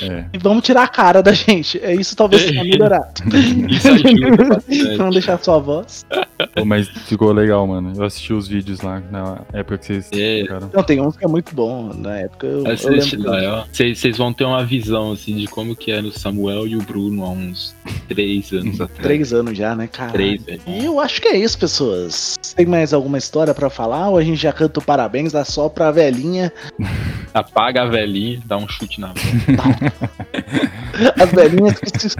É. 0.00 0.24
E 0.32 0.38
vamos 0.38 0.64
tirar 0.64 0.82
a 0.84 0.88
cara 0.88 1.22
da 1.22 1.32
gente. 1.32 1.78
É 1.82 1.94
isso 1.94 2.16
talvez 2.16 2.42
seja 2.42 2.64
melhorar. 2.64 3.12
Isso 3.68 3.88
ajuda 3.88 4.44
bastante. 4.48 4.96
Não 4.96 5.10
deixar 5.10 5.38
só 5.42 5.56
a 5.56 5.58
voz. 5.58 6.06
Pô, 6.54 6.64
mas 6.64 6.88
ficou 6.88 7.32
legal, 7.32 7.66
mano. 7.66 7.92
Eu 7.94 8.04
assisti 8.04 8.32
os 8.32 8.48
vídeos 8.48 8.80
lá 8.80 9.02
na 9.10 9.40
época 9.52 9.76
que 9.78 9.86
vocês 9.86 10.08
É. 10.12 10.44
Não, 10.72 10.82
tem 10.82 11.02
uns 11.02 11.18
que 11.18 11.24
é 11.26 11.28
muito 11.28 11.54
bom. 11.54 11.92
Na 11.94 12.18
época 12.20 12.46
eu, 12.46 12.64
eu 12.64 12.72
Assiste 12.72 13.16
lembro. 13.16 13.30
lá, 13.30 13.60
ó. 13.60 13.64
Vocês 13.70 13.98
vocês 13.98 14.16
vão 14.16 14.32
ter 14.32 14.44
uma 14.44 14.64
visão 14.64 15.12
assim 15.12 15.36
de 15.36 15.46
como 15.46 15.76
que 15.76 15.90
era 15.90 16.06
o 16.06 16.12
Samuel 16.12 16.66
e 16.66 16.74
o 16.76 16.80
Bruno 16.82 17.22
há 17.22 17.28
uns 17.30 17.74
três 18.14 18.52
anos 18.52 18.80
atrás. 18.80 19.02
Três 19.02 19.32
anos 19.32 19.56
já, 19.56 19.74
né, 19.74 19.86
cara? 19.86 20.12
Três, 20.12 20.42
velho. 20.42 20.60
E 20.66 20.84
eu 20.84 21.00
acho 21.00 21.20
que 21.20 21.28
é 21.28 21.36
isso, 21.36 21.58
pessoas. 21.58 22.36
Tem 22.54 22.66
mais 22.66 22.92
alguma 22.92 23.18
história 23.18 23.54
pra 23.54 23.70
falar? 23.70 24.08
Ou 24.08 24.18
a 24.18 24.24
gente 24.24 24.40
já 24.40 24.52
canta 24.52 24.80
o 24.80 24.82
parabéns, 24.82 25.32
dá 25.32 25.44
só 25.44 25.68
pra 25.68 25.90
velhinha? 25.90 26.52
Apaga 27.32 27.82
a 27.82 27.86
velhinha, 27.86 28.40
dá 28.44 28.56
um 28.56 28.68
chute 28.68 29.00
na 29.00 29.08
mão. 29.08 29.16
As 31.18 31.30
velhinhas 31.30 31.78
que 31.78 32.08
se 32.08 32.16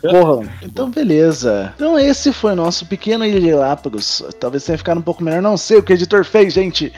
corram. 0.00 0.48
Então, 0.62 0.90
beleza. 0.90 1.72
Então, 1.76 1.98
esse 1.98 2.32
foi 2.32 2.52
o 2.52 2.56
nosso 2.56 2.84
pequeno 2.86 3.24
Ilha 3.24 3.40
de 3.40 3.50
Galápagos. 3.50 4.24
Talvez 4.40 4.64
tenha 4.64 4.76
ficado 4.76 4.98
um 4.98 5.02
pouco 5.02 5.22
melhor. 5.22 5.40
Não 5.40 5.56
sei 5.56 5.78
o 5.78 5.82
que 5.82 5.92
o 5.92 5.94
editor 5.94 6.24
fez, 6.24 6.52
gente. 6.52 6.92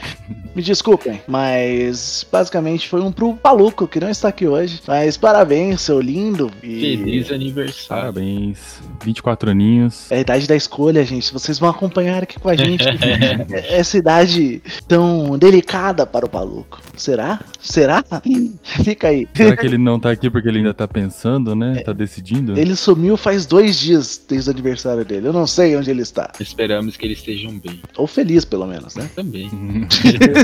Me 0.55 0.61
desculpem. 0.61 1.21
Mas, 1.27 2.25
basicamente, 2.31 2.87
foi 2.87 3.01
um 3.01 3.11
pro 3.11 3.33
Paluco, 3.33 3.87
que 3.87 3.99
não 3.99 4.09
está 4.09 4.29
aqui 4.29 4.47
hoje. 4.47 4.81
Mas, 4.87 5.17
parabéns, 5.17 5.81
seu 5.81 5.99
lindo. 5.99 6.51
E... 6.61 6.97
Feliz 6.97 7.31
aniversário. 7.31 8.03
Parabéns. 8.03 8.81
24 9.03 9.49
aninhos. 9.49 10.11
É 10.11 10.17
a 10.17 10.19
idade 10.19 10.47
da 10.47 10.55
escolha, 10.55 11.03
gente. 11.03 11.33
Vocês 11.33 11.59
vão 11.59 11.69
acompanhar 11.69 12.23
aqui 12.23 12.39
com 12.39 12.49
a 12.49 12.55
gente 12.55 12.83
essa 13.69 13.97
idade 13.97 14.61
tão 14.87 15.37
delicada 15.37 16.05
para 16.05 16.25
o 16.25 16.29
Paluco. 16.29 16.81
Será? 16.95 17.39
Será? 17.59 18.03
Fica 18.83 19.07
aí. 19.07 19.27
Será 19.33 19.57
que 19.57 19.65
ele 19.65 19.77
não 19.77 19.99
tá 19.99 20.11
aqui 20.11 20.29
porque 20.29 20.47
ele 20.47 20.59
ainda 20.59 20.73
tá 20.73 20.87
pensando, 20.87 21.55
né? 21.55 21.81
Tá 21.83 21.93
decidindo? 21.93 22.57
Ele 22.57 22.75
sumiu 22.75 23.17
faz 23.17 23.45
dois 23.45 23.79
dias 23.79 24.21
desde 24.27 24.49
o 24.49 24.53
aniversário 24.53 25.03
dele. 25.03 25.27
Eu 25.27 25.33
não 25.33 25.47
sei 25.47 25.75
onde 25.75 25.89
ele 25.89 26.01
está. 26.01 26.31
Esperamos 26.39 26.95
que 26.95 27.05
eles 27.05 27.17
estejam 27.17 27.57
bem. 27.57 27.81
Ou 27.97 28.05
feliz, 28.05 28.45
pelo 28.45 28.67
menos, 28.67 28.95
né? 28.95 29.09
Também. 29.15 29.49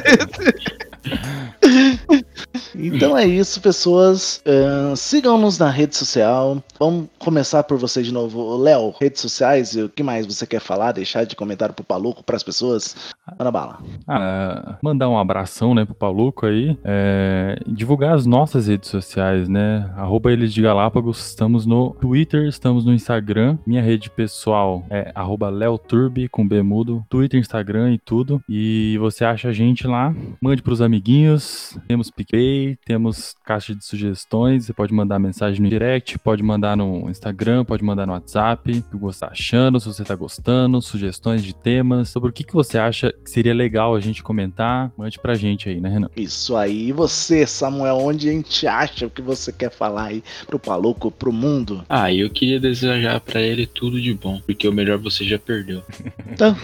Uhum. 1.63 2.23
Então 2.75 3.17
é 3.17 3.25
isso, 3.25 3.61
pessoas. 3.61 4.41
Ahn, 4.45 4.95
Sigam-nos 4.95 5.57
na 5.57 5.69
rede 5.69 5.95
social. 5.95 6.61
Vamos 6.79 7.07
começar 7.17 7.63
por 7.63 7.77
você 7.77 8.03
de 8.03 8.13
novo. 8.13 8.57
Léo, 8.57 8.93
redes 8.99 9.21
sociais 9.21 9.75
o 9.75 9.89
que 9.89 10.03
mais 10.03 10.25
você 10.25 10.45
quer 10.45 10.61
falar? 10.61 10.91
Deixar 10.91 11.23
de 11.23 11.35
comentário 11.35 11.73
pro 11.73 11.83
Paluco, 11.83 12.23
pras 12.23 12.43
pessoas? 12.43 12.95
Manda 13.37 13.51
bala. 13.51 13.79
Ah, 14.07 14.77
mandar 14.81 15.09
um 15.09 15.17
abração, 15.17 15.73
né, 15.73 15.85
pro 15.85 15.93
Paluco 15.93 16.45
aí. 16.45 16.77
É, 16.83 17.59
divulgar 17.67 18.15
as 18.15 18.25
nossas 18.25 18.67
redes 18.67 18.89
sociais, 18.89 19.47
né? 19.47 19.89
Arroba 19.95 20.31
eles 20.31 20.53
de 20.53 20.61
Galápagos. 20.61 21.27
Estamos 21.27 21.65
no 21.65 21.91
Twitter, 21.91 22.47
estamos 22.47 22.85
no 22.85 22.93
Instagram. 22.93 23.57
Minha 23.65 23.81
rede 23.81 24.09
pessoal 24.09 24.83
é 24.89 25.11
arroba 25.15 25.49
com. 26.31 26.49
Twitter, 27.09 27.39
Instagram 27.39 27.93
e 27.93 27.97
tudo. 27.97 28.41
E 28.49 28.97
você 28.99 29.23
acha 29.23 29.49
a 29.49 29.53
gente 29.53 29.85
lá. 29.87 30.13
Mande 30.41 30.61
pros 30.61 30.81
amiguinhos. 30.81 31.77
Temos 31.87 32.09
PicPay, 32.09 32.58
temos 32.85 33.35
caixa 33.45 33.75
de 33.75 33.83
sugestões. 33.85 34.65
Você 34.65 34.73
pode 34.73 34.93
mandar 34.93 35.19
mensagem 35.19 35.61
no 35.61 35.69
direct, 35.69 36.17
pode 36.19 36.43
mandar 36.43 36.75
no 36.75 37.09
Instagram, 37.09 37.65
pode 37.65 37.83
mandar 37.83 38.05
no 38.05 38.13
WhatsApp. 38.13 38.71
O 38.71 38.83
que 38.91 38.97
você 38.97 39.19
tá 39.19 39.27
achando, 39.27 39.79
se 39.79 39.87
você 39.87 40.03
tá 40.03 40.15
gostando, 40.15 40.81
sugestões 40.81 41.43
de 41.43 41.53
temas, 41.53 42.09
sobre 42.09 42.29
o 42.29 42.33
que, 42.33 42.43
que 42.43 42.53
você 42.53 42.77
acha 42.77 43.11
que 43.11 43.29
seria 43.29 43.53
legal 43.53 43.95
a 43.95 43.99
gente 43.99 44.23
comentar. 44.23 44.91
Mande 44.97 45.19
pra 45.19 45.35
gente 45.35 45.69
aí, 45.69 45.79
né, 45.79 45.89
Renan? 45.89 46.09
Isso 46.15 46.55
aí. 46.55 46.89
E 46.89 46.91
você, 46.91 47.45
Samuel, 47.45 47.97
onde 47.97 48.29
a 48.29 48.31
gente 48.31 48.67
acha 48.67 49.05
o 49.05 49.09
que 49.09 49.21
você 49.21 49.51
quer 49.51 49.71
falar 49.71 50.05
aí 50.05 50.23
pro 50.47 50.59
Paluco, 50.59 51.11
pro 51.11 51.31
mundo? 51.31 51.83
Ah, 51.89 52.13
eu 52.13 52.29
queria 52.29 52.59
desejar 52.59 53.19
pra 53.19 53.41
ele 53.41 53.65
tudo 53.65 53.99
de 54.01 54.13
bom, 54.13 54.41
porque 54.45 54.67
o 54.67 54.73
melhor 54.73 54.97
você 54.97 55.23
já 55.23 55.37
perdeu. 55.39 55.81
Então, 56.31 56.55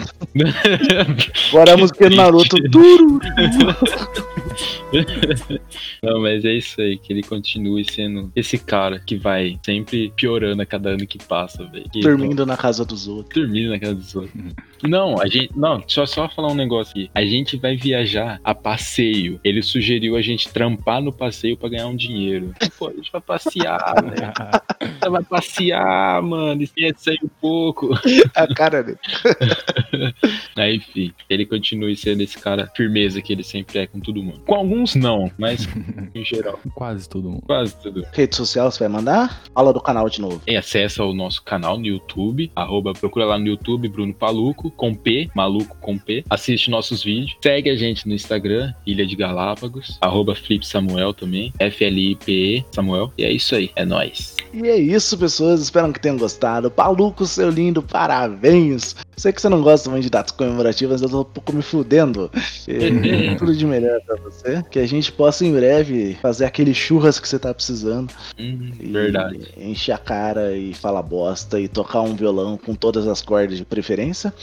agora 1.50 1.74
a 1.74 1.78
música 1.78 2.10
do 2.10 2.16
Naruto. 2.16 2.56
Duro. 2.70 3.20
Não, 6.02 6.22
mas 6.22 6.46
é 6.46 6.54
isso 6.54 6.80
aí, 6.82 6.98
que 6.98 7.12
ele 7.12 7.24
continue 7.24 7.84
sendo 7.90 8.32
esse 8.36 8.58
cara 8.58 9.00
que 9.00 9.16
vai 9.16 9.60
sempre 9.64 10.12
piorando 10.16 10.62
a 10.62 10.66
cada 10.66 10.90
ano 10.90 11.06
que 11.06 11.18
passa, 11.18 11.66
velho. 11.66 11.86
Dormindo 12.02 12.46
na 12.46 12.58
casa 12.58 12.86
dos 12.86 13.08
outros. 13.08 13.42
Dormindo 13.44 13.70
na 13.70 13.80
casa 13.80 13.96
dos 13.96 14.16
outros. 14.16 14.44
Não, 14.84 15.20
a 15.22 15.28
gente. 15.28 15.52
Não, 15.56 15.84
só, 15.88 16.06
só 16.06 16.28
falar 16.30 16.50
um 16.50 16.56
negócio 16.56 16.92
aqui. 16.92 17.10
A 17.14 17.24
gente 17.26 17.58
vai 17.58 17.76
viajar 17.76 18.40
a 18.44 18.54
passeio. 18.54 19.40
Ele 19.44 19.62
sugeriu 19.62 20.16
a 20.16 20.22
gente 20.22 20.50
trampar 20.50 21.02
no 21.02 21.12
passeio 21.12 21.58
pra 21.58 21.70
ganhar 21.70 21.88
um 21.88 21.96
dinheiro. 21.96 22.54
Pô, 22.78 22.88
a 22.90 22.94
gente 22.94 23.12
vai 23.12 23.22
passear, 23.22 23.80
velho. 24.04 24.96
Você 25.00 25.10
vai 25.10 25.24
passear, 25.24 26.22
mano. 26.22 26.62
Esquece 26.62 27.12
aí 27.12 27.18
um 27.24 27.30
pouco. 27.42 27.90
A 28.36 28.48
cara 28.54 28.84
dele. 28.84 28.98
Aí, 30.56 30.78
enfim, 30.78 31.14
ele 31.30 31.46
continue 31.46 31.96
sendo 31.96 32.22
esse 32.22 32.38
cara 32.38 32.70
firmeza 32.76 33.22
que 33.22 33.34
ele 33.34 33.44
sempre 33.44 33.80
é 33.80 33.88
com 33.88 34.00
todo 34.00 34.22
mundo. 34.24 34.42
Com 34.46 34.56
alguns 34.56 34.96
não, 34.96 35.30
mas 35.38 35.68
em 36.14 36.24
geral, 36.24 36.60
Quase 36.74 37.08
todo 37.10 37.30
mundo. 37.30 37.44
quase 37.46 37.76
tudo. 37.82 38.06
Rede 38.14 38.36
social 38.36 38.72
você 38.72 38.80
vai 38.80 38.88
mandar? 38.88 39.42
Fala 39.54 39.74
do 39.74 39.82
canal 39.82 40.10
de 40.10 40.22
novo. 40.22 40.40
Tem 40.46 40.58
acesso 40.58 41.02
ao 41.04 41.14
nosso 41.14 41.44
canal 41.44 41.78
no 41.78 41.86
YouTube, 41.86 42.52
arroba, 42.56 42.94
procura 42.94 43.26
lá 43.26 43.38
no 43.38 43.48
YouTube, 43.48 43.88
Bruno 43.90 44.14
Paluco, 44.14 44.72
com 44.76 44.94
P, 44.94 45.30
maluco 45.36 45.78
com 45.80 45.98
P. 45.98 46.24
Assiste 46.30 46.70
nossos 46.70 47.04
vídeos. 47.04 47.36
Segue 47.42 47.70
a 47.70 47.76
gente 47.76 48.08
no 48.08 48.14
Instagram, 48.14 48.74
Ilha 48.86 49.06
de 49.06 49.16
Galápagos, 49.16 49.98
arroba 50.02 50.36
Flip 50.36 50.66
Samuel 50.66 51.14
também, 51.14 51.54
F-L-I-P-E 51.60 52.66
Samuel. 52.72 53.12
E 53.18 53.24
é 53.24 53.32
isso 53.32 53.56
aí, 53.56 53.72
é 53.76 53.86
nóis. 53.86 54.35
E 54.56 54.70
é 54.70 54.78
isso, 54.78 55.18
pessoas. 55.18 55.62
Espero 55.62 55.92
que 55.92 56.00
tenham 56.00 56.18
gostado. 56.18 56.72
Paluco, 56.72 57.26
seu 57.26 57.50
lindo, 57.50 57.84
parabéns. 57.84 58.96
Sei 59.18 59.32
que 59.32 59.42
você 59.42 59.50
não 59.50 59.62
gosta 59.62 59.90
muito 59.90 60.04
de 60.04 60.10
datas 60.10 60.32
comemorativas, 60.32 61.02
eu 61.02 61.10
tô 61.10 61.22
um 61.22 61.26
pouco 61.26 61.54
me 61.54 61.62
fudendo. 61.62 62.30
E, 62.68 63.36
tudo 63.40 63.56
de 63.56 63.66
melhor 63.66 64.00
pra 64.06 64.16
você. 64.18 64.64
Que 64.70 64.80
a 64.80 64.88
gente 64.88 65.12
possa 65.12 65.46
em 65.46 65.54
breve 65.54 66.18
fazer 66.22 66.46
aquele 66.46 66.74
churras 66.74 67.20
que 67.20 67.28
você 67.28 67.40
tá 67.40 67.54
precisando. 67.54 68.14
Hum, 68.40 68.72
E 68.80 68.92
verdade. 68.92 69.48
Encher 69.58 69.94
a 69.94 69.98
cara 69.98 70.56
e 70.56 70.74
falar 70.74 71.02
bosta 71.02 71.60
e 71.60 71.68
tocar 71.68 72.02
um 72.02 72.16
violão 72.16 72.58
com 72.58 72.74
todas 72.76 73.08
as 73.08 73.22
cordas 73.22 73.58
de 73.58 73.66
preferência. 73.66 74.34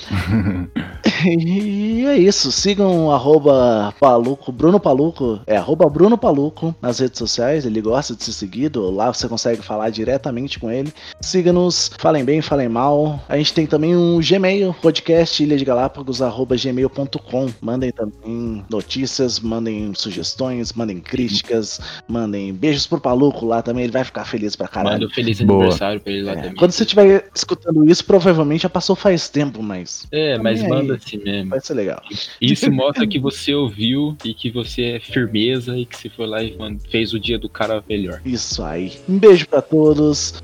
e 1.25 2.05
é 2.07 2.17
isso. 2.17 2.51
Sigam 2.51 3.07
o 3.07 3.13
arroba 3.13 3.95
Paluco, 4.01 4.51
Bruno 4.53 4.81
Paluco, 4.81 5.41
é 5.47 5.57
arroba 5.57 5.89
Bruno 5.89 6.17
Paluco 6.19 6.75
nas 6.81 6.99
redes 6.99 7.19
sociais. 7.19 7.65
Ele 7.67 7.81
gosta 7.81 8.15
de 8.15 8.25
ser 8.25 8.33
seguido. 8.33 8.91
Lá 8.91 9.13
você 9.13 9.29
consegue 9.29 9.63
falar 9.63 9.91
diretamente 10.03 10.59
com 10.59 10.71
ele. 10.71 10.93
Siga-nos, 11.21 11.91
falem 11.99 12.25
bem, 12.25 12.43
falem 12.43 12.69
mal. 12.69 13.23
A 13.29 13.37
gente 13.37 13.55
tem 13.55 13.67
também 13.67 13.97
um 13.97 14.19
Gmail, 14.21 14.75
podcast 14.83 15.41
ilha 15.43 15.57
de 15.57 15.65
Galápagos, 15.65 16.21
arroba 16.21 16.57
gmail.com. 16.57 17.49
Mandem 17.61 17.93
também 17.93 18.65
notícias, 18.69 19.39
mandem 19.39 19.93
sugestões, 19.95 20.73
mandem 20.73 20.99
críticas, 21.01 21.81
mandem 22.09 22.53
beijos 22.53 22.87
pro 22.87 23.01
Paluco 23.01 23.47
lá 23.47 23.63
também. 23.63 23.85
Ele 23.85 23.93
vai 23.93 24.03
ficar 24.05 24.25
feliz 24.25 24.57
pra 24.57 24.67
caralho. 24.67 24.95
Manda 24.95 25.07
um 25.07 25.11
feliz 25.11 25.41
Boa. 25.41 25.61
aniversário 25.61 26.01
pra 26.01 26.13
ele 26.13 26.23
lá 26.25 26.33
É, 26.33 26.37
também. 26.37 26.55
Quando 26.57 26.73
você 26.73 26.83
estiver 26.83 27.31
escutando 27.35 27.89
isso, 27.89 28.05
provavelmente 28.05 28.63
já 28.63 28.69
passou 28.69 28.97
faz 28.97 29.29
tempo, 29.29 29.63
mas 29.63 30.07
É, 30.11 30.37
mas 30.39 30.61
Também 30.61 30.79
manda 30.79 30.97
assim 30.97 31.19
mesmo. 31.19 31.51
vai 31.51 31.61
ser 31.61 31.75
legal. 31.75 32.03
Isso 32.41 32.71
mostra 32.71 33.07
que 33.07 33.19
você 33.19 33.55
ouviu 33.55 34.17
e 34.25 34.35
que 34.35 34.51
você 34.51 34.83
é 34.83 35.01
firmeza 35.01 35.77
e 35.79 35.87
que 35.87 35.97
você 35.97 36.09
foi 36.09 36.27
lá 36.27 36.43
e 36.43 36.57
fez 36.91 37.13
o 37.13 37.21
dia 37.21 37.39
do 37.39 37.49
cara 37.49 37.83
melhor. 37.89 38.21
Isso 38.25 38.63
aí. 38.63 38.93
Um 39.09 39.19
beijo 39.19 39.47
pra 39.49 39.63
todos. 39.63 39.92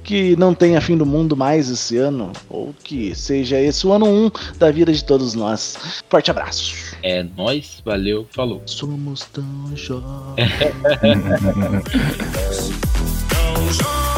Que 0.03 0.35
não 0.37 0.55
tenha 0.55 0.81
fim 0.81 0.97
do 0.97 1.07
mundo 1.07 1.37
mais 1.37 1.71
esse 1.71 1.97
ano. 1.97 2.33
Ou 2.49 2.75
que 2.85 3.15
seja 3.15 3.61
esse 3.61 3.87
o 3.87 3.93
ano 3.93 4.07
1 4.07 4.31
da 4.59 4.71
vida 4.71 4.93
de 4.93 5.05
todos 5.05 5.35
nós. 5.35 5.77
Forte 6.09 6.31
abraço. 6.31 6.75
É 7.03 7.25
nóis, 7.37 7.83
valeu, 7.85 8.27
falou. 8.31 8.63
Somos 8.67 9.25
tão 9.33 9.45
jovens. 9.75 10.37
Tão 13.29 13.73
jovens. 13.73 14.18